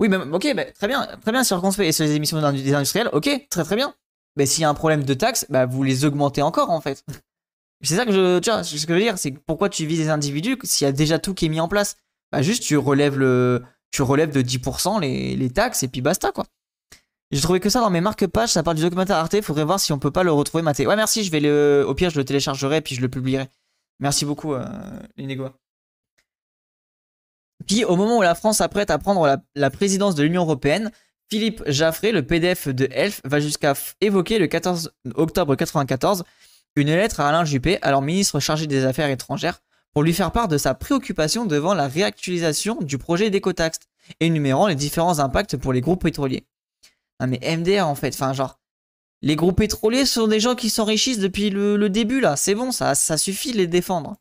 oui, 0.00 0.08
mais 0.08 0.16
ok, 0.16 0.46
très 0.74 0.88
bien, 0.88 1.06
très 1.22 1.32
bien. 1.32 1.40
Et 1.42 1.44
sur 1.44 2.04
les 2.04 2.12
émissions 2.12 2.38
des 2.52 2.74
industriels, 2.74 3.08
ok, 3.12 3.46
très 3.50 3.64
très 3.64 3.76
bien. 3.76 3.94
Mais 4.36 4.46
s'il 4.46 4.62
y 4.62 4.64
a 4.64 4.68
un 4.68 4.74
problème 4.74 5.02
de 5.02 5.14
taxe, 5.14 5.46
bah, 5.48 5.66
vous 5.66 5.82
les 5.82 6.04
augmentez 6.04 6.42
encore 6.42 6.70
en 6.70 6.80
fait. 6.80 7.04
c'est 7.82 7.96
ça 7.96 8.06
que 8.06 8.12
je, 8.12 8.38
tu 8.38 8.50
ce 8.50 8.86
que 8.86 8.92
je 8.92 8.98
veux 8.98 9.04
dire, 9.04 9.18
c'est 9.18 9.32
pourquoi 9.32 9.68
tu 9.68 9.86
vises 9.86 10.00
les 10.00 10.08
individus 10.08 10.58
s'il 10.62 10.84
y 10.84 10.88
a 10.88 10.92
déjà 10.92 11.18
tout 11.18 11.34
qui 11.34 11.46
est 11.46 11.48
mis 11.48 11.60
en 11.60 11.68
place? 11.68 11.96
Bah, 12.30 12.42
juste 12.42 12.62
tu 12.62 12.76
relèves 12.76 13.18
le, 13.18 13.62
tu 13.90 14.02
relèves 14.02 14.30
de 14.30 14.42
10% 14.42 15.00
les, 15.00 15.34
les 15.34 15.50
taxes 15.50 15.82
et 15.82 15.88
puis 15.88 16.02
basta 16.02 16.30
quoi. 16.30 16.44
J'ai 17.30 17.40
trouvé 17.42 17.60
que 17.60 17.68
ça 17.68 17.80
dans 17.80 17.90
mes 17.90 18.00
marque-pages, 18.00 18.50
ça 18.50 18.62
parle 18.62 18.76
du 18.76 18.82
documentaire 18.82 19.16
Arte, 19.16 19.40
faudrait 19.42 19.64
voir 19.64 19.78
si 19.80 19.92
on 19.92 19.98
peut 19.98 20.10
pas 20.10 20.22
le 20.22 20.32
retrouver 20.32 20.62
maté. 20.62 20.86
Ouais, 20.86 20.96
merci, 20.96 21.24
je 21.24 21.30
vais 21.30 21.40
le. 21.40 21.84
Au 21.86 21.94
pire, 21.94 22.08
je 22.10 22.16
le 22.16 22.24
téléchargerai 22.24 22.78
et 22.78 22.80
puis 22.80 22.94
je 22.94 23.02
le 23.02 23.08
publierai. 23.08 23.48
Merci 24.00 24.24
beaucoup, 24.24 24.54
euh, 24.54 24.64
Puis, 27.68 27.84
au 27.84 27.96
moment 27.96 28.18
où 28.18 28.22
la 28.22 28.34
France 28.34 28.58
s'apprête 28.58 28.90
à 28.90 28.98
prendre 28.98 29.38
la, 29.54 29.70
présidence 29.70 30.14
de 30.14 30.22
l'Union 30.22 30.42
Européenne, 30.42 30.90
Philippe 31.30 31.62
Jaffré, 31.66 32.12
le 32.12 32.22
PDF 32.22 32.68
de 32.68 32.88
ELF, 32.90 33.20
va 33.24 33.40
jusqu'à 33.40 33.74
évoquer 34.00 34.38
le 34.38 34.46
14 34.46 34.90
octobre 35.14 35.52
1994 35.52 36.24
une 36.76 36.88
lettre 36.88 37.20
à 37.20 37.28
Alain 37.28 37.44
Juppé, 37.44 37.78
alors 37.82 38.02
ministre 38.02 38.40
chargé 38.40 38.66
des 38.66 38.84
Affaires 38.84 39.10
étrangères, 39.10 39.60
pour 39.92 40.02
lui 40.02 40.14
faire 40.14 40.32
part 40.32 40.48
de 40.48 40.56
sa 40.56 40.74
préoccupation 40.74 41.44
devant 41.44 41.74
la 41.74 41.88
réactualisation 41.88 42.78
du 42.80 42.98
projet 42.98 43.30
d'écotaxe, 43.30 43.80
énumérant 44.20 44.68
les 44.68 44.74
différents 44.74 45.18
impacts 45.18 45.56
pour 45.56 45.72
les 45.72 45.80
groupes 45.80 46.02
pétroliers. 46.02 46.46
Ah 47.18 47.26
mais 47.26 47.40
MDR 47.42 47.86
en 47.86 47.96
fait, 47.96 48.14
enfin 48.14 48.32
genre, 48.32 48.60
les 49.22 49.34
groupes 49.34 49.58
pétroliers 49.58 50.06
sont 50.06 50.28
des 50.28 50.40
gens 50.40 50.54
qui 50.54 50.70
s'enrichissent 50.70 51.18
depuis 51.18 51.50
le, 51.50 51.88
début 51.88 52.20
là, 52.20 52.36
c'est 52.36 52.54
bon, 52.54 52.70
ça, 52.70 52.94
ça 52.94 53.18
suffit 53.18 53.52
de 53.52 53.56
les 53.56 53.66
défendre. 53.66 54.16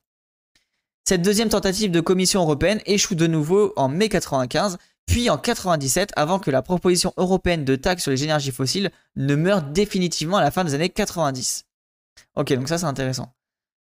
Cette 1.08 1.22
deuxième 1.22 1.48
tentative 1.48 1.90
de 1.90 2.02
commission 2.02 2.42
européenne 2.42 2.82
échoue 2.86 3.16
de 3.16 3.28
nouveau 3.28 3.72
en 3.78 3.88
mai 3.88 4.10
95, 4.10 4.78
puis 5.06 5.30
en 5.30 5.38
97 5.38 6.12
avant 6.18 6.38
que 6.38 6.52
la 6.52 6.62
proposition 6.62 7.14
européenne 7.16 7.64
de 7.64 7.78
taxe 7.78 8.04
sur 8.04 8.12
les 8.12 8.26
énergies 8.26 8.52
fossiles 8.52 8.92
ne 9.16 9.36
meure 9.36 9.62
définitivement 9.62 10.36
à 10.36 10.42
la 10.42 10.52
fin 10.52 10.66
des 10.66 10.74
années 10.74 10.90
90. 10.90 11.64
Ok, 12.36 12.52
donc 12.52 12.68
ça 12.68 12.78
c'est 12.78 12.88
intéressant. 12.88 13.32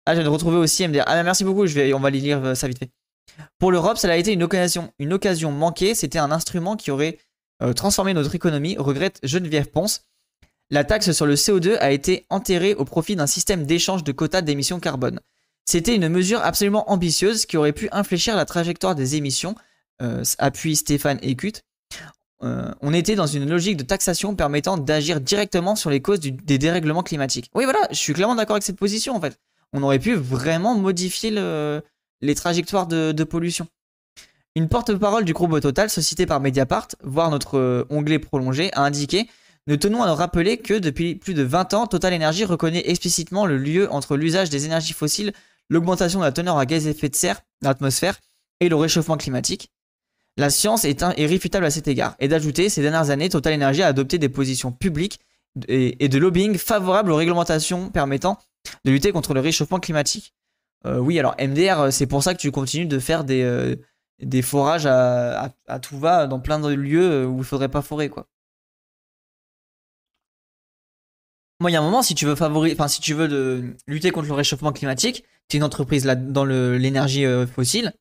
Ah, 0.06 0.14
je 0.14 0.20
viens 0.20 0.30
de 0.30 0.32
retrouver 0.32 0.56
aussi 0.56 0.88
MDR. 0.88 1.02
Ah, 1.04 1.22
merci 1.22 1.44
beaucoup, 1.44 1.66
on 1.66 2.00
va 2.00 2.08
lire 2.08 2.42
euh, 2.42 2.54
ça 2.54 2.68
vite 2.68 2.78
fait. 2.78 2.90
Pour 3.58 3.70
l'Europe, 3.70 3.98
ça 3.98 4.10
a 4.10 4.16
été 4.16 4.32
une 4.32 4.42
occasion, 4.42 4.90
manquée. 5.52 5.94
C'était 5.94 6.18
un 6.18 6.30
instrument 6.30 6.74
qui 6.74 6.90
aurait 6.90 7.18
euh, 7.62 7.74
transformer 7.74 8.14
notre 8.14 8.34
économie, 8.34 8.78
regrette 8.78 9.20
Geneviève 9.24 9.68
Ponce. 9.70 10.06
La 10.70 10.84
taxe 10.84 11.12
sur 11.12 11.26
le 11.26 11.34
CO2 11.34 11.76
a 11.80 11.90
été 11.90 12.24
enterrée 12.30 12.74
au 12.74 12.86
profit 12.86 13.14
d'un 13.14 13.26
système 13.26 13.66
d'échange 13.66 14.04
de 14.04 14.12
quotas 14.12 14.40
d'émissions 14.40 14.80
carbone. 14.80 15.20
C'était 15.70 15.94
une 15.94 16.08
mesure 16.08 16.40
absolument 16.42 16.90
ambitieuse 16.90 17.46
qui 17.46 17.56
aurait 17.56 17.72
pu 17.72 17.88
infléchir 17.92 18.34
la 18.34 18.44
trajectoire 18.44 18.96
des 18.96 19.14
émissions, 19.14 19.54
euh, 20.02 20.24
appuie 20.38 20.74
Stéphane 20.74 21.20
Écut. 21.22 21.52
Euh, 22.42 22.72
on 22.80 22.92
était 22.92 23.14
dans 23.14 23.28
une 23.28 23.48
logique 23.48 23.76
de 23.76 23.84
taxation 23.84 24.34
permettant 24.34 24.76
d'agir 24.76 25.20
directement 25.20 25.76
sur 25.76 25.88
les 25.88 26.02
causes 26.02 26.18
des 26.18 26.58
dérèglements 26.58 27.04
climatiques. 27.04 27.52
Oui, 27.54 27.62
voilà, 27.62 27.86
je 27.92 27.98
suis 27.98 28.14
clairement 28.14 28.34
d'accord 28.34 28.54
avec 28.56 28.64
cette 28.64 28.80
position 28.80 29.14
en 29.14 29.20
fait. 29.20 29.38
On 29.72 29.84
aurait 29.84 30.00
pu 30.00 30.14
vraiment 30.14 30.74
modifier 30.74 31.30
les 31.30 32.34
trajectoires 32.34 32.88
de 32.88 33.22
pollution. 33.22 33.68
Une 34.56 34.68
porte-parole 34.68 35.24
du 35.24 35.32
groupe 35.32 35.60
Total, 35.60 35.88
société 35.88 36.26
par 36.26 36.40
Mediapart, 36.40 36.88
voire 37.04 37.30
notre 37.30 37.58
euh, 37.58 37.86
onglet 37.90 38.18
prolongé, 38.18 38.72
a 38.72 38.82
indiqué 38.82 39.28
Nous 39.68 39.76
tenons 39.76 40.02
à 40.02 40.12
rappeler 40.12 40.56
que 40.56 40.74
depuis 40.74 41.14
plus 41.14 41.34
de 41.34 41.44
20 41.44 41.74
ans, 41.74 41.86
Total 41.86 42.12
Energy 42.12 42.44
reconnaît 42.44 42.82
explicitement 42.90 43.46
le 43.46 43.56
lieu 43.56 43.88
entre 43.92 44.16
l'usage 44.16 44.50
des 44.50 44.66
énergies 44.66 44.92
fossiles, 44.92 45.32
l'augmentation 45.70 46.18
de 46.18 46.24
la 46.24 46.32
teneur 46.32 46.58
à 46.58 46.66
gaz 46.66 46.86
à 46.86 46.90
effet 46.90 47.08
de 47.08 47.16
serre 47.16 47.40
dans 47.62 47.70
l'atmosphère 47.70 48.18
et 48.60 48.68
le 48.68 48.76
réchauffement 48.76 49.16
climatique. 49.16 49.70
La 50.36 50.50
science 50.50 50.84
est, 50.84 51.02
irréfutable 51.16 51.64
à 51.64 51.70
cet 51.70 51.88
égard. 51.88 52.14
Et 52.18 52.28
d'ajouter, 52.28 52.68
ces 52.68 52.82
dernières 52.82 53.10
années, 53.10 53.28
Total 53.28 53.54
Energy 53.54 53.82
a 53.82 53.86
adopté 53.86 54.18
des 54.18 54.28
positions 54.28 54.72
publiques 54.72 55.20
et, 55.68 56.08
de 56.08 56.18
lobbying 56.18 56.56
favorables 56.58 57.10
aux 57.10 57.16
réglementations 57.16 57.90
permettant 57.90 58.38
de 58.84 58.90
lutter 58.90 59.12
contre 59.12 59.34
le 59.34 59.40
réchauffement 59.40 59.80
climatique. 59.80 60.34
Euh, 60.86 60.98
oui, 60.98 61.18
alors 61.18 61.34
MDR, 61.40 61.80
euh, 61.80 61.90
c'est 61.90 62.06
pour 62.06 62.22
ça 62.22 62.34
que 62.34 62.40
tu 62.40 62.50
continues 62.50 62.86
de 62.86 62.98
faire 62.98 63.24
des, 63.24 63.76
des 64.20 64.42
forages 64.42 64.86
à, 64.86 65.50
tout 65.82 65.98
va 65.98 66.26
dans 66.26 66.40
plein 66.40 66.58
de 66.58 66.72
lieux 66.72 67.26
où 67.26 67.38
il 67.38 67.44
faudrait 67.44 67.68
pas 67.68 67.82
forer 67.82 68.08
quoi. 68.08 68.26
Moi, 71.60 71.70
il 71.70 71.74
y 71.74 71.76
a 71.76 71.80
un 71.80 71.84
moment, 71.84 72.00
si 72.00 72.14
tu 72.14 72.24
veux 72.24 72.34
favoriser, 72.34 72.74
enfin, 72.74 72.88
si 72.88 73.02
tu 73.02 73.12
veux 73.12 73.76
lutter 73.86 74.10
contre 74.12 74.28
le 74.28 74.32
réchauffement 74.32 74.72
climatique, 74.72 75.24
tu 75.50 75.56
es 75.56 75.58
une 75.58 75.64
entreprise 75.64 76.06
là 76.06 76.14
dans 76.14 76.44
l'énergie 76.44 77.26
euh, 77.26 77.46
fossile, 77.46 77.92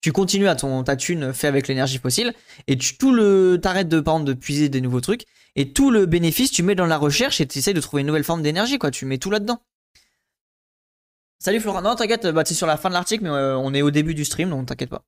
tu 0.00 0.12
continues 0.12 0.48
à 0.48 0.56
ton 0.56 0.82
ta 0.84 0.96
thune 0.96 1.32
fait 1.32 1.46
avec 1.46 1.68
l'énergie 1.68 1.98
fossile 1.98 2.34
et 2.66 2.78
tu 2.78 2.96
tout 2.96 3.12
le 3.12 3.58
t'arrêtes 3.60 3.88
de 3.88 4.00
par 4.00 4.18
de 4.20 4.32
puiser 4.32 4.68
des 4.68 4.80
nouveaux 4.80 5.00
trucs 5.00 5.26
et 5.54 5.72
tout 5.72 5.90
le 5.90 6.06
bénéfice 6.06 6.50
tu 6.50 6.62
mets 6.62 6.74
dans 6.74 6.86
la 6.86 6.98
recherche 6.98 7.40
et 7.40 7.46
tu 7.46 7.58
essaies 7.58 7.74
de 7.74 7.80
trouver 7.80 8.00
une 8.00 8.06
nouvelle 8.06 8.24
forme 8.24 8.42
d'énergie 8.42 8.78
quoi. 8.78 8.90
Tu 8.90 9.04
mets 9.06 9.18
tout 9.18 9.30
là-dedans. 9.30 9.60
Salut 11.38 11.60
Florent, 11.60 11.82
non 11.82 11.96
t'inquiète, 11.96 12.26
bah, 12.28 12.42
c'est 12.46 12.54
sur 12.54 12.66
la 12.66 12.76
fin 12.76 12.88
de 12.88 12.94
l'article 12.94 13.24
mais 13.24 13.30
euh, 13.30 13.56
on 13.56 13.74
est 13.74 13.82
au 13.82 13.90
début 13.90 14.14
du 14.14 14.24
stream 14.24 14.50
donc 14.50 14.66
t'inquiète 14.66 14.90
pas. 14.90 15.04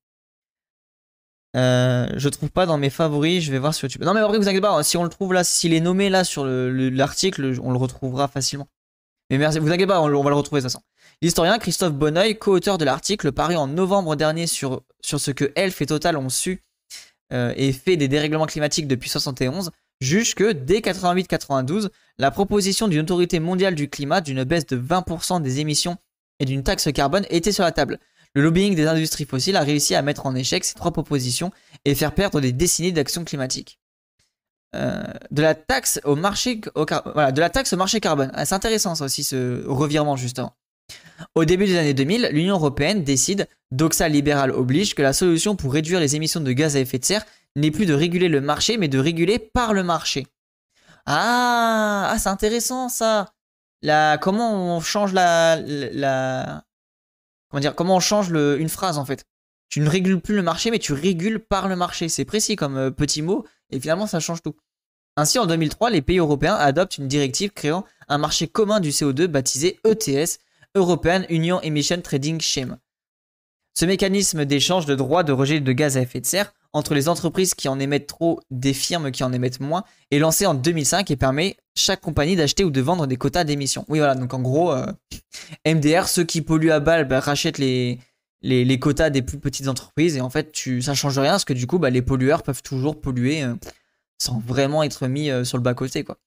Euh, 1.56 2.08
je 2.16 2.28
trouve 2.28 2.50
pas 2.50 2.66
dans 2.66 2.78
mes 2.78 2.90
favoris, 2.90 3.44
je 3.44 3.52
vais 3.52 3.60
voir 3.60 3.74
sur 3.74 3.86
YouTube. 3.86 4.02
Non 4.02 4.12
mais 4.12 4.20
vrai 4.20 4.38
vous 4.38 4.48
inquiétez 4.48 4.60
pas, 4.60 4.82
si 4.82 4.96
on 4.96 5.04
le 5.04 5.08
trouve 5.08 5.32
là, 5.32 5.44
s'il 5.44 5.72
est 5.72 5.80
nommé 5.80 6.10
là 6.10 6.24
sur 6.24 6.44
l'article, 6.44 7.58
on 7.62 7.70
le 7.70 7.78
retrouvera 7.78 8.26
facilement. 8.26 8.68
Mais 9.30 9.38
merci, 9.38 9.58
vous 9.58 9.68
inquiétez 9.68 9.86
pas, 9.86 10.00
on, 10.00 10.22
va 10.22 10.30
le 10.30 10.36
retrouver 10.36 10.60
ça 10.60 10.68
L'historien 11.24 11.58
Christophe 11.58 11.94
Bonneuil, 11.94 12.38
co-auteur 12.38 12.76
de 12.76 12.84
l'article 12.84 13.32
paru 13.32 13.56
en 13.56 13.66
novembre 13.66 14.14
dernier 14.14 14.46
sur, 14.46 14.82
sur 15.00 15.18
ce 15.18 15.30
que 15.30 15.52
Elf 15.54 15.80
et 15.80 15.86
Total 15.86 16.18
ont 16.18 16.28
su 16.28 16.62
euh, 17.32 17.54
et 17.56 17.72
fait 17.72 17.96
des 17.96 18.08
dérèglements 18.08 18.44
climatiques 18.44 18.86
depuis 18.86 19.08
71, 19.08 19.70
juge 20.02 20.34
que 20.34 20.52
dès 20.52 20.80
88-92, 20.80 21.88
la 22.18 22.30
proposition 22.30 22.88
d'une 22.88 23.00
autorité 23.00 23.40
mondiale 23.40 23.74
du 23.74 23.88
climat 23.88 24.20
d'une 24.20 24.44
baisse 24.44 24.66
de 24.66 24.76
20% 24.76 25.40
des 25.40 25.60
émissions 25.60 25.96
et 26.40 26.44
d'une 26.44 26.62
taxe 26.62 26.92
carbone 26.92 27.24
était 27.30 27.52
sur 27.52 27.64
la 27.64 27.72
table. 27.72 28.00
Le 28.34 28.42
lobbying 28.42 28.74
des 28.74 28.86
industries 28.86 29.24
fossiles 29.24 29.56
a 29.56 29.62
réussi 29.62 29.94
à 29.94 30.02
mettre 30.02 30.26
en 30.26 30.34
échec 30.34 30.62
ces 30.62 30.74
trois 30.74 30.92
propositions 30.92 31.52
et 31.86 31.94
faire 31.94 32.12
perdre 32.12 32.42
des 32.42 32.52
décennies 32.52 32.92
d'action 32.92 33.24
climatique. 33.24 33.80
Euh, 34.76 35.02
de 35.30 35.40
la 35.40 35.54
taxe 35.54 36.02
au 36.04 36.16
marché, 36.16 36.56
de 36.56 37.40
la 37.40 37.48
taxe 37.48 37.72
marché 37.72 38.00
carbone. 38.00 38.30
Ah, 38.34 38.44
c'est 38.44 38.56
intéressant 38.56 38.94
ça 38.94 39.06
aussi 39.06 39.24
ce 39.24 39.66
revirement 39.66 40.16
justement. 40.16 40.54
Au 41.34 41.44
début 41.44 41.66
des 41.66 41.76
années 41.76 41.94
2000, 41.94 42.30
l'Union 42.32 42.56
européenne 42.56 43.04
décide, 43.04 43.48
doxa 43.70 44.08
libéral 44.08 44.50
oblige, 44.50 44.94
que 44.94 45.02
la 45.02 45.12
solution 45.12 45.56
pour 45.56 45.72
réduire 45.72 46.00
les 46.00 46.16
émissions 46.16 46.40
de 46.40 46.52
gaz 46.52 46.76
à 46.76 46.80
effet 46.80 46.98
de 46.98 47.04
serre 47.04 47.24
n'est 47.56 47.70
plus 47.70 47.86
de 47.86 47.94
réguler 47.94 48.28
le 48.28 48.40
marché, 48.40 48.76
mais 48.76 48.88
de 48.88 48.98
réguler 48.98 49.38
par 49.38 49.74
le 49.74 49.82
marché. 49.82 50.26
Ah, 51.06 52.08
ah 52.10 52.18
c'est 52.18 52.28
intéressant 52.28 52.88
ça. 52.88 53.32
La, 53.82 54.18
comment 54.18 54.76
on 54.76 54.80
change 54.80 55.12
la, 55.12 55.56
la, 55.56 56.64
comment 57.50 57.60
dire, 57.60 57.74
comment 57.74 57.96
on 57.96 58.00
change 58.00 58.30
une 58.30 58.68
phrase 58.68 58.98
en 58.98 59.04
fait. 59.04 59.26
Tu 59.68 59.80
ne 59.80 59.88
régules 59.88 60.20
plus 60.20 60.36
le 60.36 60.42
marché, 60.42 60.70
mais 60.70 60.78
tu 60.78 60.92
régules 60.92 61.40
par 61.40 61.68
le 61.68 61.76
marché. 61.76 62.08
C'est 62.08 62.24
précis 62.24 62.56
comme 62.56 62.76
euh, 62.76 62.90
petit 62.90 63.22
mot, 63.22 63.44
et 63.70 63.80
finalement 63.80 64.06
ça 64.06 64.20
change 64.20 64.42
tout. 64.42 64.54
Ainsi, 65.16 65.38
en 65.38 65.46
2003, 65.46 65.90
les 65.90 66.02
pays 66.02 66.18
européens 66.18 66.54
adoptent 66.54 66.98
une 66.98 67.08
directive 67.08 67.50
créant 67.50 67.84
un 68.08 68.18
marché 68.18 68.48
commun 68.48 68.80
du 68.80 68.90
CO2 68.90 69.26
baptisé 69.26 69.78
ETS, 69.84 70.38
European 70.76 71.22
Union 71.28 71.60
Emission 71.60 72.00
Trading 72.00 72.40
Scheme. 72.40 72.78
Ce 73.74 73.84
mécanisme 73.84 74.44
d'échange 74.44 74.86
de 74.86 74.96
droits 74.96 75.22
de 75.22 75.32
rejet 75.32 75.60
de 75.60 75.72
gaz 75.72 75.96
à 75.96 76.00
effet 76.00 76.20
de 76.20 76.26
serre 76.26 76.52
entre 76.72 76.94
les 76.94 77.08
entreprises 77.08 77.54
qui 77.54 77.68
en 77.68 77.78
émettent 77.78 78.08
trop 78.08 78.40
des 78.50 78.74
firmes 78.74 79.12
qui 79.12 79.22
en 79.22 79.32
émettent 79.32 79.60
moins 79.60 79.84
est 80.10 80.18
lancé 80.18 80.46
en 80.46 80.54
2005 80.54 81.12
et 81.12 81.16
permet 81.16 81.56
chaque 81.76 82.00
compagnie 82.00 82.34
d'acheter 82.34 82.64
ou 82.64 82.70
de 82.70 82.80
vendre 82.80 83.06
des 83.06 83.16
quotas 83.16 83.44
d'émissions. 83.44 83.84
Oui 83.88 83.98
voilà, 83.98 84.16
donc 84.16 84.34
en 84.34 84.40
gros, 84.40 84.72
euh, 84.72 84.86
MDR, 85.64 86.08
ceux 86.08 86.24
qui 86.24 86.42
polluent 86.42 86.72
à 86.72 86.80
balle 86.80 87.06
bah, 87.06 87.20
rachètent 87.20 87.58
les, 87.58 88.00
quotas 88.80 89.10
des 89.10 89.22
plus 89.22 89.38
petites 89.38 89.68
entreprises 89.68 90.16
et 90.16 90.20
en 90.20 90.30
fait 90.30 90.50
tu, 90.50 90.82
ça 90.82 90.94
change 90.94 91.18
rien 91.20 91.32
parce 91.32 91.44
que 91.44 91.52
du 91.52 91.68
coup 91.68 91.78
bah, 91.78 91.90
les 91.90 92.02
pollueurs 92.02 92.42
peuvent 92.42 92.62
toujours 92.62 93.00
polluer 93.00 93.44
euh, 93.44 93.54
sans 94.18 94.40
vraiment 94.40 94.82
être 94.82 95.06
mis 95.06 95.30
euh, 95.30 95.44
sur 95.44 95.56
le 95.56 95.62
bas-côté 95.62 96.02
quoi. 96.02 96.18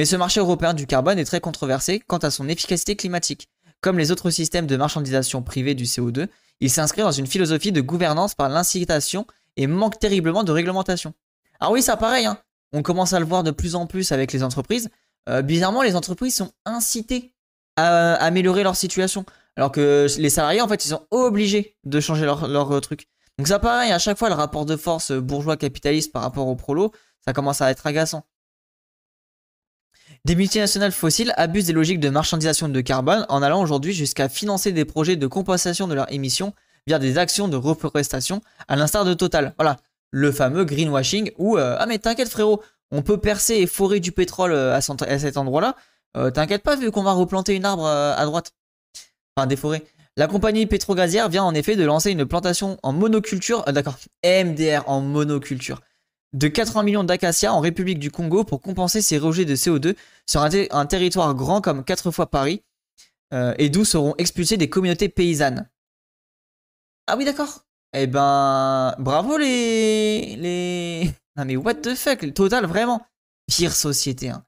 Mais 0.00 0.06
ce 0.06 0.16
marché 0.16 0.40
européen 0.40 0.72
du 0.72 0.86
carbone 0.86 1.18
est 1.18 1.26
très 1.26 1.40
controversé 1.40 2.00
quant 2.00 2.16
à 2.16 2.30
son 2.30 2.48
efficacité 2.48 2.96
climatique. 2.96 3.50
Comme 3.82 3.98
les 3.98 4.10
autres 4.10 4.30
systèmes 4.30 4.66
de 4.66 4.74
marchandisation 4.78 5.42
privée 5.42 5.74
du 5.74 5.84
CO2, 5.84 6.28
il 6.60 6.70
s'inscrit 6.70 7.02
dans 7.02 7.12
une 7.12 7.26
philosophie 7.26 7.70
de 7.70 7.82
gouvernance 7.82 8.34
par 8.34 8.48
l'incitation 8.48 9.26
et 9.58 9.66
manque 9.66 9.98
terriblement 9.98 10.42
de 10.42 10.52
réglementation. 10.52 11.12
Ah 11.60 11.70
oui, 11.70 11.82
ça 11.82 11.98
pareil, 11.98 12.24
hein. 12.24 12.38
on 12.72 12.80
commence 12.80 13.12
à 13.12 13.20
le 13.20 13.26
voir 13.26 13.42
de 13.42 13.50
plus 13.50 13.74
en 13.74 13.86
plus 13.86 14.10
avec 14.10 14.32
les 14.32 14.42
entreprises. 14.42 14.88
Euh, 15.28 15.42
bizarrement, 15.42 15.82
les 15.82 15.94
entreprises 15.94 16.34
sont 16.34 16.50
incitées 16.64 17.34
à 17.76 18.14
améliorer 18.24 18.62
leur 18.62 18.76
situation. 18.76 19.26
Alors 19.54 19.70
que 19.70 20.06
les 20.16 20.30
salariés, 20.30 20.62
en 20.62 20.68
fait, 20.68 20.82
ils 20.82 20.88
sont 20.88 21.06
obligés 21.10 21.76
de 21.84 22.00
changer 22.00 22.24
leur, 22.24 22.72
euh, 22.72 22.80
truc. 22.80 23.06
Donc 23.36 23.48
ça 23.48 23.58
pareil, 23.58 23.92
à 23.92 23.98
chaque 23.98 24.16
fois, 24.16 24.30
le 24.30 24.34
rapport 24.34 24.64
de 24.64 24.76
force 24.76 25.12
bourgeois 25.12 25.58
capitaliste 25.58 26.10
par 26.10 26.22
rapport 26.22 26.48
au 26.48 26.56
prolo, 26.56 26.90
ça 27.22 27.34
commence 27.34 27.60
à 27.60 27.70
être 27.70 27.86
agaçant. 27.86 28.24
Des 30.26 30.34
multinationales 30.34 30.92
fossiles 30.92 31.32
abusent 31.38 31.66
des 31.66 31.72
logiques 31.72 32.00
de 32.00 32.10
marchandisation 32.10 32.68
de 32.68 32.80
carbone 32.82 33.24
en 33.30 33.42
allant 33.42 33.62
aujourd'hui 33.62 33.94
jusqu'à 33.94 34.28
financer 34.28 34.70
des 34.70 34.84
projets 34.84 35.16
de 35.16 35.26
compensation 35.26 35.88
de 35.88 35.94
leurs 35.94 36.12
émissions 36.12 36.52
via 36.86 36.98
des 36.98 37.16
actions 37.16 37.48
de 37.48 37.56
reforestation 37.56 38.42
à 38.68 38.76
l'instar 38.76 39.06
de 39.06 39.14
Total. 39.14 39.54
Voilà, 39.58 39.78
le 40.10 40.30
fameux 40.30 40.64
greenwashing 40.66 41.30
où 41.38 41.56
euh, 41.56 41.76
ah 41.78 41.86
mais 41.86 41.98
t'inquiète 41.98 42.28
frérot, 42.28 42.62
on 42.90 43.00
peut 43.00 43.16
percer 43.16 43.54
et 43.54 43.66
forer 43.66 43.98
du 43.98 44.12
pétrole 44.12 44.52
euh, 44.52 44.74
à, 44.74 44.80
cet 44.82 45.38
endroit-là. 45.38 45.74
Euh, 46.18 46.30
t'inquiète 46.30 46.62
pas 46.62 46.76
vu 46.76 46.90
qu'on 46.90 47.02
va 47.02 47.12
replanter 47.12 47.54
une 47.54 47.64
arbre 47.64 47.86
à 47.86 48.24
droite. 48.26 48.52
Enfin 49.36 49.46
des 49.46 49.56
forêts. 49.56 49.84
La 50.18 50.26
compagnie 50.26 50.66
pétrogazière 50.66 51.30
vient 51.30 51.44
en 51.44 51.54
effet 51.54 51.76
de 51.76 51.84
lancer 51.84 52.10
une 52.10 52.26
plantation 52.26 52.76
en 52.82 52.92
monoculture, 52.92 53.64
d'accord, 53.64 53.96
MDR 54.22 54.86
en 54.86 55.00
monoculture 55.00 55.80
de 56.32 56.48
80 56.48 56.82
millions 56.82 57.04
d'acacias 57.04 57.52
en 57.52 57.60
République 57.60 57.98
du 57.98 58.10
Congo 58.10 58.44
pour 58.44 58.60
compenser 58.60 59.02
ces 59.02 59.18
rejets 59.18 59.44
de 59.44 59.54
CO2 59.54 59.96
sur 60.26 60.42
un, 60.42 60.86
territoire 60.86 61.34
grand 61.34 61.60
comme 61.60 61.84
4 61.84 62.10
fois 62.10 62.30
Paris, 62.30 62.62
euh, 63.32 63.54
et 63.58 63.68
d'où 63.68 63.84
seront 63.84 64.14
expulsées 64.18 64.56
des 64.56 64.68
communautés 64.68 65.08
paysannes. 65.08 65.68
Ah 67.06 67.16
oui, 67.16 67.24
d'accord. 67.24 67.64
Eh 67.92 68.06
ben, 68.06 68.94
bravo 68.98 69.36
les... 69.36 70.36
les... 70.36 71.10
Non 71.36 71.44
mais 71.44 71.56
what 71.56 71.74
the 71.74 71.94
fuck, 71.94 72.34
total, 72.34 72.66
vraiment. 72.66 73.06
Pire 73.46 73.72
société. 73.74 74.30
Hein. 74.30 74.44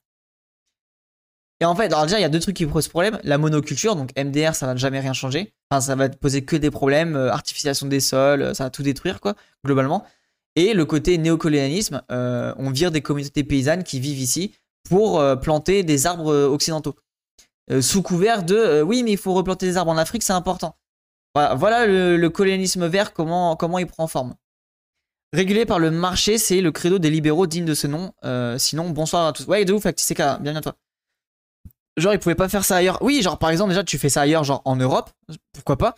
Et 1.59 1.65
en 1.65 1.75
fait, 1.75 1.85
alors 1.85 2.03
déjà, 2.03 2.19
il 2.19 2.21
y 2.21 2.25
a 2.25 2.29
deux 2.29 2.41
trucs 2.41 2.57
qui 2.57 2.65
posent 2.65 2.89
problème. 2.89 3.19
La 3.23 3.37
monoculture, 3.37 3.95
donc 3.95 4.11
MDR, 4.17 4.53
ça 4.53 4.67
va 4.67 4.75
jamais 4.75 4.99
rien 4.99 5.13
changer. 5.13 5.53
Enfin, 5.71 5.79
ça 5.79 5.95
va 5.95 6.09
poser 6.09 6.43
que 6.43 6.57
des 6.57 6.71
problèmes. 6.71 7.15
Euh, 7.15 7.31
artificialisation 7.31 7.87
des 7.87 8.01
sols, 8.01 8.53
ça 8.53 8.65
va 8.65 8.69
tout 8.69 8.83
détruire, 8.83 9.21
quoi, 9.21 9.35
globalement. 9.65 10.05
Et 10.55 10.73
le 10.73 10.85
côté 10.85 11.17
néocolonialisme, 11.17 12.03
euh, 12.11 12.53
on 12.57 12.69
vire 12.69 12.91
des 12.91 13.01
communautés 13.01 13.43
paysannes 13.43 13.83
qui 13.83 13.99
vivent 13.99 14.19
ici 14.19 14.53
pour 14.87 15.19
euh, 15.19 15.35
planter 15.35 15.83
des 15.83 16.05
arbres 16.05 16.31
euh, 16.31 16.47
occidentaux. 16.47 16.95
sous 17.81 18.03
couvert 18.03 18.43
de 18.43 18.81
oui, 18.81 19.03
mais 19.03 19.11
il 19.11 19.17
faut 19.17 19.33
replanter 19.33 19.65
des 19.65 19.77
arbres 19.77 19.91
en 19.91 19.97
Afrique, 19.97 20.23
c'est 20.23 20.33
important. 20.33 20.75
Voilà, 21.35 21.87
le, 21.87 22.27
colonialisme 22.29 22.85
vert, 22.85 23.13
comment, 23.13 23.55
comment 23.55 23.79
il 23.79 23.87
prend 23.87 24.05
forme. 24.05 24.35
Régulé 25.33 25.65
par 25.65 25.79
le 25.79 25.89
marché, 25.89 26.37
c'est 26.37 26.61
le 26.61 26.71
credo 26.71 26.99
des 26.99 27.09
libéraux 27.09 27.47
digne 27.47 27.65
de 27.65 27.73
ce 27.73 27.87
nom. 27.87 28.13
sinon, 28.59 28.91
bonsoir 28.91 29.25
à 29.25 29.33
tous. 29.33 29.47
Ouais, 29.47 29.65
de 29.65 29.73
ouf, 29.73 29.87
c'est 29.97 30.15
bienvenue 30.15 30.57
à 30.57 30.61
toi. 30.61 30.75
Genre, 31.97 32.13
ils 32.13 32.19
pouvaient 32.19 32.35
pas 32.35 32.49
faire 32.49 32.65
ça 32.65 32.75
ailleurs. 32.75 32.99
Oui, 33.01 33.21
genre, 33.23 33.39
par 33.39 33.49
exemple, 33.49 33.69
déjà, 33.69 33.83
tu 33.83 33.97
fais 33.97 34.09
ça 34.09 34.21
ailleurs, 34.21 34.43
genre 34.43 34.61
en 34.65 34.75
Europe, 34.75 35.09
pourquoi 35.53 35.77
pas. 35.77 35.95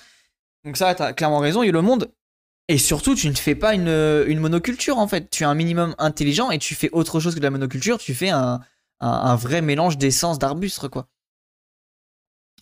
Donc, 0.64 0.78
ça, 0.78 0.96
t'as 0.96 1.12
clairement 1.12 1.40
raison. 1.40 1.64
Et 1.64 1.72
le 1.72 1.82
monde 1.82 2.10
et 2.68 2.78
surtout, 2.80 3.14
tu 3.14 3.30
ne 3.30 3.36
fais 3.36 3.54
pas 3.56 3.76
une, 3.76 4.40
monoculture 4.40 4.98
en 4.98 5.08
fait. 5.08 5.30
Tu 5.30 5.44
es 5.44 5.46
un 5.46 5.54
minimum 5.54 5.94
intelligent 5.98 6.50
et 6.50 6.58
tu 6.58 6.74
fais 6.74 6.90
autre 6.92 7.20
chose 7.20 7.36
que 7.36 7.40
de 7.40 7.44
la 7.44 7.52
monoculture. 7.52 8.00
Tu 8.00 8.16
fais 8.16 8.30
un, 8.30 8.60
vrai 9.36 9.62
mélange 9.62 9.98
d'essence 9.98 10.40
d'arbustre 10.40 10.88
quoi. 10.88 11.08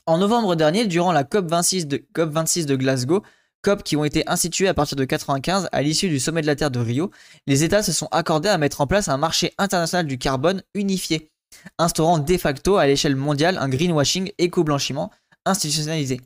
En 0.06 0.18
novembre 0.18 0.56
dernier, 0.56 0.86
durant 0.86 1.14
la 1.14 1.24
COP26 1.24 1.88
de, 1.88 2.06
COP 2.14 2.30
26 2.32 2.66
de 2.66 2.76
Glasgow, 2.76 3.24
COP 3.62 3.84
qui 3.84 3.96
ont 3.96 4.04
été 4.04 4.30
instituées 4.30 4.68
à 4.68 4.74
partir 4.74 4.98
de 4.98 5.06
95 5.06 5.70
à 5.72 5.82
l'issue 5.82 6.10
du 6.10 6.20
sommet 6.20 6.42
de 6.42 6.48
la 6.48 6.58
Terre 6.58 6.72
de 6.72 6.80
Rio, 6.80 7.10
les 7.48 7.64
États 7.64 7.82
se 7.82 7.94
sont 7.94 8.10
accordés 8.12 8.50
à 8.50 8.58
mettre 8.58 8.82
en 8.82 8.88
place 8.88 9.08
un 9.08 9.16
marché 9.16 9.54
international 9.58 10.06
du 10.06 10.18
carbone 10.18 10.62
unifié, 10.74 11.32
instaurant 11.78 12.20
de 12.20 12.38
facto 12.38 12.76
à 12.76 12.86
l'échelle 12.88 13.16
mondiale 13.16 13.58
un 13.58 13.70
greenwashing 13.70 14.34
éco-blanchiment 14.38 15.10
institutionnalisé. 15.46 16.20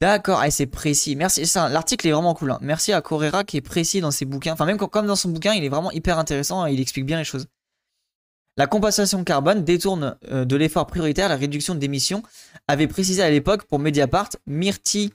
D'accord, 0.00 0.44
c'est 0.50 0.66
précis. 0.66 1.16
Merci. 1.16 1.42
L'article 1.56 2.06
est 2.06 2.12
vraiment 2.12 2.34
cool. 2.34 2.52
Hein. 2.52 2.58
Merci 2.60 2.92
à 2.92 3.00
Correra 3.00 3.42
qui 3.42 3.56
est 3.56 3.60
précis 3.60 4.00
dans 4.00 4.12
ses 4.12 4.24
bouquins. 4.24 4.52
Enfin, 4.52 4.64
même 4.64 4.78
comme 4.78 5.06
dans 5.06 5.16
son 5.16 5.30
bouquin, 5.30 5.54
il 5.54 5.64
est 5.64 5.68
vraiment 5.68 5.90
hyper 5.90 6.18
intéressant 6.18 6.66
et 6.66 6.72
il 6.72 6.80
explique 6.80 7.04
bien 7.04 7.18
les 7.18 7.24
choses. 7.24 7.46
La 8.56 8.66
compensation 8.66 9.22
carbone 9.24 9.64
détourne 9.64 10.16
euh, 10.30 10.44
de 10.44 10.56
l'effort 10.56 10.86
prioritaire 10.86 11.28
la 11.28 11.36
réduction 11.36 11.74
d'émissions, 11.76 12.22
avait 12.66 12.88
précisé 12.88 13.22
à 13.22 13.30
l'époque 13.30 13.64
pour 13.64 13.78
Mediapart 13.78 14.30
Myrti, 14.46 15.12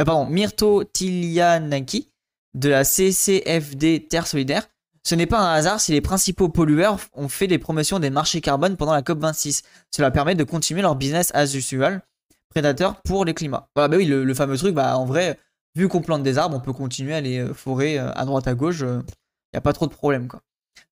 euh, 0.00 0.24
Myrto 0.26 0.82
Tilianaki 0.84 2.10
de 2.54 2.70
la 2.70 2.84
CCFD 2.84 4.06
Terre 4.08 4.26
Solidaire. 4.26 4.66
Ce 5.02 5.14
n'est 5.14 5.26
pas 5.26 5.38
un 5.38 5.54
hasard 5.54 5.78
si 5.78 5.92
les 5.92 6.00
principaux 6.00 6.48
pollueurs 6.48 6.98
ont 7.12 7.28
fait 7.28 7.46
des 7.46 7.58
promotions 7.58 7.98
des 7.98 8.10
marchés 8.10 8.40
carbone 8.40 8.76
pendant 8.76 8.94
la 8.94 9.02
COP26. 9.02 9.62
Cela 9.94 10.10
permet 10.10 10.34
de 10.34 10.44
continuer 10.44 10.82
leur 10.82 10.96
business 10.96 11.30
as 11.34 11.54
usual 11.54 12.02
pour 13.04 13.24
les 13.24 13.34
climats. 13.34 13.68
Voilà, 13.74 13.88
bah 13.88 13.96
oui, 13.96 14.04
le, 14.06 14.34
fameux 14.34 14.56
truc, 14.56 14.74
bah 14.74 14.96
en 14.96 15.04
vrai, 15.04 15.38
vu 15.74 15.88
qu'on 15.88 16.02
plante 16.02 16.22
des 16.22 16.38
arbres, 16.38 16.56
on 16.56 16.60
peut 16.60 16.72
continuer 16.72 17.14
à 17.14 17.20
les 17.20 17.38
euh, 17.38 17.54
forer 17.54 17.98
euh, 17.98 18.10
à 18.12 18.24
droite 18.24 18.46
à 18.48 18.54
gauche, 18.54 18.80
il 18.80 18.86
euh, 18.86 19.02
n'y 19.52 19.58
a 19.58 19.60
pas 19.60 19.72
trop 19.72 19.86
de 19.86 19.92
problème 19.92 20.28
quoi. 20.28 20.40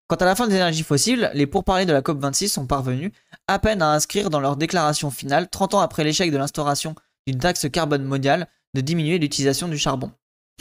Quant 0.07 0.17
à 0.17 0.27
la 0.27 0.35
fin 0.35 0.47
des 0.47 0.55
énergies 0.55 0.83
fossiles, 0.83 1.31
les 1.33 1.47
pourparlers 1.47 1.87
de 1.87 1.93
la 1.93 2.03
COP26 2.03 2.49
sont 2.49 2.67
parvenus 2.67 3.11
à 3.49 3.59
peine 3.59 3.81
à 3.81 3.91
inscrire 3.93 4.29
dans 4.29 4.41
leur 4.41 4.57
déclaration 4.57 5.11
finale, 5.11 5.49
30 5.49 5.75
ans 5.75 5.81
après 5.81 6.05
l'échec 6.05 6.31
de 6.31 6.37
l'instauration 6.37 6.95
d'une 7.27 7.39
taxe 7.39 7.67
carbone 7.71 8.05
mondiale, 8.05 8.47
de 8.75 8.83
diminuer 8.83 9.19
l'utilisation 9.19 9.67
du 9.67 9.79
charbon. 9.79 10.13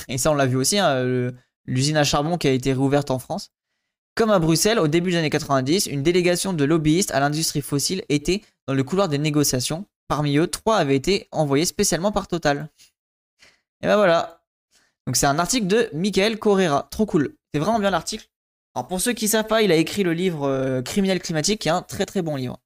Et 0.07 0.17
ça, 0.17 0.31
on 0.31 0.35
l'a 0.35 0.45
vu 0.45 0.55
aussi, 0.55 0.79
hein, 0.79 1.31
l'usine 1.65 1.97
à 1.97 2.05
charbon 2.05 2.37
qui 2.37 2.47
a 2.47 2.51
été 2.51 2.71
réouverte 2.71 3.11
en 3.11 3.19
France. 3.19 3.51
Comme 4.15 4.31
à 4.31 4.39
Bruxelles, 4.39 4.79
au 4.79 4.87
début 4.87 5.11
des 5.11 5.17
années 5.17 5.29
90, 5.29 5.87
une 5.87 6.03
délégation 6.03 6.53
de 6.53 6.63
lobbyistes 6.63 7.11
à 7.11 7.19
l'industrie 7.19 7.61
fossile 7.61 8.03
était 8.07 8.43
dans 8.67 8.73
le 8.73 8.83
couloir 8.83 9.09
des 9.09 9.17
négociations 9.17 9.85
Parmi 10.13 10.37
eux, 10.37 10.45
trois 10.45 10.77
avaient 10.77 10.95
été 10.95 11.27
envoyés 11.31 11.65
spécialement 11.65 12.11
par 12.11 12.27
Total. 12.27 12.69
Et 13.81 13.87
ben 13.87 13.95
voilà. 13.95 14.43
Donc 15.07 15.15
c'est 15.15 15.25
un 15.25 15.39
article 15.39 15.65
de 15.65 15.89
Michael 15.91 16.37
Correra. 16.37 16.87
Trop 16.91 17.07
cool. 17.07 17.35
C'est 17.51 17.59
vraiment 17.59 17.79
bien 17.79 17.89
l'article. 17.89 18.29
Alors 18.75 18.87
pour 18.87 19.01
ceux 19.01 19.13
qui 19.13 19.25
ne 19.25 19.31
savent 19.31 19.47
pas, 19.47 19.63
il 19.63 19.71
a 19.71 19.75
écrit 19.75 20.03
le 20.03 20.13
livre 20.13 20.47
euh, 20.47 20.83
Criminel 20.83 21.19
climatique, 21.19 21.61
qui 21.61 21.67
est 21.67 21.71
un 21.71 21.81
très 21.81 22.05
très 22.05 22.21
bon 22.21 22.35
livre. 22.35 22.59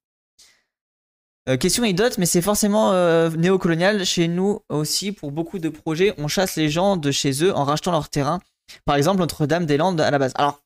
Euh, 1.48 1.56
question 1.56 1.84
idiote, 1.84 2.18
mais 2.18 2.26
c'est 2.26 2.42
forcément 2.42 2.92
euh, 2.92 3.30
néocolonial 3.30 4.04
chez 4.04 4.28
nous 4.28 4.60
aussi. 4.68 5.12
Pour 5.12 5.32
beaucoup 5.32 5.58
de 5.58 5.70
projets, 5.70 6.12
on 6.18 6.28
chasse 6.28 6.56
les 6.56 6.68
gens 6.68 6.98
de 6.98 7.10
chez 7.10 7.42
eux 7.42 7.56
en 7.56 7.64
rachetant 7.64 7.92
leur 7.92 8.10
terrain. 8.10 8.40
Par 8.84 8.96
exemple, 8.96 9.20
Notre-Dame-des-Landes 9.20 10.02
à 10.02 10.10
la 10.10 10.18
base. 10.18 10.32
Alors, 10.34 10.62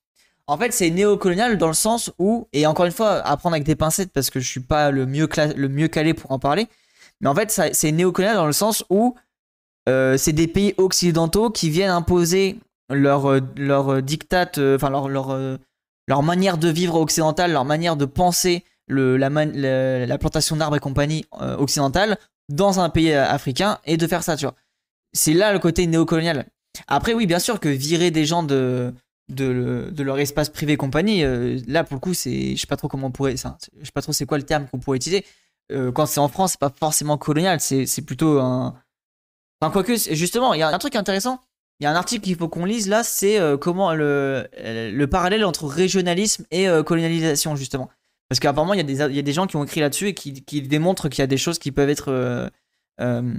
en 0.46 0.58
fait, 0.58 0.72
c'est 0.72 0.90
néocolonial 0.90 1.56
dans 1.58 1.68
le 1.68 1.72
sens 1.74 2.10
où, 2.18 2.48
et 2.52 2.66
encore 2.66 2.86
une 2.86 2.92
fois, 2.92 3.18
à 3.18 3.38
avec 3.44 3.64
des 3.64 3.76
pincettes 3.76 4.12
parce 4.12 4.30
que 4.30 4.40
je 4.40 4.48
suis 4.48 4.60
pas 4.60 4.90
le 4.90 5.06
mieux, 5.06 5.28
le 5.56 5.86
calé 5.86 6.14
pour 6.14 6.30
en 6.32 6.38
parler. 6.38 6.68
Mais 7.20 7.28
en 7.28 7.34
fait, 7.34 7.50
c'est 7.72 7.92
néocolonial 7.92 8.36
dans 8.36 8.46
le 8.46 8.52
sens 8.52 8.84
où 8.90 9.14
euh, 9.88 10.16
c'est 10.16 10.32
des 10.32 10.48
pays 10.48 10.74
occidentaux 10.76 11.50
qui 11.50 11.70
viennent 11.70 11.90
imposer 11.90 12.58
leur, 12.90 13.40
leur 13.56 14.02
dictat, 14.02 14.50
enfin 14.56 14.90
leur, 14.90 15.08
leur, 15.08 15.58
leur 16.08 16.22
manière 16.22 16.58
de 16.58 16.68
vivre 16.68 16.96
occidentale, 16.96 17.52
leur 17.52 17.64
manière 17.64 17.96
de 17.96 18.04
penser 18.04 18.64
la, 18.88 20.18
plantation 20.18 20.56
d'arbres 20.56 20.76
et 20.76 20.80
compagnie 20.80 21.24
euh, 21.40 21.56
occidentale 21.56 22.18
dans 22.48 22.80
un 22.80 22.90
pays 22.90 23.12
euh, 23.12 23.24
africain 23.24 23.78
et 23.84 23.96
de 23.96 24.06
faire 24.06 24.22
ça, 24.22 24.36
tu 24.36 24.44
vois. 24.44 24.54
C'est 25.12 25.34
là 25.34 25.52
le 25.52 25.58
côté 25.58 25.86
néocolonial. 25.86 26.46
Après, 26.88 27.14
oui, 27.14 27.26
bien 27.26 27.38
sûr 27.38 27.60
que 27.60 27.68
virer 27.68 28.10
des 28.10 28.24
gens 28.24 28.42
de, 28.42 28.92
de, 29.34 30.02
leur 30.02 30.18
espace 30.18 30.48
privé 30.48 30.76
compagnie, 30.76 31.24
euh, 31.24 31.58
là, 31.66 31.84
pour 31.84 31.96
le 31.96 32.00
coup, 32.00 32.14
c'est, 32.14 32.54
je 32.54 32.60
sais 32.60 32.66
pas 32.66 32.76
trop 32.76 32.88
comment 32.88 33.08
on 33.08 33.10
pourrait, 33.10 33.36
ça, 33.36 33.56
je 33.80 33.84
sais 33.86 33.92
pas 33.92 34.02
trop 34.02 34.12
c'est 34.12 34.26
quoi 34.26 34.38
le 34.38 34.44
terme 34.44 34.66
qu'on 34.68 34.78
pourrait 34.78 34.96
utiliser. 34.96 35.24
quand 35.94 36.06
c'est 36.06 36.20
en 36.20 36.28
France, 36.28 36.52
c'est 36.52 36.60
pas 36.60 36.72
forcément 36.74 37.18
colonial, 37.18 37.60
c'est, 37.60 38.02
plutôt 38.06 38.38
un. 38.40 38.74
Enfin, 39.60 39.72
quoique, 39.72 39.94
justement, 39.96 40.54
il 40.54 40.60
y 40.60 40.62
a 40.62 40.68
un 40.68 40.78
truc 40.78 40.96
intéressant. 40.96 41.40
Il 41.80 41.84
y 41.84 41.86
a 41.86 41.90
un 41.90 41.96
article 41.96 42.24
qu'il 42.24 42.36
faut 42.36 42.48
qu'on 42.48 42.64
lise 42.64 42.88
là, 42.88 43.02
c'est 43.02 43.40
comment 43.60 43.94
le, 43.94 44.46
le 44.62 45.06
parallèle 45.06 45.44
entre 45.44 45.66
régionalisme 45.66 46.44
et 46.50 46.66
colonialisation, 46.84 47.56
justement. 47.56 47.90
Parce 48.32 48.40
qu'apparemment, 48.40 48.72
il 48.72 48.90
y, 48.90 48.94
y 48.94 49.18
a 49.18 49.22
des 49.22 49.32
gens 49.34 49.46
qui 49.46 49.56
ont 49.56 49.64
écrit 49.64 49.82
là-dessus 49.82 50.08
et 50.08 50.14
qui, 50.14 50.42
qui 50.42 50.62
démontrent 50.62 51.10
qu'il 51.10 51.18
y 51.18 51.22
a 51.22 51.26
des 51.26 51.36
choses 51.36 51.58
qui 51.58 51.70
peuvent 51.70 51.90
être 51.90 52.10
euh, 52.10 52.48
euh, 53.02 53.30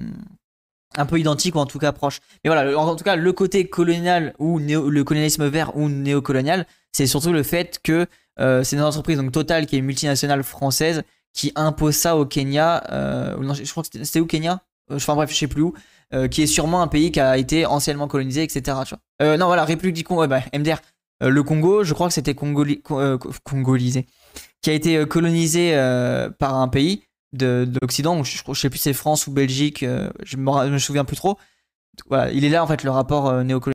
un 0.98 1.06
peu 1.06 1.20
identiques 1.20 1.56
ou 1.56 1.60
en 1.60 1.66
tout 1.66 1.80
cas 1.80 1.92
proches. 1.92 2.20
Mais 2.44 2.50
voilà, 2.50 2.78
en, 2.78 2.96
tout 2.96 3.04
cas, 3.04 3.16
le 3.16 3.34
côté 3.34 3.68
colonial 3.68 4.34
ou 4.40 4.60
le 4.60 5.04
colonialisme 5.04 5.48
vert 5.48 5.76
ou 5.76 5.90
néocolonial, 5.90 6.66
c'est 6.92 7.08
surtout 7.08 7.32
le 7.32 7.44
fait 7.44 7.80
que 7.84 8.08
euh, 8.40 8.64
c'est 8.64 8.76
une 8.76 8.82
entreprise, 8.82 9.18
donc 9.18 9.32
Total, 9.32 9.66
qui 9.66 9.78
est 9.78 9.82
multinationale 9.82 10.44
française, 10.44 11.04
qui 11.34 11.52
impose 11.56 11.96
ça 11.96 12.18
au 12.18 12.26
Kenya. 12.26 12.84
non, 13.40 13.54
je 13.54 13.70
crois 13.70 13.84
que 13.84 13.90
c'était 14.04 14.20
au 14.20 14.26
Kenya? 14.26 14.62
Enfin 14.92 15.16
bref, 15.16 15.32
je 15.32 15.36
sais 15.36 15.48
plus 15.48 15.62
où. 15.62 15.74
qui 16.30 16.44
est 16.44 16.48
sûrement 16.48 16.82
un 16.82 16.88
pays 16.88 17.12
qui 17.12 17.20
a 17.20 17.38
été 17.38 17.66
anciennement 17.66 18.08
colonisé, 18.08 18.44
etc. 18.44 18.78
Non, 19.22 19.46
voilà, 19.48 19.66
République 19.66 19.96
du 19.96 20.04
Congo, 20.04 20.28
bah, 20.28 20.42
MDR. 20.54 20.78
le 21.22 21.44
Congo, 21.44 21.84
je 21.84 21.94
crois 21.94 22.08
que 22.08 22.14
c'était 22.14 22.36
congolisé 22.36 24.06
qui 24.64 24.70
a 24.72 24.74
été 24.74 24.98
euh, 24.98 25.06
colonisé 25.06 25.76
euh, 25.76 26.30
par 26.32 26.56
un 26.56 26.68
pays 26.68 27.04
de, 27.34 27.68
l'Occident, 27.82 28.24
je, 28.24 28.38
je 28.48 28.54
sais 28.54 28.70
plus 28.70 28.78
si 28.78 28.84
c'est 28.84 28.94
France 28.94 29.28
ou 29.28 29.32
Belgique, 29.32 29.84
euh, 29.84 30.10
je 30.24 30.38
me, 30.38 30.70
me 30.70 30.78
souviens 30.78 31.06
plus 31.06 31.16
trop. 31.16 31.38
Il 32.32 32.44
est 32.44 32.50
là 32.50 32.64
en 32.64 32.68
fait 32.68 32.84
le 32.84 32.90
rapport 32.90 33.32
néocolonial 33.44 33.64